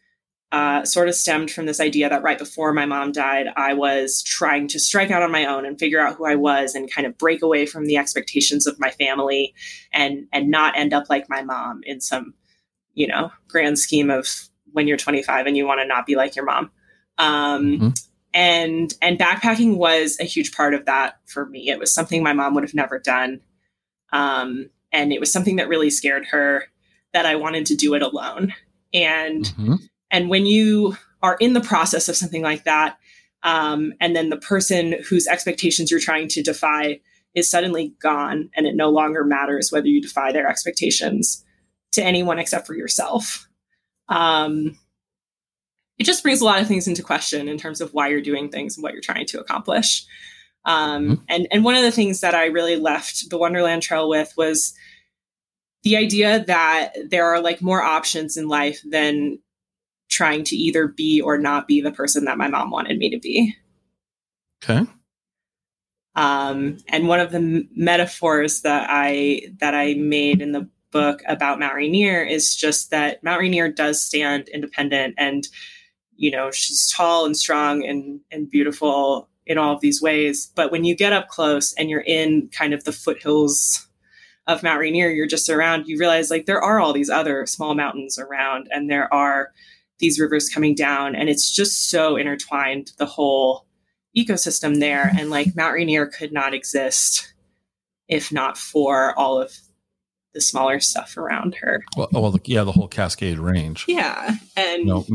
uh, 0.52 0.84
sort 0.84 1.08
of 1.08 1.16
stemmed 1.16 1.50
from 1.50 1.66
this 1.66 1.80
idea 1.80 2.08
that 2.08 2.22
right 2.22 2.38
before 2.38 2.72
my 2.72 2.86
mom 2.86 3.10
died, 3.10 3.48
I 3.56 3.74
was 3.74 4.22
trying 4.22 4.68
to 4.68 4.78
strike 4.78 5.10
out 5.10 5.22
on 5.22 5.32
my 5.32 5.46
own 5.46 5.66
and 5.66 5.78
figure 5.78 6.00
out 6.00 6.14
who 6.14 6.26
I 6.26 6.36
was 6.36 6.76
and 6.76 6.88
kind 6.88 7.08
of 7.08 7.18
break 7.18 7.42
away 7.42 7.66
from 7.66 7.86
the 7.86 7.96
expectations 7.96 8.66
of 8.66 8.78
my 8.78 8.90
family 8.90 9.52
and 9.92 10.26
and 10.32 10.50
not 10.50 10.78
end 10.78 10.94
up 10.94 11.10
like 11.10 11.28
my 11.28 11.42
mom 11.42 11.80
in 11.84 12.00
some, 12.00 12.34
you 12.94 13.06
know, 13.06 13.32
grand 13.48 13.78
scheme 13.78 14.10
of 14.10 14.48
when 14.72 14.86
you're 14.86 14.96
25 14.96 15.46
and 15.46 15.56
you 15.56 15.66
want 15.66 15.80
to 15.80 15.86
not 15.86 16.06
be 16.06 16.14
like 16.14 16.36
your 16.36 16.44
mom. 16.44 16.70
Um, 17.18 17.66
mm-hmm. 17.66 17.88
And 18.34 18.92
and 19.00 19.18
backpacking 19.18 19.76
was 19.76 20.18
a 20.20 20.24
huge 20.24 20.52
part 20.52 20.74
of 20.74 20.86
that 20.86 21.20
for 21.26 21.46
me. 21.46 21.70
It 21.70 21.78
was 21.78 21.94
something 21.94 22.22
my 22.22 22.32
mom 22.32 22.54
would 22.54 22.64
have 22.64 22.74
never 22.74 22.98
done, 22.98 23.40
um, 24.12 24.70
and 24.92 25.12
it 25.12 25.20
was 25.20 25.32
something 25.32 25.56
that 25.56 25.68
really 25.68 25.88
scared 25.88 26.26
her 26.26 26.64
that 27.12 27.26
I 27.26 27.36
wanted 27.36 27.66
to 27.66 27.76
do 27.76 27.94
it 27.94 28.02
alone. 28.02 28.52
And 28.92 29.44
mm-hmm 29.44 29.76
and 30.14 30.30
when 30.30 30.46
you 30.46 30.96
are 31.24 31.36
in 31.40 31.54
the 31.54 31.60
process 31.60 32.08
of 32.08 32.14
something 32.14 32.40
like 32.40 32.62
that, 32.64 32.98
um, 33.42 33.92
and 34.00 34.14
then 34.14 34.30
the 34.30 34.36
person 34.36 34.94
whose 35.08 35.26
expectations 35.26 35.90
you're 35.90 35.98
trying 35.98 36.28
to 36.28 36.42
defy 36.42 37.00
is 37.34 37.50
suddenly 37.50 37.96
gone, 38.00 38.48
and 38.54 38.64
it 38.64 38.76
no 38.76 38.90
longer 38.90 39.24
matters 39.24 39.72
whether 39.72 39.88
you 39.88 40.00
defy 40.00 40.30
their 40.30 40.48
expectations 40.48 41.44
to 41.90 42.02
anyone 42.04 42.38
except 42.38 42.64
for 42.64 42.76
yourself. 42.76 43.48
Um, 44.08 44.78
it 45.98 46.04
just 46.04 46.22
brings 46.22 46.40
a 46.40 46.44
lot 46.44 46.60
of 46.60 46.66
things 46.66 46.88
into 46.88 47.02
question 47.02 47.48
in 47.48 47.58
terms 47.58 47.80
of 47.80 47.92
why 47.94 48.08
you're 48.08 48.20
doing 48.20 48.48
things 48.48 48.76
and 48.76 48.82
what 48.82 48.92
you're 48.92 49.02
trying 49.02 49.26
to 49.26 49.40
accomplish. 49.40 50.04
Um, 50.64 51.04
mm-hmm. 51.04 51.22
and 51.28 51.48
and 51.50 51.64
one 51.64 51.74
of 51.74 51.82
the 51.82 51.92
things 51.92 52.20
that 52.20 52.34
I 52.34 52.46
really 52.46 52.76
left 52.76 53.30
the 53.30 53.38
Wonderland 53.38 53.82
Trail 53.82 54.08
with 54.08 54.32
was 54.36 54.74
the 55.82 55.96
idea 55.96 56.44
that 56.46 56.94
there 57.08 57.26
are 57.26 57.40
like 57.40 57.60
more 57.60 57.82
options 57.82 58.36
in 58.36 58.48
life 58.48 58.80
than 58.88 59.38
trying 60.08 60.44
to 60.44 60.56
either 60.56 60.88
be 60.88 61.20
or 61.20 61.38
not 61.38 61.68
be 61.68 61.80
the 61.80 61.92
person 61.92 62.24
that 62.24 62.38
my 62.38 62.48
mom 62.48 62.70
wanted 62.70 62.98
me 62.98 63.10
to 63.10 63.18
be. 63.18 63.54
Okay. 64.62 64.86
Um, 66.16 66.78
and 66.88 67.08
one 67.08 67.20
of 67.20 67.32
the 67.32 67.38
m- 67.38 67.68
metaphors 67.74 68.62
that 68.62 68.86
I 68.88 69.42
that 69.58 69.74
I 69.74 69.94
made 69.94 70.40
in 70.40 70.52
the 70.52 70.68
book 70.90 71.22
about 71.26 71.58
Mount 71.58 71.74
Rainier 71.74 72.22
is 72.22 72.54
just 72.54 72.90
that 72.90 73.22
Mount 73.22 73.40
Rainier 73.40 73.68
does 73.68 74.00
stand 74.02 74.48
independent, 74.48 75.16
and 75.18 75.46
you 76.16 76.30
know 76.30 76.50
she's 76.50 76.90
tall 76.90 77.26
and 77.26 77.36
strong 77.36 77.84
and 77.84 78.20
and 78.30 78.50
beautiful 78.50 79.28
in 79.46 79.58
all 79.58 79.74
of 79.74 79.80
these 79.80 80.00
ways. 80.00 80.50
But 80.54 80.72
when 80.72 80.84
you 80.84 80.96
get 80.96 81.12
up 81.12 81.28
close 81.28 81.74
and 81.74 81.90
you're 81.90 82.04
in 82.06 82.48
kind 82.48 82.72
of 82.72 82.84
the 82.84 82.92
foothills 82.92 83.86
of 84.46 84.62
Mount 84.62 84.80
Rainier, 84.80 85.10
you're 85.10 85.26
just 85.26 85.48
around. 85.48 85.86
You 85.86 85.98
realize 85.98 86.30
like 86.30 86.46
there 86.46 86.62
are 86.62 86.80
all 86.80 86.92
these 86.92 87.10
other 87.10 87.46
small 87.46 87.74
mountains 87.74 88.18
around, 88.18 88.68
and 88.70 88.90
there 88.90 89.12
are 89.12 89.52
these 89.98 90.20
rivers 90.20 90.48
coming 90.48 90.74
down 90.74 91.14
and 91.14 91.28
it's 91.28 91.50
just 91.50 91.88
so 91.88 92.16
intertwined 92.16 92.92
the 92.98 93.06
whole 93.06 93.66
ecosystem 94.16 94.80
there 94.80 95.10
and 95.18 95.30
like 95.30 95.54
mount 95.56 95.74
rainier 95.74 96.06
could 96.06 96.32
not 96.32 96.54
exist 96.54 97.32
if 98.08 98.32
not 98.32 98.58
for 98.58 99.18
all 99.18 99.40
of 99.40 99.52
the 100.34 100.40
smaller 100.40 100.80
stuff 100.80 101.16
around 101.16 101.54
her 101.54 101.82
well, 101.96 102.08
well 102.12 102.36
yeah 102.44 102.64
the 102.64 102.72
whole 102.72 102.88
cascade 102.88 103.38
range 103.38 103.84
yeah 103.88 104.36
and 104.56 104.86
no, 104.86 105.06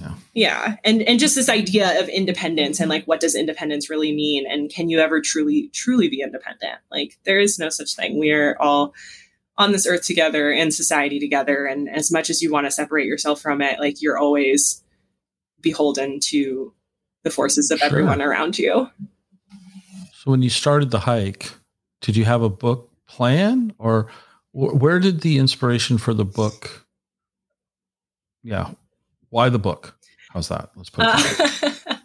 yeah. 0.00 0.14
yeah 0.34 0.76
and 0.84 1.02
and 1.02 1.18
just 1.18 1.34
this 1.34 1.48
idea 1.48 2.00
of 2.00 2.08
independence 2.08 2.80
and 2.80 2.88
like 2.88 3.04
what 3.04 3.20
does 3.20 3.34
independence 3.34 3.90
really 3.90 4.14
mean 4.14 4.46
and 4.46 4.70
can 4.70 4.88
you 4.88 4.98
ever 4.98 5.20
truly 5.20 5.68
truly 5.72 6.08
be 6.08 6.20
independent 6.20 6.78
like 6.90 7.18
there 7.24 7.40
is 7.40 7.58
no 7.58 7.68
such 7.68 7.94
thing 7.94 8.18
we 8.18 8.30
are 8.30 8.56
all 8.60 8.94
on 9.58 9.72
this 9.72 9.86
earth 9.86 10.02
together 10.06 10.50
and 10.52 10.72
society 10.72 11.18
together. 11.18 11.66
And 11.66 11.90
as 11.90 12.10
much 12.10 12.30
as 12.30 12.40
you 12.40 12.50
want 12.50 12.66
to 12.66 12.70
separate 12.70 13.06
yourself 13.06 13.42
from 13.42 13.60
it, 13.60 13.80
like 13.80 14.00
you're 14.00 14.16
always 14.16 14.82
beholden 15.60 16.20
to 16.20 16.72
the 17.24 17.30
forces 17.30 17.70
of 17.72 17.80
sure. 17.80 17.88
everyone 17.88 18.22
around 18.22 18.56
you. 18.58 18.88
So 20.14 20.30
when 20.30 20.42
you 20.42 20.50
started 20.50 20.92
the 20.92 21.00
hike, 21.00 21.50
did 22.00 22.16
you 22.16 22.24
have 22.24 22.42
a 22.42 22.48
book 22.48 22.90
plan 23.08 23.74
or 23.78 24.08
where 24.52 25.00
did 25.00 25.20
the 25.20 25.38
inspiration 25.38 25.98
for 25.98 26.14
the 26.14 26.24
book? 26.24 26.86
Yeah. 28.44 28.70
Why 29.30 29.48
the 29.48 29.58
book? 29.58 29.98
How's 30.32 30.48
that? 30.48 30.70
Let's 30.76 30.90
put 30.90 31.04
it 31.06 31.62
uh, 31.62 31.74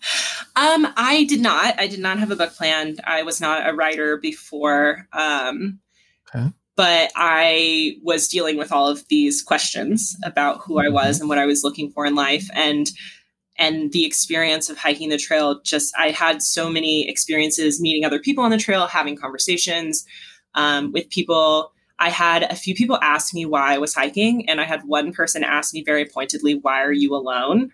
Um, 0.56 0.88
I 0.96 1.26
did 1.28 1.42
not. 1.42 1.80
I 1.80 1.88
did 1.88 2.00
not 2.00 2.20
have 2.20 2.30
a 2.30 2.36
book 2.36 2.54
planned. 2.54 3.02
I 3.06 3.24
was 3.24 3.42
not 3.42 3.68
a 3.68 3.74
writer 3.74 4.18
before. 4.18 5.08
Um, 5.12 5.80
okay 6.34 6.52
but 6.76 7.12
I 7.16 7.98
was 8.02 8.28
dealing 8.28 8.58
with 8.58 8.72
all 8.72 8.88
of 8.88 9.08
these 9.08 9.42
questions 9.42 10.18
about 10.24 10.62
who 10.62 10.80
I 10.80 10.90
was 10.90 11.20
and 11.20 11.30
what 11.30 11.38
I 11.38 11.46
was 11.46 11.64
looking 11.64 11.92
for 11.92 12.06
in 12.06 12.16
life 12.16 12.48
and 12.54 12.90
and 13.56 13.92
the 13.92 14.04
experience 14.04 14.70
of 14.70 14.78
hiking 14.80 15.10
the 15.10 15.18
trail 15.18 15.62
just 15.62 15.94
I 15.98 16.10
had 16.10 16.42
so 16.42 16.70
many 16.70 17.08
experiences 17.08 17.80
meeting 17.80 18.06
other 18.06 18.20
people 18.20 18.44
on 18.44 18.52
the 18.52 18.58
trail 18.58 18.88
having 18.88 19.16
conversations 19.16 20.06
um, 20.56 20.92
with 20.92 21.10
people 21.10 21.73
I 22.00 22.10
had 22.10 22.44
a 22.44 22.56
few 22.56 22.76
people 22.76 23.00
ask 23.02 23.34
me 23.34 23.46
why 23.46 23.74
I 23.74 23.78
was 23.78 23.94
hiking 23.94 24.50
and 24.50 24.60
I 24.60 24.66
had 24.66 24.84
one 24.86 25.14
person 25.14 25.44
ask 25.44 25.74
me 25.74 25.84
very 25.84 26.06
pointedly 26.06 26.56
why 26.56 26.84
are 26.84 26.92
you 26.92 27.16
alone? 27.16 27.72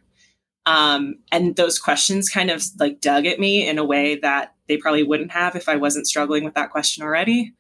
Um, 0.66 1.16
and 1.32 1.56
those 1.56 1.80
questions 1.80 2.30
kind 2.30 2.52
of 2.52 2.64
like 2.80 3.02
dug 3.02 3.26
at 3.26 3.40
me 3.40 3.68
in 3.68 3.78
a 3.80 3.86
way 3.86 4.16
that 4.18 4.54
they 4.68 4.78
probably 4.78 5.04
wouldn't 5.04 5.32
have 5.32 5.56
if 5.56 5.68
I 5.68 5.78
wasn't 5.78 6.08
struggling 6.08 6.44
with 6.44 6.54
that 6.56 6.70
question 6.70 7.04
already. 7.04 7.54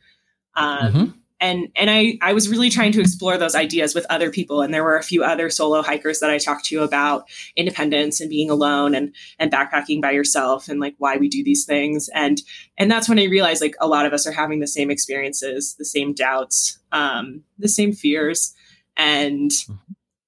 Um, 0.55 0.93
mm-hmm 0.93 1.18
and 1.40 1.70
and 1.76 1.90
I 1.90 2.18
I 2.22 2.34
was 2.34 2.50
really 2.50 2.70
trying 2.70 2.92
to 2.94 3.02
explore 3.02 3.38
those 3.38 3.56
ideas 3.56 3.96
with 3.96 4.06
other 4.10 4.30
people. 4.30 4.62
And 4.62 4.74
there 4.74 4.84
were 4.84 4.98
a 4.98 5.04
few 5.04 5.24
other 5.24 5.50
solo 5.50 5.82
hikers 5.82 6.20
that 6.20 6.30
I 6.30 6.38
talked 6.38 6.66
to 6.66 6.84
about 6.84 7.30
independence 7.56 8.20
and 8.20 8.30
being 8.30 8.50
alone 8.50 8.94
and 8.94 9.16
and 9.38 9.52
backpacking 9.52 10.02
by 10.02 10.12
yourself 10.12 10.68
and 10.68 10.80
like 10.80 10.96
why 10.98 11.18
we 11.18 11.30
do 11.30 11.44
these 11.44 11.66
things. 11.66 12.10
And 12.14 12.42
and 12.78 12.92
that's 12.92 13.08
when 13.08 13.20
I 13.20 13.26
realized 13.26 13.62
like 13.62 13.76
a 13.80 13.88
lot 13.88 14.06
of 14.06 14.14
us 14.14 14.28
are 14.28 14.32
having 14.32 14.60
the 14.60 14.68
same 14.68 14.92
experiences 14.92 15.76
the 15.76 15.86
same 15.86 16.14
doubts 16.14 16.80
um 16.92 17.44
the 17.58 17.70
same 17.70 17.94
fears. 17.94 18.54
And 18.98 19.52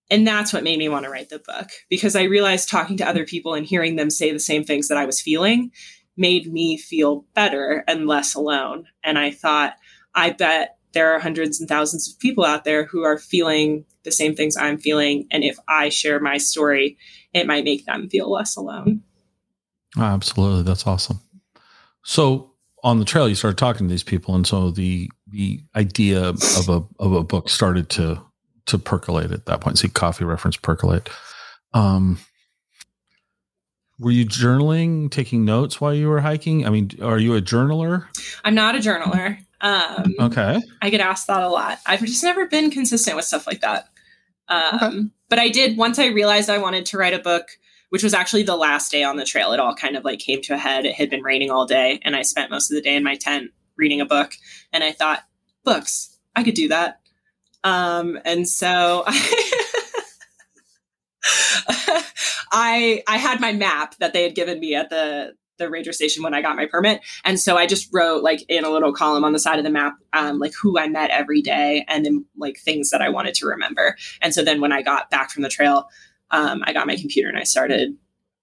and 0.10 0.28
that's 0.28 0.52
what 0.52 0.64
made 0.64 0.78
me 0.78 0.90
want 0.90 1.06
to 1.06 1.12
write 1.12 1.30
the 1.30 1.40
book 1.40 1.70
because 1.90 2.16
I 2.16 2.24
realized 2.24 2.70
talking 2.70 2.98
to 2.98 3.08
other 3.08 3.26
people 3.26 3.54
and 3.54 3.66
hearing 3.66 3.96
them 3.96 4.10
say 4.10 4.32
the 4.32 4.40
same 4.40 4.64
things 4.64 4.88
that 4.90 4.98
I 4.98 5.06
was 5.06 5.22
feeling 5.22 5.72
made 6.18 6.52
me 6.52 6.78
feel 6.78 7.26
better 7.34 7.84
and 7.88 8.08
less 8.08 8.36
alone. 8.36 8.88
And 9.04 9.18
I 9.18 9.32
thought 9.32 9.76
I 10.14 10.32
bet 10.32 10.78
there 10.94 11.14
are 11.14 11.20
hundreds 11.20 11.60
and 11.60 11.70
thousands 11.70 12.10
of 12.10 12.20
people 12.20 12.46
out 12.46 12.64
there 12.64 12.86
who 12.86 13.04
are 13.04 13.18
feeling 13.18 13.86
the 14.04 14.12
same 14.12 14.36
things 14.36 14.58
I'm 14.58 14.78
feeling. 14.78 15.28
And 15.32 15.44
if 15.44 15.58
I 15.68 15.90
share 15.90 16.20
my 16.20 16.38
story, 16.38 16.98
it 17.34 17.48
might 17.48 17.64
make 17.64 17.86
them 17.86 18.10
feel 18.10 18.32
less 18.32 18.56
alone. 18.56 19.04
Absolutely. 19.98 20.64
That's 20.64 20.88
awesome. 20.88 21.20
So 22.04 22.52
on 22.84 23.00
the 23.00 23.06
trail, 23.06 23.30
you 23.30 23.36
started 23.36 23.58
talking 23.58 23.88
to 23.88 23.92
these 23.92 24.04
people. 24.04 24.36
And 24.36 24.48
so 24.48 24.72
the, 24.72 25.10
the 25.28 25.62
idea 25.76 26.30
of 26.30 26.70
a, 26.70 26.84
of 27.00 27.14
a 27.14 27.24
book 27.24 27.50
started 27.50 27.90
to, 27.92 28.22
to 28.68 28.78
percolate 28.78 29.32
at 29.32 29.46
that 29.46 29.62
point. 29.62 29.78
See 29.78 29.88
coffee 29.88 30.26
reference 30.26 30.58
percolate. 30.58 31.10
Um, 31.74 32.18
were 34.00 34.12
you 34.12 34.26
journaling, 34.26 35.12
taking 35.12 35.46
notes 35.46 35.80
while 35.80 35.94
you 35.94 36.10
were 36.10 36.22
hiking? 36.22 36.66
I 36.66 36.72
mean, 36.72 36.90
are 37.04 37.20
you 37.20 37.36
a 37.36 37.42
journaler? 37.42 38.08
I'm 38.44 38.56
not 38.56 38.76
a 38.76 38.80
journaler. 38.80 39.38
Um, 39.62 40.16
okay. 40.20 40.60
I 40.82 40.90
get 40.90 41.02
asked 41.02 41.28
that 41.28 41.44
a 41.44 41.48
lot. 41.48 41.80
I've 41.86 42.02
just 42.02 42.24
never 42.24 42.48
been 42.48 42.72
consistent 42.72 43.16
with 43.16 43.26
stuff 43.26 43.48
like 43.48 43.62
that. 43.62 43.88
Um, 44.48 44.80
okay. 44.82 45.00
But 45.30 45.40
I 45.40 45.50
did 45.50 45.78
once 45.78 46.00
I 46.00 46.08
realized 46.08 46.50
I 46.50 46.58
wanted 46.58 46.86
to 46.88 46.98
write 46.98 47.14
a 47.14 47.20
book, 47.20 47.48
which 47.90 48.04
was 48.04 48.14
actually 48.14 48.44
the 48.44 48.56
last 48.56 48.92
day 48.92 49.04
on 49.04 49.18
the 49.18 49.26
trail. 49.26 49.54
It 49.54 49.60
all 49.60 49.76
kind 49.76 49.96
of 49.96 50.04
like 50.04 50.20
came 50.20 50.42
to 50.42 50.54
a 50.54 50.58
head. 50.58 50.86
It 50.86 50.96
had 50.96 51.10
been 51.10 51.22
raining 51.22 51.52
all 51.52 51.66
day, 51.66 52.00
and 52.04 52.16
I 52.16 52.24
spent 52.24 52.52
most 52.52 52.72
of 52.72 52.76
the 52.76 52.82
day 52.82 52.96
in 52.96 53.04
my 53.04 53.16
tent 53.16 53.52
reading 53.78 54.02
a 54.02 54.06
book. 54.06 54.34
And 54.74 54.84
I 54.84 54.92
thought, 54.92 55.24
books, 55.64 56.18
I 56.36 56.44
could 56.44 56.56
do 56.56 56.68
that. 56.70 57.00
Um, 57.64 58.20
and 58.26 58.48
so 58.48 59.04
I 62.52 63.04
I 63.08 63.18
had 63.18 63.40
my 63.40 63.54
map 63.54 63.96
that 64.00 64.14
they 64.14 64.24
had 64.24 64.36
given 64.36 64.60
me 64.60 64.76
at 64.76 64.90
the 64.90 65.36
the 65.62 65.70
ranger 65.70 65.94
station 65.94 66.24
when 66.24 66.34
I 66.34 66.42
got 66.42 66.56
my 66.56 66.66
permit. 66.66 67.02
And 67.24 67.40
so 67.40 67.58
I 67.58 67.66
just 67.66 67.90
wrote 67.94 68.24
like 68.24 68.44
in 68.50 68.66
a 68.66 68.70
little 68.70 68.94
column 68.94 69.24
on 69.24 69.34
the 69.34 69.40
side 69.40 69.60
of 69.60 69.66
the 69.66 69.72
map, 69.72 69.94
um, 70.14 70.40
like 70.40 70.54
who 70.62 70.78
I 70.78 70.88
met 70.88 71.10
every 71.12 71.42
day 71.42 71.86
and 71.88 72.06
then 72.06 72.26
like 72.38 72.58
things 72.58 72.90
that 72.90 73.02
I 73.02 73.10
wanted 73.10 73.36
to 73.36 73.48
remember. 73.48 73.96
And 74.22 74.34
so 74.34 74.44
then 74.44 74.60
when 74.62 74.72
I 74.72 74.82
got 74.82 75.10
back 75.10 75.30
from 75.32 75.44
the 75.44 75.50
trail, 75.50 75.90
um, 76.32 76.64
I 76.66 76.74
got 76.74 76.88
my 76.88 76.96
computer 76.96 77.30
and 77.30 77.38
I 77.38 77.44
started 77.44 77.96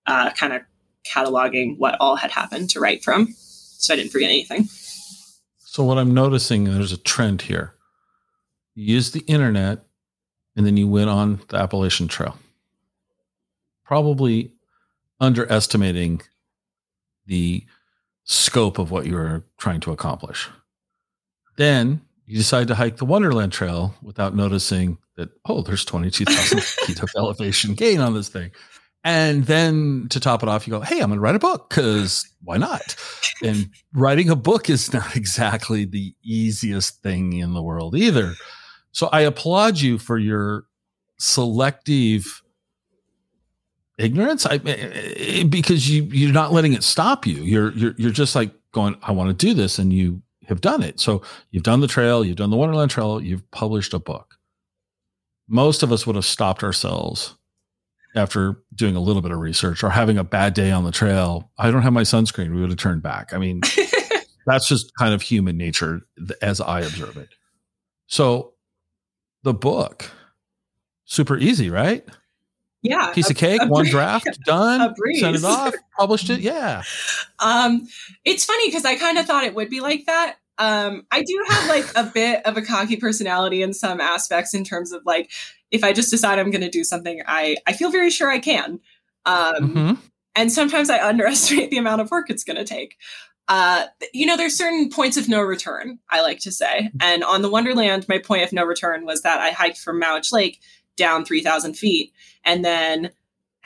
uh, 0.06 0.30
kind 0.30 0.52
of 0.52 0.62
cataloging 1.06 1.78
what 1.78 1.96
all 2.00 2.16
had 2.16 2.30
happened 2.30 2.70
to 2.70 2.80
write 2.80 3.02
from. 3.02 3.34
So 3.36 3.94
I 3.94 3.96
didn't 3.96 4.10
forget 4.10 4.30
anything. 4.30 4.68
So 5.58 5.84
what 5.84 5.98
I'm 5.98 6.12
noticing, 6.12 6.64
there's 6.64 6.92
a 6.92 6.96
trend 6.96 7.42
here. 7.42 7.74
You 8.74 8.94
use 8.94 9.12
the 9.12 9.20
internet 9.20 9.84
and 10.56 10.66
then 10.66 10.76
you 10.76 10.88
went 10.88 11.08
on 11.10 11.40
the 11.48 11.56
Appalachian 11.56 12.08
Trail. 12.08 12.36
probably 13.84 14.52
underestimating 15.20 16.20
the 17.28 17.64
scope 18.24 18.78
of 18.78 18.90
what 18.90 19.06
you 19.06 19.14
were 19.14 19.44
trying 19.58 19.80
to 19.80 19.92
accomplish. 19.92 20.48
Then 21.56 22.00
you 22.26 22.36
decide 22.36 22.68
to 22.68 22.74
hike 22.74 22.96
the 22.96 23.04
Wonderland 23.04 23.52
Trail 23.52 23.94
without 24.02 24.34
noticing 24.34 24.98
that, 25.16 25.30
oh, 25.46 25.62
there's 25.62 25.84
22,000 25.84 26.62
feet 26.62 27.00
of 27.02 27.10
elevation 27.16 27.74
gain 27.74 28.00
on 28.00 28.14
this 28.14 28.28
thing. 28.28 28.50
And 29.04 29.44
then 29.44 30.08
to 30.10 30.20
top 30.20 30.42
it 30.42 30.48
off, 30.48 30.66
you 30.66 30.72
go, 30.72 30.80
hey, 30.80 31.00
I'm 31.00 31.08
going 31.08 31.18
to 31.18 31.20
write 31.20 31.36
a 31.36 31.38
book 31.38 31.70
because 31.70 32.28
why 32.42 32.56
not? 32.56 32.96
And 33.42 33.70
writing 33.94 34.28
a 34.28 34.36
book 34.36 34.68
is 34.68 34.92
not 34.92 35.16
exactly 35.16 35.84
the 35.84 36.14
easiest 36.22 37.02
thing 37.02 37.34
in 37.34 37.54
the 37.54 37.62
world 37.62 37.96
either. 37.96 38.34
So 38.92 39.08
I 39.12 39.22
applaud 39.22 39.78
you 39.78 39.98
for 39.98 40.18
your 40.18 40.64
selective 41.18 42.42
ignorance? 43.98 44.46
I, 44.46 44.56
eh, 44.64 45.44
because 45.44 45.90
you 45.90 46.04
you're 46.04 46.32
not 46.32 46.52
letting 46.52 46.72
it 46.72 46.82
stop 46.82 47.26
you. 47.26 47.36
You're 47.42 47.72
you're 47.72 47.94
you're 47.98 48.10
just 48.10 48.34
like 48.34 48.52
going 48.72 48.96
I 49.02 49.12
want 49.12 49.28
to 49.36 49.46
do 49.46 49.54
this 49.54 49.78
and 49.78 49.92
you 49.92 50.22
have 50.46 50.60
done 50.60 50.82
it. 50.82 51.00
So 51.00 51.22
you've 51.50 51.64
done 51.64 51.80
the 51.80 51.88
trail 51.88 52.24
you've 52.24 52.36
done 52.36 52.50
the 52.50 52.56
wonderland 52.56 52.90
trail 52.90 53.20
you've 53.20 53.48
published 53.50 53.92
a 53.92 53.98
book. 53.98 54.36
Most 55.48 55.82
of 55.82 55.92
us 55.92 56.06
would 56.06 56.16
have 56.16 56.24
stopped 56.24 56.62
ourselves 56.62 57.34
after 58.14 58.62
doing 58.74 58.96
a 58.96 59.00
little 59.00 59.22
bit 59.22 59.32
of 59.32 59.38
research 59.38 59.82
or 59.82 59.90
having 59.90 60.18
a 60.18 60.24
bad 60.24 60.54
day 60.54 60.70
on 60.70 60.84
the 60.84 60.90
trail. 60.90 61.50
I 61.58 61.70
don't 61.70 61.82
have 61.82 61.92
my 61.92 62.02
sunscreen. 62.02 62.54
We 62.54 62.60
would 62.60 62.70
have 62.70 62.78
turned 62.78 63.02
back. 63.02 63.34
I 63.34 63.38
mean 63.38 63.60
that's 64.46 64.68
just 64.68 64.94
kind 64.96 65.12
of 65.12 65.22
human 65.22 65.56
nature 65.56 66.02
as 66.40 66.60
I 66.60 66.80
observe 66.80 67.16
it. 67.16 67.28
So 68.06 68.54
the 69.42 69.54
book 69.54 70.10
super 71.04 71.38
easy 71.38 71.70
right 71.70 72.06
yeah 72.82 73.12
piece 73.12 73.28
a, 73.28 73.32
of 73.32 73.36
cake 73.36 73.60
one 73.66 73.86
draft 73.86 74.38
done 74.44 74.94
send 75.14 75.36
it 75.36 75.44
off 75.44 75.74
published 75.98 76.30
it 76.30 76.40
yeah. 76.48 76.82
Um 77.40 77.88
it's 78.24 78.44
funny 78.44 78.68
because 78.68 78.84
i 78.84 78.96
kind 78.96 79.18
of 79.18 79.26
thought 79.26 79.44
it 79.44 79.54
would 79.54 79.70
be 79.70 79.80
like 79.80 80.06
that. 80.06 80.36
Um 80.58 81.06
i 81.10 81.22
do 81.22 81.44
have 81.48 81.68
like 81.68 81.86
a 81.96 82.04
bit 82.04 82.44
of 82.46 82.56
a 82.56 82.62
cocky 82.62 82.96
personality 82.96 83.62
in 83.62 83.72
some 83.74 84.00
aspects 84.00 84.54
in 84.54 84.64
terms 84.64 84.92
of 84.92 85.02
like 85.04 85.30
if 85.70 85.82
i 85.84 85.92
just 85.92 86.10
decide 86.10 86.38
i'm 86.38 86.50
going 86.50 86.62
to 86.62 86.70
do 86.70 86.84
something 86.84 87.22
i 87.26 87.56
i 87.66 87.72
feel 87.72 87.90
very 87.90 88.10
sure 88.10 88.30
i 88.30 88.38
can. 88.38 88.80
Um 89.26 89.54
mm-hmm. 89.54 89.94
and 90.36 90.52
sometimes 90.52 90.90
i 90.90 91.04
underestimate 91.08 91.70
the 91.70 91.78
amount 91.78 92.00
of 92.00 92.10
work 92.10 92.30
it's 92.30 92.44
going 92.44 92.56
to 92.56 92.64
take. 92.64 92.96
Uh, 93.48 93.86
you 94.12 94.26
know, 94.26 94.36
there's 94.36 94.54
certain 94.54 94.90
points 94.90 95.16
of 95.16 95.26
no 95.26 95.40
return, 95.40 95.98
I 96.10 96.20
like 96.20 96.38
to 96.40 96.52
say. 96.52 96.90
And 97.00 97.24
on 97.24 97.40
the 97.40 97.48
Wonderland, 97.48 98.06
my 98.06 98.18
point 98.18 98.42
of 98.42 98.52
no 98.52 98.62
return 98.62 99.06
was 99.06 99.22
that 99.22 99.40
I 99.40 99.52
hiked 99.52 99.78
from 99.78 100.00
Mowich 100.00 100.32
Lake 100.32 100.60
down 100.98 101.24
3,000 101.24 101.74
feet 101.74 102.12
and 102.44 102.64
then 102.64 103.10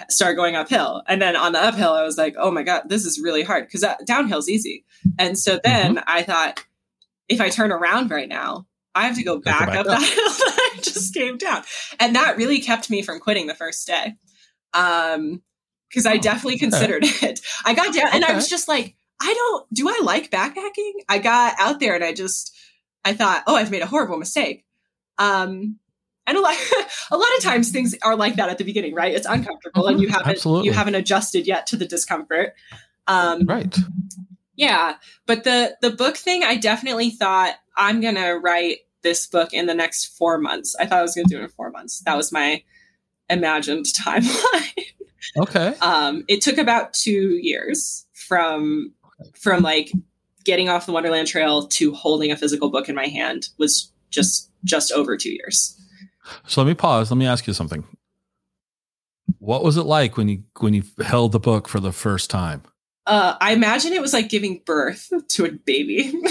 start 0.08 0.36
going 0.36 0.56
uphill. 0.56 1.02
And 1.08 1.20
then 1.20 1.36
on 1.36 1.52
the 1.52 1.62
uphill, 1.62 1.92
I 1.92 2.02
was 2.02 2.16
like, 2.16 2.34
oh 2.38 2.50
my 2.50 2.62
God, 2.62 2.84
this 2.86 3.04
is 3.04 3.20
really 3.20 3.42
hard 3.42 3.66
because 3.66 3.84
downhill's 4.04 4.48
easy. 4.48 4.84
And 5.18 5.38
so 5.38 5.60
then 5.62 5.96
mm-hmm. 5.96 6.04
I 6.06 6.22
thought, 6.22 6.64
if 7.28 7.40
I 7.40 7.48
turn 7.48 7.72
around 7.72 8.10
right 8.10 8.28
now, 8.28 8.66
I 8.94 9.06
have 9.06 9.16
to 9.16 9.22
go 9.22 9.38
back, 9.38 9.68
back 9.68 9.78
up, 9.78 9.86
up, 9.86 9.98
that 9.98 10.02
hill 10.14 10.24
that 10.24 10.70
I 10.74 10.80
just 10.80 11.14
came 11.14 11.38
down. 11.38 11.62
And 11.98 12.14
that 12.14 12.36
really 12.36 12.60
kept 12.60 12.90
me 12.90 13.02
from 13.02 13.20
quitting 13.20 13.46
the 13.46 13.54
first 13.54 13.86
day. 13.86 14.14
Um, 14.74 15.42
because 15.88 16.06
I 16.06 16.14
oh, 16.14 16.18
definitely 16.18 16.54
okay. 16.54 16.70
considered 16.70 17.02
it. 17.22 17.40
I 17.66 17.74
got 17.74 17.94
down 17.94 18.08
okay. 18.08 18.16
and 18.16 18.24
I 18.24 18.34
was 18.34 18.48
just 18.48 18.66
like, 18.66 18.96
I 19.20 19.32
don't, 19.34 19.74
do 19.74 19.88
I 19.88 20.00
like 20.02 20.30
backpacking? 20.30 20.92
I 21.08 21.18
got 21.18 21.54
out 21.58 21.80
there 21.80 21.94
and 21.94 22.02
I 22.02 22.14
just, 22.14 22.56
I 23.04 23.12
thought, 23.12 23.44
oh, 23.46 23.54
I've 23.54 23.70
made 23.70 23.82
a 23.82 23.86
horrible 23.86 24.16
mistake. 24.16 24.64
Um, 25.18 25.78
and 26.26 26.36
a 26.36 26.40
lot, 26.40 26.56
a 27.10 27.16
lot 27.16 27.28
of 27.36 27.42
times 27.42 27.70
things 27.70 27.94
are 28.02 28.16
like 28.16 28.36
that 28.36 28.48
at 28.48 28.58
the 28.58 28.64
beginning, 28.64 28.94
right? 28.94 29.14
It's 29.14 29.26
uncomfortable 29.26 29.82
mm-hmm, 29.82 29.92
and 29.92 30.00
you 30.00 30.08
haven't, 30.08 30.28
absolutely. 30.28 30.66
you 30.66 30.72
haven't 30.72 30.94
adjusted 30.94 31.46
yet 31.46 31.66
to 31.68 31.76
the 31.76 31.86
discomfort. 31.86 32.54
Um, 33.06 33.44
right. 33.46 33.74
Yeah. 34.54 34.96
But 35.26 35.44
the, 35.44 35.76
the 35.80 35.90
book 35.90 36.16
thing, 36.16 36.44
I 36.44 36.56
definitely 36.56 37.10
thought 37.10 37.54
I'm 37.76 38.00
going 38.00 38.14
to 38.14 38.32
write 38.32 38.78
this 39.02 39.26
book 39.26 39.52
in 39.52 39.66
the 39.66 39.74
next 39.74 40.16
four 40.16 40.38
months. 40.38 40.76
I 40.78 40.86
thought 40.86 41.00
I 41.00 41.02
was 41.02 41.14
going 41.14 41.26
to 41.26 41.34
do 41.34 41.40
it 41.40 41.44
in 41.44 41.48
four 41.50 41.70
months. 41.70 42.00
That 42.00 42.16
was 42.16 42.32
my 42.32 42.62
imagined 43.28 43.86
timeline. 44.00 44.84
Okay. 45.36 45.74
um, 45.80 46.24
it 46.28 46.42
took 46.42 46.58
about 46.58 46.92
two 46.92 47.38
years 47.40 48.06
from 48.12 48.92
from 49.34 49.62
like 49.62 49.92
getting 50.44 50.68
off 50.68 50.86
the 50.86 50.92
Wonderland 50.92 51.28
Trail 51.28 51.68
to 51.68 51.92
holding 51.92 52.32
a 52.32 52.36
physical 52.36 52.70
book 52.70 52.88
in 52.88 52.94
my 52.94 53.06
hand 53.06 53.48
was 53.58 53.92
just 54.10 54.50
just 54.64 54.92
over 54.92 55.16
two 55.16 55.32
years. 55.32 55.78
So 56.46 56.62
let 56.62 56.68
me 56.68 56.74
pause. 56.74 57.10
Let 57.10 57.16
me 57.16 57.26
ask 57.26 57.46
you 57.46 57.52
something. 57.52 57.84
What 59.38 59.64
was 59.64 59.76
it 59.76 59.84
like 59.84 60.16
when 60.16 60.28
you 60.28 60.44
when 60.60 60.74
you 60.74 60.82
held 61.04 61.32
the 61.32 61.40
book 61.40 61.68
for 61.68 61.80
the 61.80 61.92
first 61.92 62.30
time? 62.30 62.62
Uh, 63.06 63.36
I 63.40 63.52
imagine 63.52 63.92
it 63.92 64.00
was 64.00 64.12
like 64.12 64.28
giving 64.28 64.62
birth 64.64 65.10
to 65.30 65.44
a 65.44 65.50
baby. 65.50 66.12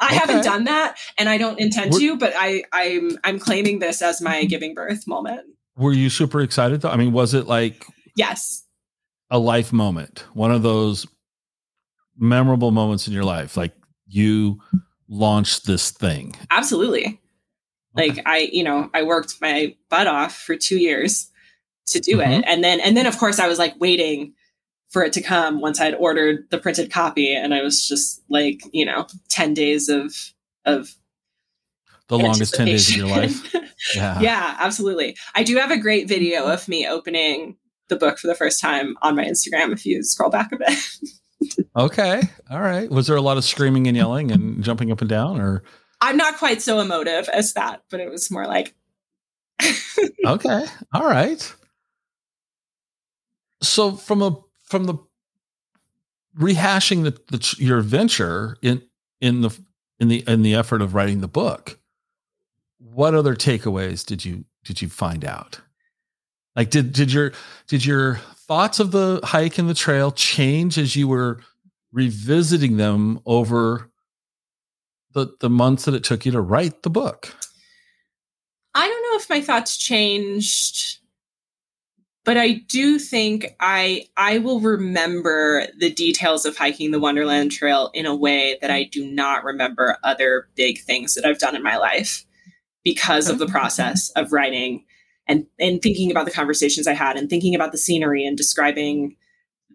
I 0.00 0.06
okay. 0.06 0.16
haven't 0.16 0.44
done 0.44 0.64
that, 0.64 0.98
and 1.18 1.28
I 1.28 1.38
don't 1.38 1.58
intend 1.60 1.92
We're, 1.92 2.00
to. 2.00 2.16
But 2.16 2.32
I, 2.36 2.64
I'm 2.72 3.18
I'm 3.24 3.38
claiming 3.38 3.78
this 3.78 4.02
as 4.02 4.20
my 4.20 4.44
giving 4.44 4.74
birth 4.74 5.06
moment. 5.06 5.42
Were 5.76 5.92
you 5.92 6.10
super 6.10 6.40
excited 6.40 6.80
though? 6.80 6.90
I 6.90 6.96
mean, 6.96 7.12
was 7.12 7.34
it 7.34 7.46
like 7.46 7.86
yes, 8.16 8.64
a 9.30 9.38
life 9.38 9.72
moment, 9.72 10.24
one 10.32 10.50
of 10.50 10.62
those 10.62 11.06
memorable 12.18 12.70
moments 12.70 13.06
in 13.06 13.12
your 13.12 13.24
life, 13.24 13.56
like 13.56 13.74
you 14.06 14.60
launched 15.08 15.66
this 15.66 15.90
thing? 15.90 16.34
Absolutely. 16.50 17.20
Like 17.98 18.20
I, 18.26 18.48
you 18.52 18.64
know, 18.64 18.90
I 18.94 19.02
worked 19.02 19.40
my 19.40 19.74
butt 19.90 20.06
off 20.06 20.36
for 20.36 20.56
two 20.56 20.78
years 20.78 21.30
to 21.86 22.00
do 22.00 22.18
mm-hmm. 22.18 22.30
it, 22.30 22.44
and 22.46 22.62
then 22.62 22.80
and 22.80 22.96
then 22.96 23.06
of 23.06 23.18
course 23.18 23.38
I 23.38 23.48
was 23.48 23.58
like 23.58 23.74
waiting 23.80 24.34
for 24.90 25.02
it 25.02 25.12
to 25.14 25.20
come 25.20 25.60
once 25.60 25.80
I'd 25.80 25.94
ordered 25.94 26.46
the 26.50 26.58
printed 26.58 26.90
copy, 26.90 27.34
and 27.34 27.52
I 27.52 27.62
was 27.62 27.86
just 27.86 28.22
like, 28.30 28.62
you 28.72 28.84
know, 28.84 29.06
ten 29.28 29.54
days 29.54 29.88
of 29.88 30.14
of 30.64 30.94
the 32.08 32.18
longest 32.18 32.54
10 32.54 32.66
days 32.66 32.90
of 32.90 32.96
your 32.96 33.06
life. 33.06 33.54
Yeah. 33.94 34.20
yeah, 34.20 34.56
absolutely. 34.58 35.16
I 35.34 35.42
do 35.42 35.56
have 35.56 35.70
a 35.70 35.76
great 35.76 36.08
video 36.08 36.46
of 36.46 36.66
me 36.68 36.88
opening 36.88 37.56
the 37.88 37.96
book 37.96 38.18
for 38.18 38.26
the 38.26 38.34
first 38.34 38.60
time 38.60 38.96
on 39.02 39.14
my 39.14 39.24
Instagram 39.24 39.72
if 39.72 39.84
you 39.86 40.02
scroll 40.02 40.30
back 40.30 40.50
a 40.52 40.56
bit. 40.56 41.66
okay. 41.76 42.22
All 42.50 42.60
right. 42.60 42.90
Was 42.90 43.06
there 43.06 43.16
a 43.16 43.22
lot 43.22 43.36
of 43.36 43.44
screaming 43.44 43.86
and 43.86 43.96
yelling 43.96 44.30
and 44.30 44.62
jumping 44.64 44.90
up 44.90 45.00
and 45.00 45.08
down 45.08 45.40
or 45.40 45.62
I'm 46.00 46.16
not 46.16 46.38
quite 46.38 46.62
so 46.62 46.80
emotive 46.80 47.28
as 47.28 47.54
that, 47.54 47.82
but 47.90 48.00
it 48.00 48.10
was 48.10 48.30
more 48.30 48.46
like 48.46 48.74
Okay. 50.24 50.64
All 50.92 51.06
right. 51.06 51.54
So 53.62 53.92
from 53.92 54.22
a 54.22 54.36
from 54.64 54.84
the 54.84 54.94
rehashing 56.38 57.02
the, 57.04 57.18
the 57.30 57.56
your 57.58 57.78
adventure 57.78 58.56
in 58.62 58.82
in 59.20 59.40
the 59.40 59.58
in 59.98 60.08
the 60.08 60.22
in 60.26 60.42
the 60.42 60.54
effort 60.54 60.82
of 60.82 60.94
writing 60.94 61.20
the 61.20 61.28
book, 61.28 61.78
what 62.78 63.14
other 63.14 63.34
takeaways 63.34 64.06
did 64.06 64.24
you 64.24 64.44
did 64.64 64.80
you 64.80 64.88
find 64.88 65.24
out? 65.24 65.60
Like 66.54 66.70
did 66.70 66.92
did 66.92 67.12
your 67.12 67.32
did 67.66 67.84
your 67.84 68.16
thoughts 68.36 68.78
of 68.80 68.92
the 68.92 69.20
hike 69.24 69.58
and 69.58 69.68
the 69.68 69.74
trail 69.74 70.12
change 70.12 70.78
as 70.78 70.94
you 70.94 71.08
were 71.08 71.40
revisiting 71.92 72.76
them 72.76 73.20
over 73.26 73.90
the 75.18 75.34
the 75.40 75.50
months 75.50 75.84
that 75.84 75.94
it 75.94 76.04
took 76.04 76.24
you 76.24 76.32
to 76.32 76.40
write 76.40 76.82
the 76.82 76.90
book? 76.90 77.34
I 78.74 78.86
don't 78.86 79.02
know 79.02 79.18
if 79.18 79.30
my 79.30 79.40
thoughts 79.40 79.76
changed, 79.76 80.98
but 82.24 82.36
I 82.36 82.52
do 82.68 82.98
think 82.98 83.56
I 83.60 84.06
I 84.16 84.38
will 84.38 84.60
remember 84.60 85.66
the 85.78 85.90
details 85.90 86.44
of 86.44 86.56
hiking 86.56 86.90
the 86.90 87.00
Wonderland 87.00 87.50
Trail 87.50 87.90
in 87.94 88.06
a 88.06 88.14
way 88.14 88.58
that 88.60 88.70
I 88.70 88.84
do 88.84 89.10
not 89.10 89.44
remember 89.44 89.98
other 90.04 90.48
big 90.54 90.80
things 90.80 91.14
that 91.14 91.24
I've 91.24 91.38
done 91.38 91.56
in 91.56 91.62
my 91.62 91.76
life 91.76 92.24
because 92.84 93.28
of 93.28 93.38
the 93.38 93.46
process 93.46 94.10
of 94.10 94.32
writing 94.32 94.84
and 95.26 95.46
and 95.58 95.82
thinking 95.82 96.10
about 96.10 96.24
the 96.24 96.30
conversations 96.30 96.86
I 96.86 96.94
had 96.94 97.16
and 97.16 97.28
thinking 97.28 97.54
about 97.54 97.72
the 97.72 97.78
scenery 97.78 98.24
and 98.24 98.36
describing 98.36 99.16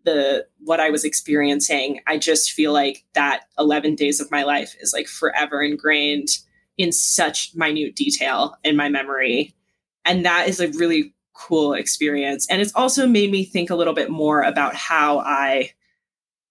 the 0.04 0.45
what 0.60 0.80
I 0.80 0.89
was 0.89 1.04
experiencing, 1.04 2.01
I 2.08 2.18
just 2.18 2.51
feel 2.51 2.74
like 2.74 3.04
that 3.14 3.43
11 3.58 3.95
days 3.95 4.20
of 4.20 4.32
my 4.32 4.43
life 4.43 4.76
is 4.80 4.93
like 4.93 5.08
forever 5.08 5.62
ingrained 5.62 6.30
in 6.78 6.91
such 6.91 7.56
minute 7.56 7.95
detail 7.95 8.56
in 8.64 8.76
my 8.76 8.89
memory. 8.89 9.54
And 10.06 10.26
that 10.26 10.47
is 10.47 10.60
a 10.60 10.70
really 10.70 11.14
cool 11.34 11.74
experience. 11.74 12.47
And 12.49 12.62
it's 12.62 12.76
also 12.76 13.08
made 13.08 13.32
me 13.32 13.45
think 13.45 13.70
a 13.70 13.76
little 13.76 13.93
bit 13.93 14.10
more 14.10 14.41
about 14.41 14.76
how 14.76 15.20
I 15.20 15.72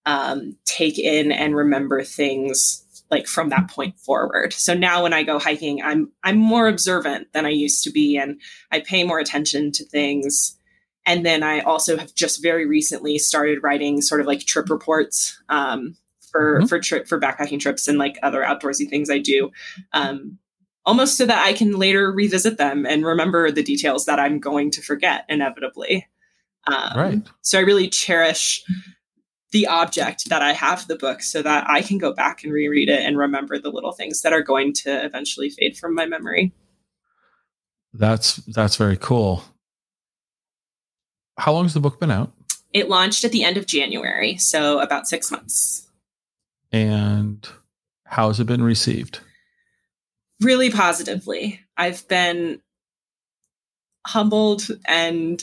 um, 0.06 0.56
take 0.64 0.98
in 0.98 1.30
and 1.30 1.54
remember 1.54 2.02
things 2.02 2.82
like 3.10 3.26
from 3.26 3.50
that 3.50 3.68
point 3.68 3.98
forward. 4.00 4.52
So 4.54 4.74
now 4.74 5.02
when 5.02 5.12
I 5.12 5.22
go 5.22 5.38
hiking, 5.38 5.82
I'm 5.82 6.10
I'm 6.24 6.38
more 6.38 6.66
observant 6.66 7.32
than 7.32 7.44
I 7.44 7.50
used 7.50 7.84
to 7.84 7.90
be 7.90 8.16
and 8.16 8.40
I 8.72 8.80
pay 8.80 9.04
more 9.04 9.18
attention 9.18 9.70
to 9.72 9.84
things. 9.84 10.56
And 11.04 11.26
then 11.26 11.42
I 11.42 11.60
also 11.60 11.96
have 11.96 12.14
just 12.14 12.42
very 12.42 12.66
recently 12.66 13.18
started 13.18 13.62
writing 13.62 14.00
sort 14.00 14.20
of 14.20 14.26
like 14.26 14.40
trip 14.46 14.70
reports 14.70 15.40
um, 15.48 15.96
for 16.30 16.58
mm-hmm. 16.58 16.66
for 16.66 16.80
trip 16.80 17.08
for 17.08 17.20
backpacking 17.20 17.60
trips 17.60 17.88
and 17.88 17.98
like 17.98 18.18
other 18.22 18.42
outdoorsy 18.42 18.88
things 18.88 19.10
I 19.10 19.18
do. 19.18 19.50
Um, 19.92 20.38
almost 20.84 21.16
so 21.16 21.26
that 21.26 21.44
I 21.44 21.52
can 21.52 21.78
later 21.78 22.10
revisit 22.10 22.58
them 22.58 22.86
and 22.86 23.04
remember 23.04 23.50
the 23.50 23.62
details 23.62 24.06
that 24.06 24.18
I'm 24.18 24.38
going 24.40 24.70
to 24.72 24.82
forget 24.82 25.24
inevitably. 25.28 26.08
Um, 26.66 26.96
right. 26.96 27.22
So 27.42 27.58
I 27.58 27.62
really 27.62 27.88
cherish 27.88 28.64
the 29.52 29.66
object 29.66 30.28
that 30.28 30.42
I 30.42 30.52
have 30.52 30.88
the 30.88 30.96
book 30.96 31.22
so 31.22 31.42
that 31.42 31.68
I 31.68 31.82
can 31.82 31.98
go 31.98 32.12
back 32.12 32.42
and 32.42 32.52
reread 32.52 32.88
it 32.88 33.00
and 33.00 33.18
remember 33.18 33.58
the 33.58 33.70
little 33.70 33.92
things 33.92 34.22
that 34.22 34.32
are 34.32 34.42
going 34.42 34.72
to 34.74 35.04
eventually 35.04 35.50
fade 35.50 35.76
from 35.76 35.94
my 35.94 36.06
memory. 36.06 36.52
That's 37.92 38.36
that's 38.36 38.76
very 38.76 38.96
cool. 38.96 39.44
How 41.38 41.52
long 41.52 41.64
has 41.64 41.74
the 41.74 41.80
book 41.80 41.98
been 41.98 42.10
out? 42.10 42.32
It 42.72 42.88
launched 42.88 43.24
at 43.24 43.32
the 43.32 43.44
end 43.44 43.56
of 43.56 43.66
January, 43.66 44.36
so 44.36 44.78
about 44.78 45.08
6 45.08 45.30
months. 45.30 45.88
And 46.70 47.46
how 48.04 48.28
has 48.28 48.40
it 48.40 48.46
been 48.46 48.62
received? 48.62 49.20
Really 50.40 50.70
positively. 50.70 51.60
I've 51.76 52.06
been 52.08 52.60
humbled 54.06 54.68
and 54.84 55.42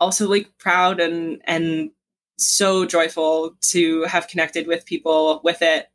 also 0.00 0.28
like 0.28 0.58
proud 0.58 1.00
and 1.00 1.40
and 1.44 1.90
so 2.36 2.84
joyful 2.84 3.56
to 3.60 4.02
have 4.04 4.28
connected 4.28 4.66
with 4.66 4.84
people 4.84 5.40
with 5.44 5.62
it. 5.62 5.88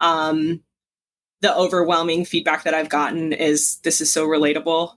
Um, 0.00 0.62
the 1.40 1.54
overwhelming 1.56 2.24
feedback 2.24 2.64
that 2.64 2.74
I've 2.74 2.88
gotten 2.88 3.32
is 3.32 3.78
this 3.78 4.00
is 4.00 4.12
so 4.12 4.26
relatable. 4.26 4.92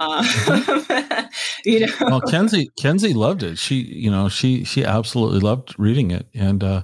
Uh, 0.00 1.28
you 1.64 1.80
know, 1.80 1.92
well, 2.00 2.20
Kenzie, 2.22 2.70
Kenzie 2.80 3.12
loved 3.12 3.42
it. 3.42 3.58
She, 3.58 3.76
you 3.76 4.10
know, 4.10 4.28
she, 4.28 4.64
she 4.64 4.84
absolutely 4.84 5.40
loved 5.40 5.74
reading 5.78 6.10
it. 6.10 6.26
And, 6.34 6.64
uh, 6.64 6.82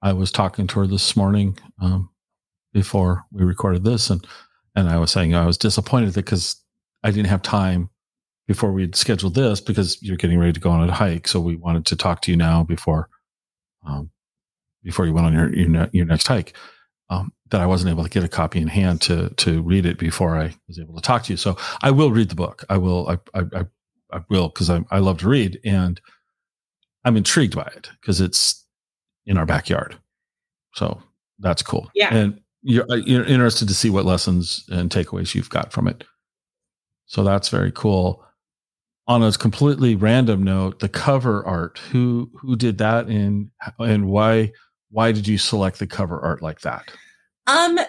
I 0.00 0.12
was 0.12 0.32
talking 0.32 0.66
to 0.68 0.80
her 0.80 0.86
this 0.86 1.16
morning, 1.16 1.58
um, 1.80 2.08
before 2.72 3.24
we 3.30 3.44
recorded 3.44 3.84
this 3.84 4.08
and, 4.10 4.26
and 4.74 4.88
I 4.88 4.96
was 4.98 5.10
saying 5.10 5.34
I 5.34 5.44
was 5.44 5.58
disappointed 5.58 6.14
because 6.14 6.56
I 7.02 7.10
didn't 7.10 7.28
have 7.28 7.42
time 7.42 7.90
before 8.46 8.72
we 8.72 8.90
scheduled 8.94 9.34
this 9.34 9.60
because 9.60 10.02
you're 10.02 10.16
getting 10.16 10.38
ready 10.38 10.52
to 10.52 10.60
go 10.60 10.70
on 10.70 10.88
a 10.88 10.92
hike. 10.92 11.28
So 11.28 11.40
we 11.40 11.56
wanted 11.56 11.86
to 11.86 11.96
talk 11.96 12.22
to 12.22 12.30
you 12.30 12.36
now 12.36 12.62
before, 12.62 13.08
um, 13.86 14.10
before 14.82 15.06
you 15.06 15.12
went 15.12 15.26
on 15.26 15.32
your, 15.32 15.54
your, 15.54 15.88
your 15.92 16.06
next 16.06 16.26
hike. 16.26 16.54
Um, 17.12 17.32
that 17.50 17.60
I 17.60 17.66
wasn't 17.66 17.90
able 17.90 18.02
to 18.02 18.08
get 18.08 18.24
a 18.24 18.28
copy 18.28 18.58
in 18.60 18.68
hand 18.68 19.02
to 19.02 19.28
to 19.28 19.60
read 19.60 19.84
it 19.84 19.98
before 19.98 20.38
I 20.38 20.54
was 20.66 20.78
able 20.78 20.94
to 20.94 21.02
talk 21.02 21.24
to 21.24 21.32
you. 21.34 21.36
So 21.36 21.58
I 21.82 21.90
will 21.90 22.10
read 22.10 22.30
the 22.30 22.34
book. 22.34 22.64
I 22.70 22.78
will. 22.78 23.08
I 23.08 23.18
I 23.38 23.44
I, 23.54 23.64
I 24.10 24.20
will 24.30 24.48
because 24.48 24.70
I 24.70 24.80
I 24.90 24.98
love 25.00 25.18
to 25.18 25.28
read 25.28 25.60
and 25.62 26.00
I'm 27.04 27.16
intrigued 27.16 27.54
by 27.54 27.70
it 27.76 27.90
because 28.00 28.20
it's 28.22 28.64
in 29.26 29.36
our 29.36 29.44
backyard. 29.44 29.98
So 30.74 31.02
that's 31.38 31.62
cool. 31.62 31.90
Yeah. 31.94 32.14
And 32.14 32.40
you're 32.62 32.86
uh, 32.90 32.96
you're 32.96 33.24
interested 33.24 33.68
to 33.68 33.74
see 33.74 33.90
what 33.90 34.06
lessons 34.06 34.64
and 34.70 34.90
takeaways 34.90 35.34
you've 35.34 35.50
got 35.50 35.72
from 35.72 35.88
it. 35.88 36.04
So 37.06 37.22
that's 37.22 37.50
very 37.50 37.72
cool. 37.72 38.24
On 39.06 39.22
a 39.22 39.32
completely 39.32 39.94
random 39.96 40.42
note, 40.42 40.78
the 40.78 40.88
cover 40.88 41.44
art. 41.44 41.78
Who 41.90 42.30
who 42.40 42.56
did 42.56 42.78
that 42.78 43.08
and 43.08 43.50
and 43.78 44.06
why 44.06 44.52
why 44.92 45.10
did 45.10 45.26
you 45.26 45.38
select 45.38 45.78
the 45.78 45.86
cover 45.86 46.20
art 46.20 46.42
like 46.42 46.60
that? 46.60 46.92
Um, 47.46 47.80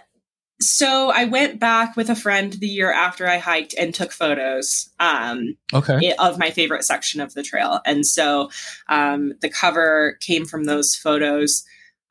so 0.61 1.11
I 1.13 1.25
went 1.25 1.59
back 1.59 1.95
with 1.95 2.09
a 2.09 2.15
friend 2.15 2.53
the 2.53 2.67
year 2.67 2.91
after 2.91 3.27
I 3.27 3.37
hiked 3.37 3.75
and 3.77 3.93
took 3.93 4.11
photos. 4.11 4.89
Um, 4.99 5.57
okay. 5.73 6.13
Of 6.17 6.39
my 6.39 6.49
favorite 6.49 6.85
section 6.85 7.21
of 7.21 7.33
the 7.33 7.43
trail, 7.43 7.81
and 7.85 8.05
so 8.05 8.49
um, 8.89 9.33
the 9.41 9.49
cover 9.49 10.17
came 10.21 10.45
from 10.45 10.63
those 10.63 10.95
photos. 10.95 11.63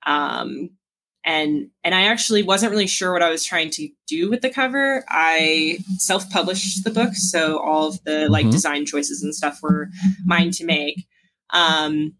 Um, 0.04 0.70
and 1.24 1.68
and 1.84 1.94
I 1.94 2.02
actually 2.02 2.42
wasn't 2.42 2.72
really 2.72 2.88
sure 2.88 3.12
what 3.12 3.22
I 3.22 3.30
was 3.30 3.44
trying 3.44 3.70
to 3.70 3.88
do 4.08 4.28
with 4.28 4.42
the 4.42 4.50
cover. 4.50 5.04
I 5.08 5.78
self-published 5.98 6.84
the 6.84 6.90
book, 6.90 7.14
so 7.14 7.58
all 7.60 7.88
of 7.88 8.02
the 8.04 8.28
like 8.28 8.44
mm-hmm. 8.44 8.50
design 8.50 8.86
choices 8.86 9.22
and 9.22 9.34
stuff 9.34 9.60
were 9.62 9.88
mine 10.24 10.50
to 10.52 10.64
make. 10.64 11.06
Um, 11.50 12.14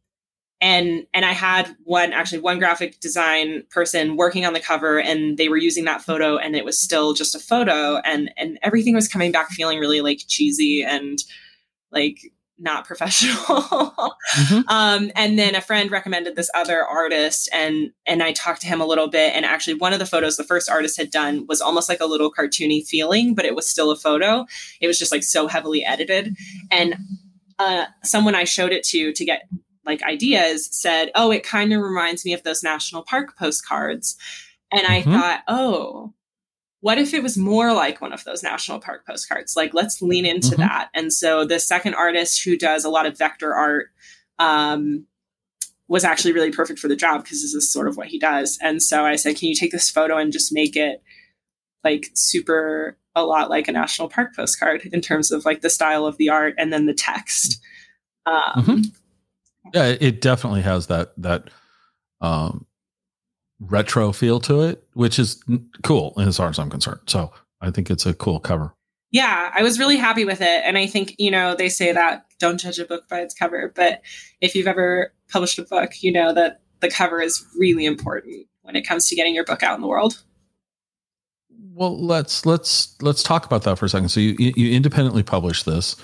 and 0.63 1.07
and 1.13 1.25
I 1.25 1.33
had 1.33 1.75
one 1.83 2.13
actually 2.13 2.39
one 2.39 2.61
graphic 2.61 3.01
design 3.01 3.65
person 3.69 4.17
working 4.17 4.47
on 4.47 4.53
the 4.53 4.61
cover 4.61 5.01
and 5.01 5.37
they 5.37 5.49
were 5.49 5.57
using 5.57 5.85
that 5.85 6.03
photo 6.03 6.39
and 6.39 6.55
it 6.55 6.65
was 6.65 6.81
still 6.81 7.13
just 7.13 7.35
a 7.35 7.41
photo 7.41 7.97
and 7.99 8.31
and 8.39 8.59
everything 8.63 8.95
was 8.95 9.09
coming 9.09 9.33
back 9.33 9.51
feeling 9.51 9.81
really 9.81 10.01
like 10.01 10.21
cheesy 10.29 10.85
and 10.85 11.19
like 11.91 12.21
not 12.59 12.85
professional. 12.87 13.35
Mm-hmm. 13.37 14.61
um, 14.69 15.11
and 15.17 15.37
then 15.37 15.57
a 15.57 15.61
friend 15.61 15.91
recommended 15.91 16.37
this 16.37 16.51
other 16.55 16.85
artist 16.85 17.49
and 17.53 17.91
and 18.07 18.23
i 18.23 18.31
talked 18.31 18.61
to 18.61 18.69
him 18.69 18.81
a 18.81 18.87
little 18.87 19.09
bit 19.09 19.35
and 19.35 19.45
actually 19.45 19.75
one 19.75 19.93
of 19.93 19.99
the 19.99 20.07
photos 20.07 20.37
the 20.37 20.45
first 20.45 20.71
artist 20.71 20.97
had 20.97 21.11
done 21.11 21.45
was 21.49 21.61
almost 21.61 21.89
like 21.89 22.01
a 22.01 22.07
little 22.07 22.33
cartoony 22.33 22.87
feeling 22.87 23.35
but 23.35 23.45
it 23.45 23.57
was 23.57 23.67
still 23.67 23.91
a 23.91 23.97
photo. 23.97 24.47
It 24.81 24.87
was 24.87 24.99
just 24.99 25.11
like 25.11 25.25
so 25.25 25.49
heavily 25.49 25.85
edited. 25.85 26.37
And 26.71 26.95
uh, 27.59 27.87
someone 28.05 28.37
i 28.37 28.45
showed 28.45 28.73
it 28.73 28.85
to 28.85 29.13
to 29.13 29.25
get 29.25 29.49
like 29.85 30.03
ideas 30.03 30.68
said, 30.70 31.11
"Oh, 31.14 31.30
it 31.30 31.45
kind 31.45 31.72
of 31.72 31.80
reminds 31.80 32.24
me 32.24 32.33
of 32.33 32.43
those 32.43 32.62
national 32.62 33.03
park 33.03 33.37
postcards." 33.37 34.16
And 34.70 34.87
I 34.87 35.01
mm-hmm. 35.01 35.12
thought, 35.12 35.43
"Oh, 35.49 36.12
what 36.80 36.99
if 36.99 37.14
it 37.14 37.22
was 37.22 37.37
more 37.37 37.72
like 37.72 38.01
one 38.01 38.12
of 38.12 38.24
those 38.24 38.43
national 38.43 38.80
park 38.80 39.07
postcards? 39.07 39.57
Like, 39.57 39.74
let's 39.74 40.03
lean 40.03 40.26
into 40.26 40.51
mm-hmm. 40.51 40.62
that." 40.62 40.91
And 40.95 41.12
so 41.12 41.45
the 41.45 41.59
second 41.59 41.95
artist 41.95 42.45
who 42.45 42.57
does 42.57 42.85
a 42.85 42.91
lot 42.91 43.07
of 43.07 43.18
vector 43.18 43.55
art 43.55 43.89
um, 44.39 45.07
was 45.89 46.05
actually 46.05 46.33
really 46.33 46.53
perfect 46.53 46.78
for 46.78 46.89
the 46.89 46.97
job 46.97 47.22
because 47.22 47.43
this 47.43 47.55
is 47.55 47.70
sort 47.70 47.89
of 47.89 47.97
what 47.97 48.09
he 48.09 48.18
does. 48.18 48.59
And 48.62 48.83
so 48.83 49.05
I 49.05 49.16
said, 49.16 49.37
"Can 49.37 49.49
you 49.49 49.55
take 49.55 49.72
this 49.72 49.91
photo 49.91 50.16
and 50.16 50.33
just 50.33 50.53
make 50.53 50.76
it 50.76 51.03
like 51.85 52.11
super 52.14 52.97
a 53.14 53.24
lot 53.24 53.51
like 53.51 53.68
a 53.68 53.72
national 53.72 54.09
park 54.09 54.35
postcard 54.35 54.89
in 54.93 55.01
terms 55.03 55.30
of 55.30 55.45
like 55.45 55.61
the 55.61 55.68
style 55.68 56.07
of 56.07 56.16
the 56.16 56.30
art 56.30 56.55
and 56.57 56.72
then 56.72 56.87
the 56.87 56.95
text?" 56.95 57.61
Um, 58.24 58.53
mm-hmm 58.57 58.80
yeah, 59.73 59.95
it 60.01 60.21
definitely 60.21 60.63
has 60.63 60.89
that 60.89 61.13
that 61.19 61.51
um, 62.21 62.67
retro 63.61 64.13
feel 64.13 64.41
to 64.41 64.63
it, 64.63 64.85
which 64.95 65.19
is 65.19 65.43
cool 65.83 66.15
as 66.19 66.37
far 66.37 66.49
as 66.49 66.59
I'm 66.59 66.71
concerned. 66.71 67.01
So 67.07 67.33
I 67.61 67.71
think 67.71 67.91
it's 67.91 68.07
a 68.07 68.15
cool 68.15 68.41
cover. 68.41 68.75
Yeah, 69.11 69.51
I 69.55 69.63
was 69.63 69.79
really 69.79 69.99
happy 69.99 70.25
with 70.25 70.41
it. 70.41 70.63
And 70.65 70.79
I 70.79 70.87
think, 70.87 71.15
you 71.19 71.31
know, 71.31 71.55
they 71.55 71.69
say 71.69 71.93
that 71.93 72.25
don't 72.39 72.59
judge 72.59 72.79
a 72.79 72.87
book 72.87 73.09
by 73.09 73.21
its 73.21 73.35
cover. 73.35 73.71
But 73.75 74.01
if 74.41 74.55
you've 74.55 74.67
ever 74.67 75.13
published 75.31 75.59
a 75.59 75.65
book, 75.65 76.03
you 76.03 76.11
know 76.11 76.33
that 76.33 76.63
the 76.81 76.89
cover 76.91 77.21
is 77.21 77.45
really 77.59 77.85
important 77.85 78.47
when 78.63 78.75
it 78.75 78.87
comes 78.87 79.09
to 79.09 79.17
getting 79.17 79.35
your 79.35 79.45
book 79.45 79.63
out 79.63 79.75
in 79.75 79.83
the 79.83 79.87
world. 79.87 80.23
Well, 81.75 82.03
let's 82.05 82.45
let's 82.45 82.97
let's 83.01 83.23
talk 83.23 83.47
about 83.47 83.63
that 83.63 83.79
for 83.79 83.87
a 83.87 83.89
second. 83.89 84.09
So 84.09 84.21
you 84.21 84.35
you 84.39 84.75
independently 84.75 85.23
published 85.23 85.65
this. 85.65 85.97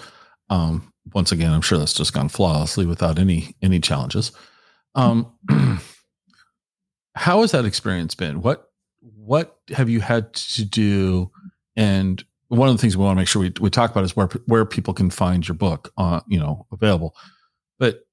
Um, 0.50 0.90
once 1.14 1.32
again, 1.32 1.52
I'm 1.52 1.60
sure 1.60 1.78
that's 1.78 1.94
just 1.94 2.12
gone 2.12 2.28
flawlessly 2.28 2.86
without 2.86 3.18
any 3.18 3.54
any 3.62 3.80
challenges. 3.80 4.32
Um, 4.94 5.32
how 7.14 7.40
has 7.40 7.52
that 7.52 7.64
experience 7.64 8.14
been? 8.14 8.42
What 8.42 8.70
what 9.00 9.58
have 9.70 9.88
you 9.88 10.00
had 10.00 10.32
to 10.34 10.64
do? 10.64 11.30
And 11.76 12.24
one 12.48 12.68
of 12.68 12.76
the 12.76 12.80
things 12.80 12.96
we 12.96 13.04
want 13.04 13.16
to 13.16 13.20
make 13.20 13.28
sure 13.28 13.42
we, 13.42 13.52
we 13.60 13.70
talk 13.70 13.90
about 13.90 14.04
is 14.04 14.16
where 14.16 14.28
where 14.46 14.64
people 14.64 14.94
can 14.94 15.10
find 15.10 15.46
your 15.46 15.54
book, 15.54 15.92
uh, 15.98 16.20
you 16.26 16.38
know, 16.38 16.66
available. 16.72 17.14
But 17.78 18.06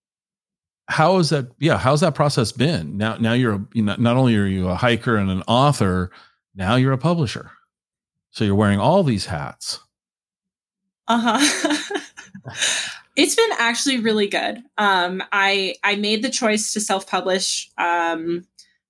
how 0.88 1.18
is 1.18 1.30
that? 1.30 1.48
Yeah, 1.60 1.78
how's 1.78 2.02
that 2.02 2.16
process 2.16 2.52
been? 2.52 2.98
Now, 2.98 3.18
now 3.18 3.34
you're 3.34 3.56
a, 3.56 3.82
not 3.82 4.18
only 4.18 4.36
are 4.36 4.46
you 4.46 4.70
a 4.70 4.76
hiker 4.76 5.16
and 5.16 5.32
an 5.32 5.43
author, 5.48 6.12
now 6.54 6.76
you're 6.76 6.93
a 6.93 6.98
publisher. 6.98 7.52
So 8.32 8.43
you're 8.43 8.56
wearing 8.56 8.80
all 8.80 9.04
these 9.04 9.26
hats. 9.26 9.80
Uh 11.08 11.39
huh. 11.39 11.74
it's 13.16 13.36
been 13.36 13.50
actually 13.58 14.00
really 14.00 14.28
good. 14.28 14.62
Um, 14.78 15.24
I 15.32 15.76
I 15.84 15.96
made 15.96 16.22
the 16.22 16.30
choice 16.30 16.74
to 16.74 16.82
self 16.82 17.08
publish 17.08 17.70
um, 17.78 18.46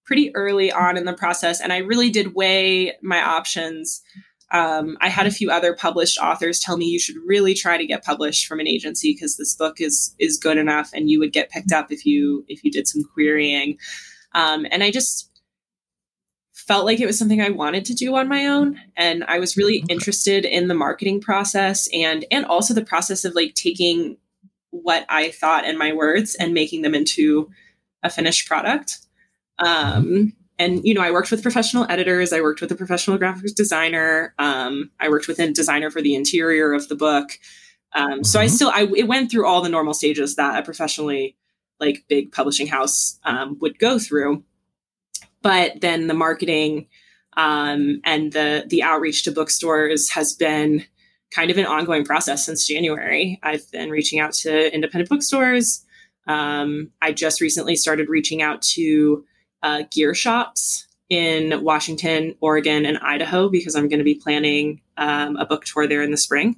pretty 0.05 0.35
early 0.35 0.71
on 0.71 0.97
in 0.97 1.05
the 1.05 1.13
process, 1.13 1.61
and 1.61 1.71
I 1.71 1.77
really 1.77 2.09
did 2.09 2.35
weigh 2.35 2.93
my 3.01 3.21
options. 3.21 4.01
Um, 4.51 4.97
I 5.01 5.09
had 5.09 5.27
a 5.27 5.31
few 5.31 5.49
other 5.49 5.75
published 5.75 6.19
authors 6.19 6.59
tell 6.59 6.77
me 6.77 6.85
you 6.85 6.99
should 6.99 7.17
really 7.25 7.53
try 7.53 7.77
to 7.77 7.85
get 7.85 8.05
published 8.05 8.45
from 8.45 8.59
an 8.59 8.67
agency 8.67 9.13
because 9.13 9.37
this 9.37 9.55
book 9.55 9.81
is 9.81 10.15
is 10.19 10.37
good 10.37 10.57
enough, 10.57 10.91
and 10.93 11.09
you 11.09 11.19
would 11.19 11.33
get 11.33 11.49
picked 11.49 11.71
up 11.71 11.91
if 11.91 12.05
you 12.05 12.45
if 12.47 12.63
you 12.63 12.71
did 12.71 12.87
some 12.87 13.03
querying. 13.13 13.77
Um, 14.33 14.65
and 14.71 14.83
I 14.83 14.91
just 14.91 15.29
felt 16.67 16.85
like 16.85 16.99
it 16.99 17.05
was 17.05 17.17
something 17.17 17.41
I 17.41 17.49
wanted 17.49 17.85
to 17.85 17.93
do 17.93 18.15
on 18.15 18.27
my 18.27 18.47
own 18.47 18.79
and 18.97 19.23
I 19.25 19.39
was 19.39 19.55
really 19.55 19.83
okay. 19.83 19.93
interested 19.93 20.45
in 20.45 20.67
the 20.67 20.73
marketing 20.73 21.21
process 21.21 21.87
and 21.93 22.25
and 22.31 22.45
also 22.45 22.73
the 22.73 22.83
process 22.83 23.23
of 23.23 23.35
like 23.35 23.53
taking 23.53 24.17
what 24.71 25.05
I 25.09 25.31
thought 25.31 25.65
and 25.65 25.77
my 25.77 25.93
words 25.93 26.35
and 26.35 26.53
making 26.53 26.81
them 26.81 26.95
into 26.95 27.49
a 28.03 28.09
finished 28.09 28.47
product. 28.47 28.97
Um, 29.59 30.05
mm-hmm. 30.05 30.25
and 30.59 30.83
you 30.83 30.93
know, 30.93 31.01
I 31.01 31.11
worked 31.11 31.31
with 31.31 31.43
professional 31.43 31.85
editors, 31.89 32.33
I 32.33 32.41
worked 32.41 32.61
with 32.61 32.71
a 32.71 32.75
professional 32.75 33.17
graphics 33.17 33.55
designer, 33.55 34.33
um, 34.37 34.91
I 34.99 35.09
worked 35.09 35.27
with 35.27 35.39
a 35.39 35.51
designer 35.51 35.89
for 35.89 36.01
the 36.01 36.15
interior 36.15 36.73
of 36.73 36.89
the 36.89 36.95
book. 36.95 37.39
Um, 37.93 38.09
mm-hmm. 38.09 38.23
so 38.23 38.39
I 38.39 38.45
mm-hmm. 38.45 38.55
still 38.55 38.69
I 38.69 38.87
it 38.95 39.07
went 39.07 39.31
through 39.31 39.47
all 39.47 39.61
the 39.61 39.69
normal 39.69 39.93
stages 39.93 40.35
that 40.35 40.59
a 40.59 40.63
professionally 40.63 41.37
like 41.79 42.05
big 42.07 42.31
publishing 42.31 42.67
house 42.67 43.19
um, 43.23 43.57
would 43.59 43.79
go 43.79 43.99
through 43.99 44.43
but 45.45 45.81
then 45.81 46.07
the 46.07 46.19
marketing 46.27 46.87
Um, 47.37 47.99
and 48.03 48.31
the 48.31 48.63
the 48.71 48.81
outreach 48.81 49.23
to 49.23 49.31
bookstores 49.31 50.09
has 50.11 50.33
been 50.33 50.85
kind 51.35 51.51
of 51.51 51.57
an 51.57 51.65
ongoing 51.65 52.05
process 52.05 52.45
since 52.45 52.65
January. 52.73 53.39
I've 53.43 53.69
been 53.71 53.89
reaching 53.91 54.21
out 54.23 54.33
to 54.43 54.51
independent 54.73 55.09
bookstores. 55.09 55.85
Um, 56.27 56.91
I 57.01 57.11
just 57.11 57.41
recently 57.41 57.75
started 57.75 58.07
reaching 58.09 58.41
out 58.41 58.61
to 58.75 59.25
uh, 59.67 59.83
gear 59.91 60.13
shops 60.15 60.87
in 61.09 61.61
Washington, 61.61 62.35
Oregon, 62.39 62.85
and 62.85 62.97
Idaho 62.99 63.49
because 63.49 63.75
I'm 63.75 63.89
going 63.89 64.03
to 64.05 64.11
be 64.13 64.21
planning 64.23 64.81
um, 64.97 65.35
a 65.35 65.45
book 65.45 65.65
tour 65.65 65.87
there 65.87 66.03
in 66.03 66.11
the 66.11 66.17
spring. 66.27 66.55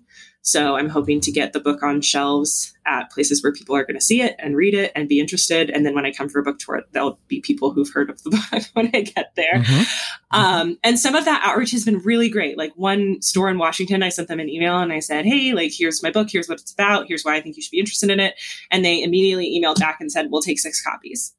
So 0.47 0.77
I'm 0.77 0.87
hoping 0.87 1.19
to 1.19 1.31
get 1.31 1.51
the 1.51 1.59
book 1.59 1.83
on 1.83 1.99
shelves 1.99 2.73
at 2.85 3.11
places 3.11 3.43
where 3.43 3.51
people 3.51 3.75
are 3.75 3.83
going 3.83 3.99
to 3.99 4.01
see 4.01 4.21
it 4.21 4.33
and 4.39 4.55
read 4.55 4.73
it 4.73 4.93
and 4.95 5.09
be 5.09 5.19
interested. 5.19 5.69
And 5.69 5.85
then 5.85 5.93
when 5.93 6.05
I 6.05 6.13
come 6.13 6.29
for 6.29 6.39
a 6.39 6.43
book 6.43 6.57
tour, 6.57 6.83
there'll 6.93 7.19
be 7.27 7.41
people 7.41 7.71
who've 7.71 7.91
heard 7.91 8.09
of 8.09 8.23
the 8.23 8.29
book 8.51 8.63
when 8.71 8.89
I 8.93 9.01
get 9.01 9.35
there. 9.35 9.55
Mm-hmm. 9.55 9.83
Um, 10.31 10.77
and 10.85 10.97
some 10.97 11.15
of 11.15 11.25
that 11.25 11.41
outreach 11.43 11.71
has 11.71 11.83
been 11.83 11.99
really 11.99 12.29
great. 12.29 12.57
Like 12.57 12.71
one 12.77 13.21
store 13.21 13.49
in 13.49 13.57
Washington, 13.57 14.01
I 14.01 14.07
sent 14.07 14.29
them 14.29 14.39
an 14.39 14.47
email 14.47 14.79
and 14.79 14.93
I 14.93 14.99
said, 14.99 15.25
Hey, 15.25 15.51
like, 15.51 15.73
here's 15.77 16.01
my 16.01 16.11
book. 16.11 16.29
Here's 16.31 16.47
what 16.47 16.61
it's 16.61 16.71
about. 16.71 17.09
Here's 17.09 17.23
why 17.23 17.35
I 17.35 17.41
think 17.41 17.57
you 17.57 17.61
should 17.61 17.71
be 17.71 17.79
interested 17.79 18.09
in 18.09 18.21
it. 18.21 18.35
And 18.71 18.85
they 18.85 19.03
immediately 19.03 19.59
emailed 19.61 19.81
back 19.81 19.97
and 19.99 20.09
said, 20.09 20.27
We'll 20.31 20.41
take 20.41 20.59
six 20.59 20.81
copies. 20.81 21.33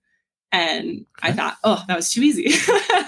And 0.50 1.04
I 1.22 1.32
thought, 1.32 1.56
oh, 1.62 1.84
that 1.88 1.96
was 1.96 2.10
too 2.10 2.22
easy. 2.22 2.54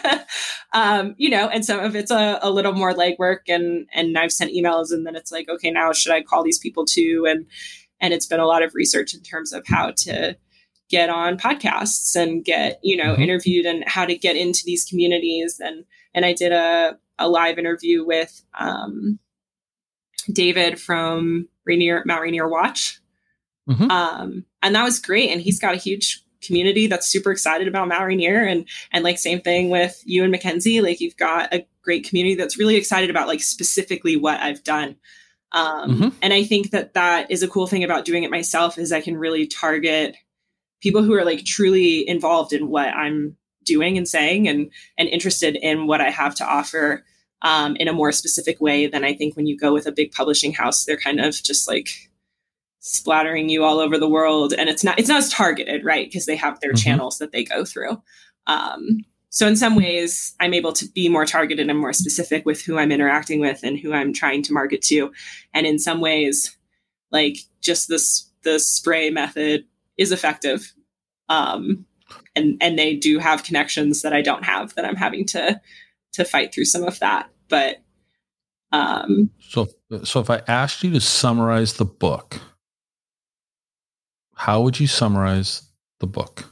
um, 0.74 1.14
you 1.16 1.30
know, 1.30 1.48
and 1.48 1.64
some 1.64 1.80
of 1.80 1.96
it's 1.96 2.10
a, 2.10 2.38
a 2.42 2.50
little 2.50 2.72
more 2.72 2.92
legwork 2.92 3.48
and 3.48 3.86
and 3.94 4.18
I've 4.18 4.32
sent 4.32 4.52
emails 4.52 4.92
and 4.92 5.06
then 5.06 5.16
it's 5.16 5.32
like, 5.32 5.48
okay, 5.48 5.70
now 5.70 5.92
should 5.92 6.12
I 6.12 6.22
call 6.22 6.44
these 6.44 6.58
people 6.58 6.84
too? 6.84 7.26
And 7.26 7.46
and 8.00 8.12
it's 8.12 8.26
been 8.26 8.40
a 8.40 8.46
lot 8.46 8.62
of 8.62 8.74
research 8.74 9.14
in 9.14 9.22
terms 9.22 9.52
of 9.52 9.66
how 9.66 9.92
to 9.98 10.36
get 10.90 11.08
on 11.08 11.38
podcasts 11.38 12.16
and 12.16 12.44
get, 12.44 12.80
you 12.82 12.96
know, 12.96 13.12
mm-hmm. 13.12 13.22
interviewed 13.22 13.64
and 13.64 13.84
how 13.86 14.04
to 14.04 14.16
get 14.16 14.36
into 14.36 14.62
these 14.66 14.84
communities. 14.84 15.60
And 15.60 15.84
and 16.14 16.26
I 16.26 16.34
did 16.34 16.52
a, 16.52 16.98
a 17.18 17.28
live 17.28 17.58
interview 17.58 18.04
with 18.04 18.42
um, 18.58 19.18
David 20.30 20.80
from 20.80 21.48
Rainier 21.64 22.02
Mount 22.04 22.22
Rainier 22.22 22.48
Watch. 22.48 23.00
Mm-hmm. 23.68 23.90
Um, 23.90 24.44
and 24.62 24.74
that 24.74 24.84
was 24.84 24.98
great. 24.98 25.30
And 25.30 25.40
he's 25.40 25.60
got 25.60 25.74
a 25.74 25.78
huge 25.78 26.24
community 26.42 26.86
that's 26.86 27.08
super 27.08 27.30
excited 27.30 27.68
about 27.68 27.88
Mount 27.88 28.06
Rainier 28.06 28.44
and 28.44 28.66
and 28.92 29.04
like 29.04 29.18
same 29.18 29.40
thing 29.40 29.68
with 29.68 30.00
you 30.04 30.22
and 30.22 30.32
Mackenzie 30.32 30.80
like 30.80 31.00
you've 31.00 31.16
got 31.16 31.52
a 31.52 31.66
great 31.82 32.08
community 32.08 32.34
that's 32.34 32.58
really 32.58 32.76
excited 32.76 33.10
about 33.10 33.28
like 33.28 33.40
specifically 33.40 34.16
what 34.16 34.40
I've 34.40 34.64
done 34.64 34.96
um, 35.52 35.90
mm-hmm. 35.90 36.08
and 36.22 36.32
I 36.32 36.44
think 36.44 36.70
that 36.70 36.94
that 36.94 37.30
is 37.30 37.42
a 37.42 37.48
cool 37.48 37.66
thing 37.66 37.84
about 37.84 38.04
doing 38.04 38.22
it 38.22 38.30
myself 38.30 38.78
is 38.78 38.92
I 38.92 39.00
can 39.00 39.16
really 39.16 39.46
target 39.46 40.16
people 40.80 41.02
who 41.02 41.14
are 41.14 41.24
like 41.24 41.44
truly 41.44 42.08
involved 42.08 42.52
in 42.52 42.68
what 42.68 42.88
I'm 42.88 43.36
doing 43.64 43.98
and 43.98 44.08
saying 44.08 44.48
and 44.48 44.70
and 44.96 45.08
interested 45.08 45.56
in 45.56 45.86
what 45.86 46.00
I 46.00 46.10
have 46.10 46.34
to 46.36 46.44
offer 46.44 47.04
um, 47.42 47.76
in 47.76 47.88
a 47.88 47.92
more 47.92 48.12
specific 48.12 48.60
way 48.60 48.86
than 48.86 49.04
I 49.04 49.14
think 49.14 49.36
when 49.36 49.46
you 49.46 49.56
go 49.56 49.72
with 49.72 49.86
a 49.86 49.92
big 49.92 50.12
publishing 50.12 50.52
house 50.52 50.84
they're 50.84 50.96
kind 50.96 51.20
of 51.20 51.34
just 51.34 51.68
like 51.68 52.09
splattering 52.80 53.48
you 53.48 53.62
all 53.62 53.78
over 53.78 53.98
the 53.98 54.08
world. 54.08 54.52
And 54.52 54.68
it's 54.68 54.82
not 54.82 54.98
it's 54.98 55.08
not 55.08 55.18
as 55.18 55.30
targeted 55.30 55.84
right? 55.84 56.08
Because 56.08 56.26
they 56.26 56.36
have 56.36 56.60
their 56.60 56.72
mm-hmm. 56.72 56.82
channels 56.82 57.18
that 57.18 57.32
they 57.32 57.44
go 57.44 57.64
through. 57.64 58.02
Um, 58.46 59.04
so 59.30 59.46
in 59.46 59.56
some 59.56 59.76
ways 59.76 60.34
i'm 60.40 60.52
able 60.52 60.72
to 60.72 60.86
be 60.88 61.08
more 61.08 61.24
targeted 61.24 61.70
and 61.70 61.78
more 61.78 61.92
specific 61.92 62.44
with 62.44 62.60
who 62.60 62.78
i'm 62.78 62.90
interacting 62.90 63.40
with 63.40 63.62
and 63.62 63.78
who 63.78 63.92
i'm 63.92 64.12
trying 64.12 64.42
to 64.42 64.52
market 64.52 64.82
to. 64.82 65.12
And 65.54 65.66
in 65.66 65.78
some 65.78 66.00
ways 66.00 66.56
like 67.10 67.38
just 67.60 67.88
this 67.88 68.28
the 68.42 68.58
spray 68.58 69.10
method 69.10 69.64
is 69.96 70.12
effective. 70.12 70.72
Um, 71.28 71.86
and 72.34 72.56
and 72.60 72.78
they 72.78 72.96
do 72.96 73.18
have 73.18 73.44
connections 73.44 74.02
that 74.02 74.12
i 74.12 74.22
don't 74.22 74.44
have 74.44 74.74
that 74.74 74.84
i'm 74.84 74.96
having 74.96 75.26
to 75.26 75.60
to 76.12 76.24
fight 76.24 76.52
through 76.52 76.64
some 76.64 76.82
of 76.82 76.98
that. 76.98 77.30
But 77.48 77.82
um 78.72 79.30
so 79.40 79.68
so 80.04 80.20
if 80.20 80.30
i 80.30 80.42
asked 80.46 80.82
you 80.84 80.92
to 80.92 81.00
summarize 81.00 81.74
the 81.74 81.84
book 81.84 82.40
how 84.40 84.62
would 84.62 84.80
you 84.80 84.86
summarize 84.86 85.68
the 85.98 86.06
book? 86.06 86.50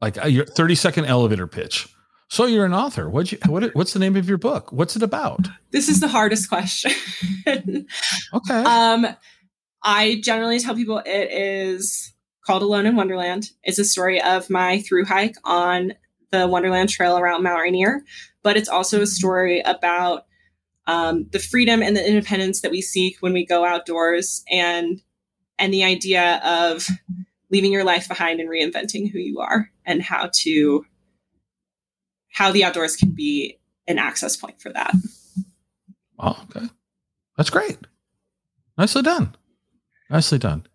Like 0.00 0.20
uh, 0.20 0.26
your 0.26 0.44
30 0.44 0.74
second 0.74 1.04
elevator 1.04 1.46
pitch. 1.46 1.86
So 2.30 2.46
you're 2.46 2.66
an 2.66 2.74
author. 2.74 3.08
What 3.08 3.30
you 3.30 3.38
what 3.46 3.72
what's 3.76 3.92
the 3.92 4.00
name 4.00 4.16
of 4.16 4.28
your 4.28 4.38
book? 4.38 4.72
What's 4.72 4.96
it 4.96 5.04
about? 5.04 5.46
This 5.70 5.88
is 5.88 6.00
the 6.00 6.08
hardest 6.08 6.48
question. 6.48 6.90
okay. 8.34 8.64
Um 8.64 9.06
I 9.84 10.20
generally 10.24 10.58
tell 10.58 10.74
people 10.74 10.98
it 10.98 11.30
is 11.30 12.12
called 12.44 12.62
Alone 12.62 12.86
in 12.86 12.96
Wonderland. 12.96 13.50
It's 13.62 13.78
a 13.78 13.84
story 13.84 14.20
of 14.20 14.50
my 14.50 14.80
through 14.80 15.04
hike 15.04 15.36
on 15.44 15.92
the 16.32 16.48
Wonderland 16.48 16.88
Trail 16.88 17.18
around 17.18 17.44
Mount 17.44 17.62
Rainier, 17.62 18.02
but 18.42 18.56
it's 18.56 18.68
also 18.68 19.00
a 19.00 19.06
story 19.06 19.60
about 19.60 20.24
um, 20.88 21.28
the 21.30 21.38
freedom 21.38 21.84
and 21.84 21.96
the 21.96 22.06
independence 22.06 22.62
that 22.62 22.72
we 22.72 22.82
seek 22.82 23.18
when 23.20 23.32
we 23.32 23.46
go 23.46 23.64
outdoors 23.64 24.42
and 24.50 25.00
and 25.58 25.72
the 25.72 25.84
idea 25.84 26.40
of 26.44 26.86
leaving 27.50 27.72
your 27.72 27.84
life 27.84 28.08
behind 28.08 28.40
and 28.40 28.48
reinventing 28.48 29.10
who 29.10 29.18
you 29.18 29.40
are 29.40 29.70
and 29.84 30.02
how 30.02 30.30
to 30.32 30.84
how 32.30 32.52
the 32.52 32.64
outdoors 32.64 32.94
can 32.94 33.10
be 33.10 33.58
an 33.86 33.98
access 33.98 34.36
point 34.36 34.60
for 34.60 34.70
that. 34.72 34.94
Oh, 36.18 36.38
okay. 36.44 36.66
That's 37.36 37.50
great. 37.50 37.78
Nicely 38.76 39.02
done. 39.02 39.34
Nicely 40.10 40.38
done. 40.38 40.66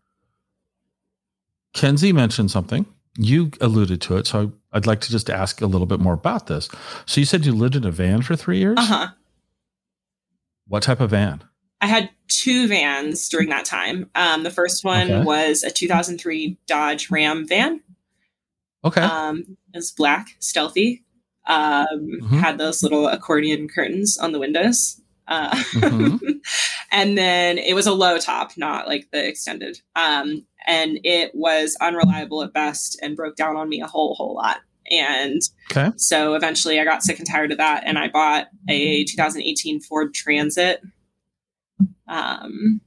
Kenzie 1.74 2.14
mentioned 2.14 2.52
something. 2.52 2.86
You 3.18 3.52
alluded 3.62 4.02
to 4.02 4.18
it, 4.18 4.28
so 4.28 4.54
I'd 4.72 4.88
like 4.88 5.02
to 5.02 5.12
just 5.12 5.30
ask 5.30 5.62
a 5.62 5.68
little 5.68 5.86
bit 5.86 6.00
more 6.00 6.14
about 6.14 6.48
this. 6.48 6.70
So 7.06 7.22
you 7.22 7.26
said 7.26 7.46
you 7.46 7.54
lived 7.54 7.76
in 7.76 7.86
a 7.86 7.92
van 7.92 8.24
for 8.24 8.36
three 8.36 8.58
years? 8.58 8.78
Uh-huh. 8.78 9.10
What 10.68 10.84
type 10.84 11.00
of 11.00 11.12
van? 11.12 11.44
I 11.84 11.88
had 11.88 12.12
two 12.30 12.70
vans 12.70 13.28
during 13.28 13.50
that 13.50 13.66
time. 13.66 14.10
Um, 14.16 14.44
the 14.44 14.50
first 14.50 14.86
one 14.86 15.12
okay. 15.12 15.24
was 15.26 15.64
a 15.64 15.70
2003 15.70 16.58
Dodge 16.66 17.12
Ram 17.12 17.46
van. 17.46 17.82
Okay. 18.86 19.02
Um, 19.02 19.58
it 19.74 19.78
was 19.78 19.92
black, 19.92 20.30
stealthy. 20.40 21.04
Um, 21.46 21.88
mm-hmm. 21.92 22.38
Had 22.38 22.58
those 22.58 22.84
little 22.84 23.10
accordion 23.10 23.68
curtains 23.68 24.18
on 24.18 24.32
the 24.32 24.40
windows. 24.40 25.02
Uh, 25.28 25.52
mm-hmm. 25.52 26.26
and 26.94 27.18
then 27.18 27.58
it 27.58 27.74
was 27.74 27.86
a 27.86 27.92
low 27.92 28.18
top, 28.18 28.52
not 28.56 28.88
like 28.88 29.10
the 29.12 29.28
extended. 29.28 29.82
Um, 29.98 30.48
and 30.66 31.02
it 31.04 31.36
was 31.36 31.76
unreliable 31.82 32.44
at 32.44 32.54
best 32.54 32.98
and 33.02 33.18
broke 33.18 33.36
down 33.36 33.58
on 33.58 33.68
me 33.68 33.82
a 33.82 33.88
whole, 33.88 34.16
whole 34.16 34.36
lot. 34.36 34.62
And 34.90 35.42
okay. 35.70 35.92
so 35.98 36.36
eventually 36.36 36.80
I 36.80 36.86
got 36.86 37.04
sick 37.04 37.20
and 37.20 37.28
tired 37.28 37.52
of 37.52 37.58
that. 37.58 37.84
And 37.86 38.00
I 38.00 38.08
bought 38.08 38.48
a 38.70 39.04
2018 39.04 39.82
Ford 39.82 40.14
Transit 40.14 40.82
um, 42.08 42.82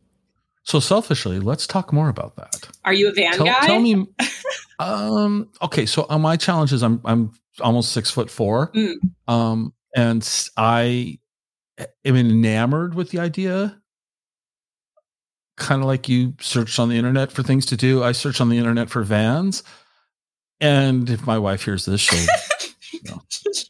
so 0.66 0.80
selfishly, 0.80 1.38
let's 1.38 1.66
talk 1.66 1.92
more 1.92 2.08
about 2.08 2.34
that. 2.36 2.68
Are 2.84 2.92
you 2.92 3.08
a 3.08 3.12
van 3.12 3.34
tell, 3.34 3.46
guy? 3.46 3.66
Tell 3.66 3.80
me. 3.80 4.04
um, 4.80 5.48
okay, 5.62 5.86
so 5.86 6.06
uh, 6.10 6.18
my 6.18 6.36
challenge 6.36 6.72
is 6.72 6.82
I'm 6.82 7.00
I'm 7.04 7.32
almost 7.60 7.92
six 7.92 8.10
foot 8.10 8.28
four, 8.28 8.72
mm. 8.72 8.94
um, 9.28 9.72
and 9.94 10.28
I 10.56 11.18
am 12.04 12.16
enamored 12.16 12.94
with 12.94 13.10
the 13.10 13.20
idea. 13.20 13.80
Kind 15.56 15.82
of 15.82 15.86
like 15.86 16.08
you 16.08 16.34
searched 16.40 16.80
on 16.80 16.88
the 16.88 16.96
internet 16.96 17.30
for 17.30 17.44
things 17.44 17.66
to 17.66 17.76
do. 17.76 18.02
I 18.02 18.10
searched 18.10 18.40
on 18.40 18.48
the 18.48 18.58
internet 18.58 18.90
for 18.90 19.04
vans, 19.04 19.62
and 20.60 21.08
if 21.08 21.26
my 21.28 21.38
wife 21.38 21.64
hears 21.64 21.84
this, 21.84 22.00
she'll, 22.00 22.26
you 22.92 23.00
know, 23.04 23.22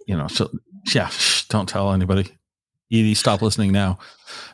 you 0.06 0.16
know, 0.16 0.28
so 0.28 0.50
yeah, 0.94 1.08
shh, 1.08 1.44
don't 1.48 1.68
tell 1.68 1.92
anybody. 1.92 2.32
Edie, 2.90 3.14
stop 3.14 3.42
listening 3.42 3.72
now. 3.72 3.98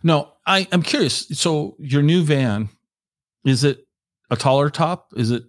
No, 0.02 0.32
I, 0.46 0.66
I'm 0.72 0.82
curious. 0.82 1.26
So 1.32 1.76
your 1.78 2.02
new 2.02 2.22
van, 2.22 2.68
is 3.44 3.64
it 3.64 3.86
a 4.30 4.36
taller 4.36 4.70
top? 4.70 5.12
Is 5.16 5.30
it 5.30 5.44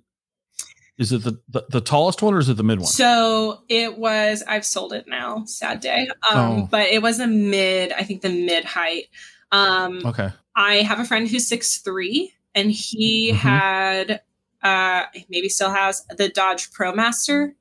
is 0.98 1.12
it 1.12 1.24
the, 1.24 1.42
the, 1.50 1.66
the, 1.70 1.82
tallest 1.82 2.22
one 2.22 2.36
or 2.36 2.40
is 2.40 2.50
it 2.50 2.58
the 2.58 2.64
mid 2.64 2.78
one? 2.78 2.88
So 2.88 3.64
it 3.68 3.98
was, 3.98 4.44
I've 4.48 4.66
sold 4.66 4.94
it 4.94 5.06
now, 5.08 5.44
sad 5.46 5.80
day. 5.80 6.08
Um, 6.32 6.38
oh. 6.38 6.68
But 6.70 6.90
it 6.90 7.02
was 7.02 7.20
a 7.20 7.26
mid, 7.26 7.92
I 7.92 8.04
think 8.04 8.22
the 8.22 8.30
mid 8.30 8.64
height. 8.64 9.06
Um, 9.52 10.06
okay. 10.06 10.30
I 10.56 10.76
have 10.76 11.00
a 11.00 11.06
friend 11.06 11.28
who's 11.28 11.48
six 11.48 11.80
three, 11.80 12.32
and 12.54 12.72
he 12.72 13.32
mm-hmm. 13.32 13.38
had, 13.38 14.22
uh, 14.62 15.06
maybe 15.30 15.50
still 15.50 15.72
has 15.72 16.06
the 16.16 16.30
Dodge 16.30 16.70
ProMaster. 16.72 17.54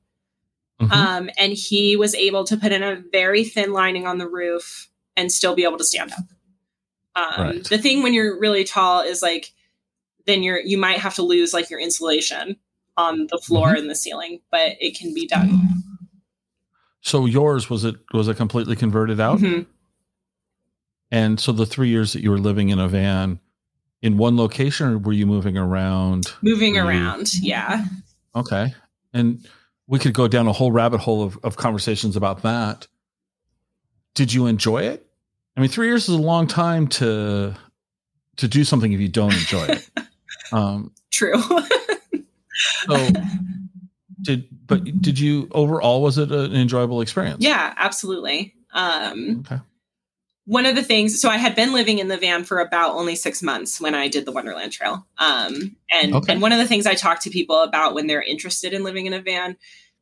Mm-hmm. 0.79 0.91
Um, 0.91 1.29
and 1.37 1.53
he 1.53 1.95
was 1.95 2.13
able 2.13 2.43
to 2.45 2.57
put 2.57 2.71
in 2.71 2.83
a 2.83 3.01
very 3.11 3.43
thin 3.43 3.73
lining 3.73 4.05
on 4.05 4.19
the 4.19 4.29
roof 4.29 4.89
and 5.15 5.31
still 5.31 5.55
be 5.55 5.63
able 5.63 5.77
to 5.77 5.83
stand 5.83 6.11
up. 6.11 6.25
Um, 7.15 7.41
right. 7.41 7.63
The 7.63 7.77
thing 7.77 8.03
when 8.03 8.13
you're 8.13 8.39
really 8.39 8.63
tall 8.63 9.01
is 9.01 9.21
like, 9.21 9.53
then 10.25 10.43
you're 10.43 10.59
you 10.59 10.77
might 10.77 10.99
have 10.99 11.15
to 11.15 11.21
lose 11.21 11.53
like 11.53 11.69
your 11.69 11.79
insulation 11.79 12.57
on 12.97 13.27
the 13.27 13.37
floor 13.37 13.69
mm-hmm. 13.69 13.77
and 13.77 13.89
the 13.89 13.95
ceiling, 13.95 14.39
but 14.51 14.77
it 14.79 14.97
can 14.97 15.13
be 15.13 15.27
done. 15.27 15.83
So 17.01 17.25
yours 17.25 17.69
was 17.69 17.83
it 17.83 17.95
was 18.13 18.27
it 18.27 18.37
completely 18.37 18.75
converted 18.75 19.19
out? 19.19 19.39
Mm-hmm. 19.39 19.63
And 21.11 21.39
so 21.39 21.51
the 21.51 21.65
three 21.65 21.89
years 21.89 22.13
that 22.13 22.23
you 22.23 22.31
were 22.31 22.39
living 22.39 22.69
in 22.69 22.79
a 22.79 22.87
van 22.87 23.39
in 24.01 24.17
one 24.17 24.35
location, 24.35 24.87
or 24.87 24.97
were 24.97 25.13
you 25.13 25.27
moving 25.27 25.57
around? 25.57 26.33
Moving 26.41 26.77
around, 26.77 27.33
you... 27.35 27.49
yeah. 27.49 27.85
Okay, 28.35 28.73
and 29.13 29.45
we 29.85 29.99
could 29.99 30.13
go 30.13 30.27
down 30.27 30.47
a 30.47 30.53
whole 30.53 30.71
rabbit 30.71 31.01
hole 31.01 31.23
of, 31.23 31.37
of 31.43 31.57
conversations 31.57 32.15
about 32.15 32.41
that. 32.43 32.87
did 34.15 34.33
you 34.33 34.47
enjoy 34.47 34.83
it? 34.83 35.05
I 35.55 35.61
mean, 35.61 35.69
three 35.69 35.87
years 35.87 36.09
is 36.09 36.15
a 36.15 36.21
long 36.21 36.47
time 36.47 36.87
to 36.87 37.55
to 38.37 38.47
do 38.47 38.63
something 38.63 38.91
if 38.91 38.99
you 38.99 39.09
don't 39.09 39.33
enjoy 39.33 39.65
it. 39.65 39.89
Um, 40.51 40.91
True. 41.09 41.41
so 42.85 43.07
did 44.21 44.47
but 44.67 44.83
did 45.01 45.19
you 45.19 45.47
overall 45.51 46.01
was 46.01 46.17
it 46.17 46.31
an 46.31 46.53
enjoyable 46.53 47.01
experience? 47.01 47.43
Yeah, 47.43 47.73
absolutely. 47.75 48.53
Um, 48.73 49.43
okay. 49.45 49.61
One 50.45 50.65
of 50.65 50.75
the 50.75 50.83
things, 50.83 51.19
so 51.21 51.29
I 51.29 51.37
had 51.37 51.55
been 51.55 51.73
living 51.73 51.99
in 51.99 52.09
the 52.09 52.17
van 52.17 52.43
for 52.43 52.59
about 52.59 52.95
only 52.95 53.15
six 53.15 53.41
months 53.41 53.79
when 53.79 53.95
I 53.95 54.09
did 54.09 54.25
the 54.25 54.31
Wonderland 54.31 54.73
Trail. 54.73 55.07
Um, 55.17 55.75
and 55.89 56.15
okay. 56.15 56.33
and 56.33 56.41
one 56.41 56.51
of 56.51 56.57
the 56.59 56.67
things 56.67 56.85
I 56.85 56.95
talk 56.95 57.21
to 57.21 57.29
people 57.29 57.63
about 57.63 57.95
when 57.95 58.07
they're 58.07 58.21
interested 58.21 58.73
in 58.73 58.83
living 58.83 59.05
in 59.05 59.13
a 59.13 59.21
van, 59.21 59.57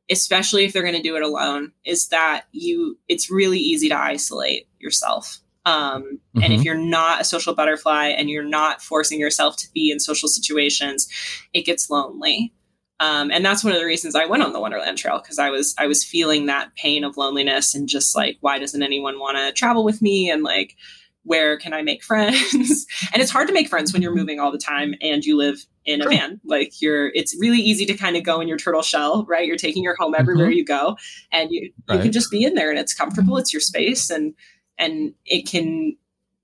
especially 0.10 0.66
if 0.66 0.74
they're 0.74 0.82
going 0.82 0.96
to 0.96 1.02
do 1.02 1.16
it 1.16 1.24
alone, 1.24 1.72
is 1.86 2.10
that 2.10 2.46
you 2.52 2.98
it's 3.08 3.30
really 3.30 3.60
easy 3.60 3.90
to 3.90 3.98
isolate 3.98 4.68
yourself. 4.80 5.40
Um, 5.66 6.04
mm-hmm. 6.04 6.44
And 6.44 6.54
if 6.54 6.60
mm-hmm. 6.60 6.66
you're 6.66 6.78
not 6.78 7.22
a 7.22 7.26
social 7.26 7.54
butterfly 7.54 8.08
and 8.08 8.30
you're 8.30 8.44
not 8.44 8.82
forcing 8.82 9.20
yourself 9.20 9.58
to 9.58 9.68
be 9.74 9.92
in 9.92 10.00
social 10.00 10.28
situations, 10.28 11.08
it 11.54 11.66
gets 11.66 11.90
lonely. 11.90 12.54
Um, 13.00 13.32
and 13.32 13.44
that's 13.44 13.64
one 13.64 13.74
of 13.74 13.80
the 13.80 13.86
reasons 13.86 14.16
I 14.16 14.26
went 14.26 14.44
on 14.44 14.54
the 14.54 14.60
Wonderland 14.60 14.98
Trail 14.98 15.20
because 15.20 15.40
I 15.40 15.50
was 15.50 15.74
I 15.80 15.88
was 15.88 16.04
feeling 16.04 16.46
that 16.46 16.76
pain 16.76 17.04
of 17.04 17.18
loneliness 17.18 17.74
and 17.74 17.90
just 17.90 18.16
like 18.16 18.38
why 18.42 18.60
doesn't 18.60 18.84
anyone 18.84 19.20
want 19.20 19.38
to 19.38 19.52
travel 19.54 19.84
with 19.84 20.04
me 20.04 20.30
and 20.30 20.44
like 20.44 20.76
where 21.24 21.58
can 21.58 21.74
I 21.74 21.82
make 21.82 22.04
friends? 22.04 22.86
and 23.12 23.22
it's 23.22 23.32
hard 23.32 23.48
to 23.48 23.54
make 23.54 23.70
friends 23.70 23.92
when 23.92 24.04
you're 24.04 24.16
moving 24.16 24.40
all 24.40 24.52
the 24.52 24.60
time 24.60 24.94
and 25.02 25.26
you 25.26 25.36
live 25.36 25.66
in 25.86 26.02
a 26.02 26.10
van. 26.10 26.40
Like 26.44 26.82
you're 26.82 27.10
it's 27.10 27.36
really 27.40 27.60
easy 27.60 27.86
to 27.86 27.94
kind 27.94 28.16
of 28.16 28.24
go 28.24 28.40
in 28.40 28.48
your 28.48 28.58
turtle 28.58 28.82
shell, 28.82 29.26
right? 29.28 29.46
You're 29.46 29.58
taking 29.58 29.84
your 29.84 29.96
home 29.96 30.16
everywhere 30.18 30.48
mm-hmm. 30.48 30.58
you 30.58 30.66
go 30.66 30.98
and 31.32 31.52
you 31.52 31.72
right. 31.90 31.98
you 31.98 32.02
can 32.04 32.12
just 32.12 32.32
be 32.32 32.44
in 32.44 32.56
there 32.56 32.70
and 32.70 32.80
it's 32.80 32.94
comfortable, 32.94 33.38
it's 33.38 33.54
your 33.54 33.62
space 33.62 34.10
and 34.10 34.34
and 34.78 35.14
it 35.26 35.48
can 35.48 35.96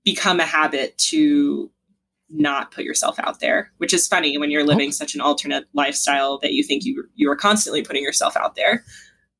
become 0.04 0.40
a 0.40 0.44
habit 0.44 0.96
to 0.98 1.70
not 2.30 2.70
put 2.70 2.84
yourself 2.84 3.18
out 3.18 3.40
there, 3.40 3.72
which 3.78 3.92
is 3.92 4.06
funny 4.06 4.36
when 4.38 4.50
you're 4.50 4.64
living 4.64 4.88
oh. 4.88 4.92
such 4.92 5.14
an 5.14 5.20
alternate 5.20 5.66
lifestyle 5.72 6.38
that 6.38 6.52
you 6.52 6.62
think 6.62 6.84
you 6.84 7.04
you 7.14 7.30
are 7.30 7.36
constantly 7.36 7.82
putting 7.82 8.02
yourself 8.02 8.36
out 8.36 8.54
there. 8.54 8.84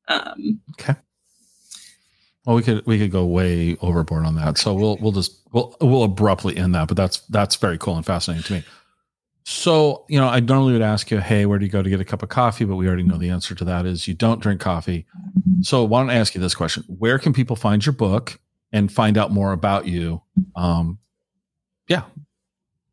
Um, 0.07 0.61
okay. 0.71 0.95
Well, 2.45 2.55
we 2.55 2.63
could 2.63 2.85
we 2.87 2.97
could 2.97 3.11
go 3.11 3.25
way 3.25 3.77
overboard 3.81 4.25
on 4.25 4.35
that, 4.35 4.57
so 4.57 4.73
we'll 4.73 4.97
we'll 4.97 5.11
just 5.11 5.39
we'll 5.51 5.75
we'll 5.81 6.03
abruptly 6.03 6.57
end 6.57 6.73
that. 6.73 6.87
But 6.87 6.97
that's 6.97 7.19
that's 7.29 7.55
very 7.57 7.77
cool 7.77 7.95
and 7.95 8.05
fascinating 8.05 8.43
to 8.43 8.53
me. 8.53 8.63
So 9.43 10.05
you 10.09 10.19
know, 10.19 10.27
I 10.27 10.39
normally 10.39 10.73
would 10.73 10.81
ask 10.81 11.09
you, 11.09 11.19
hey, 11.19 11.45
where 11.45 11.57
do 11.57 11.65
you 11.65 11.71
go 11.71 11.81
to 11.81 11.89
get 11.89 11.99
a 11.99 12.05
cup 12.05 12.23
of 12.23 12.29
coffee? 12.29 12.65
But 12.65 12.75
we 12.75 12.87
already 12.87 13.03
know 13.03 13.17
the 13.17 13.29
answer 13.29 13.55
to 13.55 13.65
that 13.65 13.85
is 13.85 14.07
you 14.07 14.13
don't 14.13 14.41
drink 14.41 14.61
coffee. 14.61 15.05
So 15.61 15.83
why 15.83 16.01
don't 16.01 16.09
I 16.09 16.15
ask 16.15 16.35
you 16.35 16.41
this 16.41 16.55
question: 16.55 16.83
Where 16.87 17.19
can 17.19 17.33
people 17.33 17.55
find 17.55 17.85
your 17.85 17.93
book 17.93 18.39
and 18.71 18.91
find 18.91 19.17
out 19.17 19.31
more 19.31 19.51
about 19.51 19.87
you? 19.87 20.21
Um, 20.55 20.99
yeah, 21.87 22.03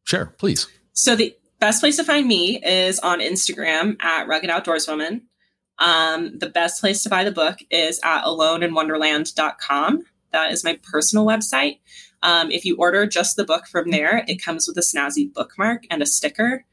Share, 0.06 0.26
please. 0.38 0.68
So 0.92 1.16
the 1.16 1.36
best 1.58 1.80
place 1.80 1.96
to 1.96 2.04
find 2.04 2.26
me 2.26 2.62
is 2.64 3.00
on 3.00 3.20
Instagram 3.20 4.02
at 4.02 4.28
Rugged 4.28 4.50
Outdoorswoman. 4.50 5.22
Um, 5.78 6.38
the 6.38 6.48
best 6.48 6.80
place 6.80 7.02
to 7.02 7.10
buy 7.10 7.24
the 7.24 7.32
book 7.32 7.58
is 7.70 8.00
at 8.04 8.24
aloneinwonderland.com. 8.24 10.04
That 10.32 10.52
is 10.52 10.64
my 10.64 10.78
personal 10.90 11.26
website. 11.26 11.80
Um, 12.22 12.50
if 12.50 12.64
you 12.64 12.76
order 12.76 13.06
just 13.06 13.36
the 13.36 13.44
book 13.44 13.66
from 13.66 13.90
there, 13.90 14.24
it 14.26 14.42
comes 14.42 14.66
with 14.66 14.76
a 14.76 14.80
snazzy 14.80 15.32
bookmark 15.32 15.84
and 15.90 16.02
a 16.02 16.06
sticker. 16.06 16.64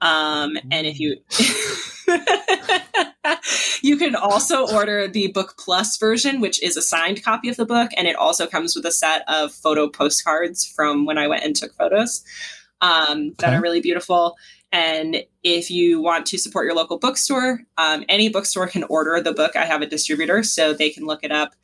Um, 0.00 0.56
and 0.70 0.86
if 0.86 0.98
you 0.98 1.16
you 3.82 3.96
can 3.96 4.16
also 4.16 4.66
order 4.74 5.06
the 5.06 5.28
book 5.28 5.54
plus 5.58 5.96
version, 5.96 6.40
which 6.40 6.60
is 6.62 6.76
a 6.76 6.82
signed 6.82 7.22
copy 7.22 7.48
of 7.48 7.56
the 7.56 7.66
book, 7.66 7.90
and 7.96 8.08
it 8.08 8.16
also 8.16 8.46
comes 8.46 8.74
with 8.74 8.84
a 8.84 8.90
set 8.90 9.22
of 9.28 9.52
photo 9.52 9.88
postcards 9.88 10.66
from 10.66 11.06
when 11.06 11.18
I 11.18 11.28
went 11.28 11.44
and 11.44 11.54
took 11.54 11.72
photos 11.74 12.24
um, 12.80 13.34
that 13.38 13.48
okay. 13.48 13.56
are 13.56 13.60
really 13.60 13.80
beautiful. 13.80 14.36
And 14.72 15.24
if 15.42 15.70
you 15.70 16.00
want 16.00 16.26
to 16.26 16.38
support 16.38 16.64
your 16.64 16.74
local 16.74 16.98
bookstore, 16.98 17.60
um, 17.76 18.04
any 18.08 18.28
bookstore 18.28 18.66
can 18.66 18.84
order 18.84 19.20
the 19.20 19.34
book. 19.34 19.54
I 19.54 19.66
have 19.66 19.82
a 19.82 19.86
distributor, 19.86 20.42
so 20.42 20.72
they 20.72 20.90
can 20.90 21.04
look 21.04 21.22
it 21.22 21.30
up 21.30 21.54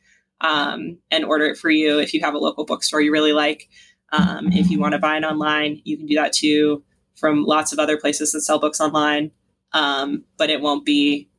um, 0.41 0.97
and 1.11 1.25
order 1.25 1.45
it 1.45 1.57
for 1.57 1.69
you 1.69 1.99
if 1.99 2.13
you 2.13 2.21
have 2.21 2.33
a 2.33 2.37
local 2.37 2.65
bookstore 2.65 3.01
you 3.01 3.11
really 3.11 3.33
like. 3.33 3.69
Um, 4.11 4.51
if 4.51 4.69
you 4.69 4.79
want 4.79 4.93
to 4.93 4.99
buy 4.99 5.17
it 5.17 5.23
online, 5.23 5.81
you 5.83 5.97
can 5.97 6.07
do 6.07 6.15
that 6.15 6.33
too 6.33 6.83
from 7.15 7.43
lots 7.43 7.73
of 7.73 7.79
other 7.79 7.97
places 7.97 8.31
that 8.31 8.41
sell 8.41 8.59
books 8.59 8.79
online. 8.79 9.31
Um, 9.73 10.23
but 10.37 10.49
it 10.49 10.61
won't 10.61 10.85
be 10.85 11.29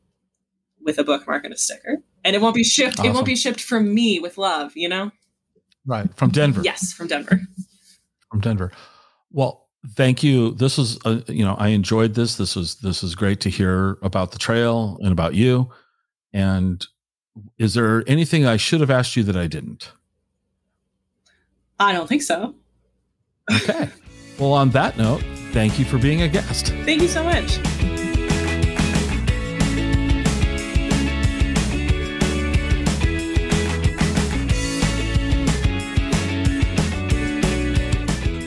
with 0.81 0.99
a 0.99 1.05
bookmark 1.05 1.45
and 1.45 1.53
a 1.53 1.59
sticker, 1.59 1.99
and 2.25 2.37
it 2.37 2.41
won't 2.41 2.55
be 2.55 2.63
shipped. 2.63 3.01
Awesome. 3.01 3.11
It 3.11 3.15
won't 3.15 3.27
be 3.27 3.35
shipped 3.35 3.61
from 3.61 3.93
me 3.93 4.21
with 4.21 4.39
love. 4.39 4.73
You 4.77 4.89
know, 4.89 5.11
right 5.85 6.09
from 6.15 6.31
Denver. 6.31 6.61
Yes, 6.63 6.93
from 6.93 7.09
Denver. 7.09 7.41
From 8.31 8.41
Denver. 8.41 8.71
Well, 9.33 9.69
thank 9.95 10.23
you 10.23 10.53
this 10.53 10.79
is 10.79 10.99
uh, 11.07 11.21
you 11.27 11.45
know 11.45 11.55
i 11.59 11.69
enjoyed 11.69 12.15
this 12.15 12.37
this 12.37 12.55
was 12.55 12.77
this 12.77 13.03
is 13.03 13.15
great 13.15 13.41
to 13.41 13.49
hear 13.49 13.97
about 14.03 14.33
the 14.33 14.39
trail 14.39 14.99
and 15.01 15.11
about 15.11 15.35
you 15.35 15.71
and 16.35 16.87
is 17.59 17.75
there 17.75 18.05
anything 18.07 18.47
i 18.47 18.57
should 18.57 18.81
have 18.81 18.91
asked 18.91 19.17
you 19.17 19.23
that 19.23 19.37
i 19.37 19.47
didn't? 19.47 19.93
I 21.79 21.93
don't 21.93 22.07
think 22.07 22.23
so. 22.23 22.55
Okay. 23.51 23.89
Well 24.39 24.53
on 24.53 24.71
that 24.71 24.97
note 24.99 25.23
thank 25.53 25.79
you 25.79 25.85
for 25.85 25.99
being 25.99 26.23
a 26.23 26.29
guest. 26.29 26.69
Thank 26.85 27.03
you 27.03 27.09
so 27.09 27.25
much. 27.25 27.59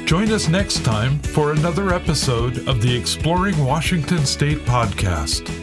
Join 0.06 0.32
us 0.32 0.48
next 0.48 0.86
time 0.86 1.18
for 1.20 1.54
another 1.54 1.94
episode 1.94 2.68
of 2.68 2.82
the 2.82 2.96
Exploring 2.96 3.58
Washington 3.66 4.26
State 4.26 4.60
podcast. 4.60 5.63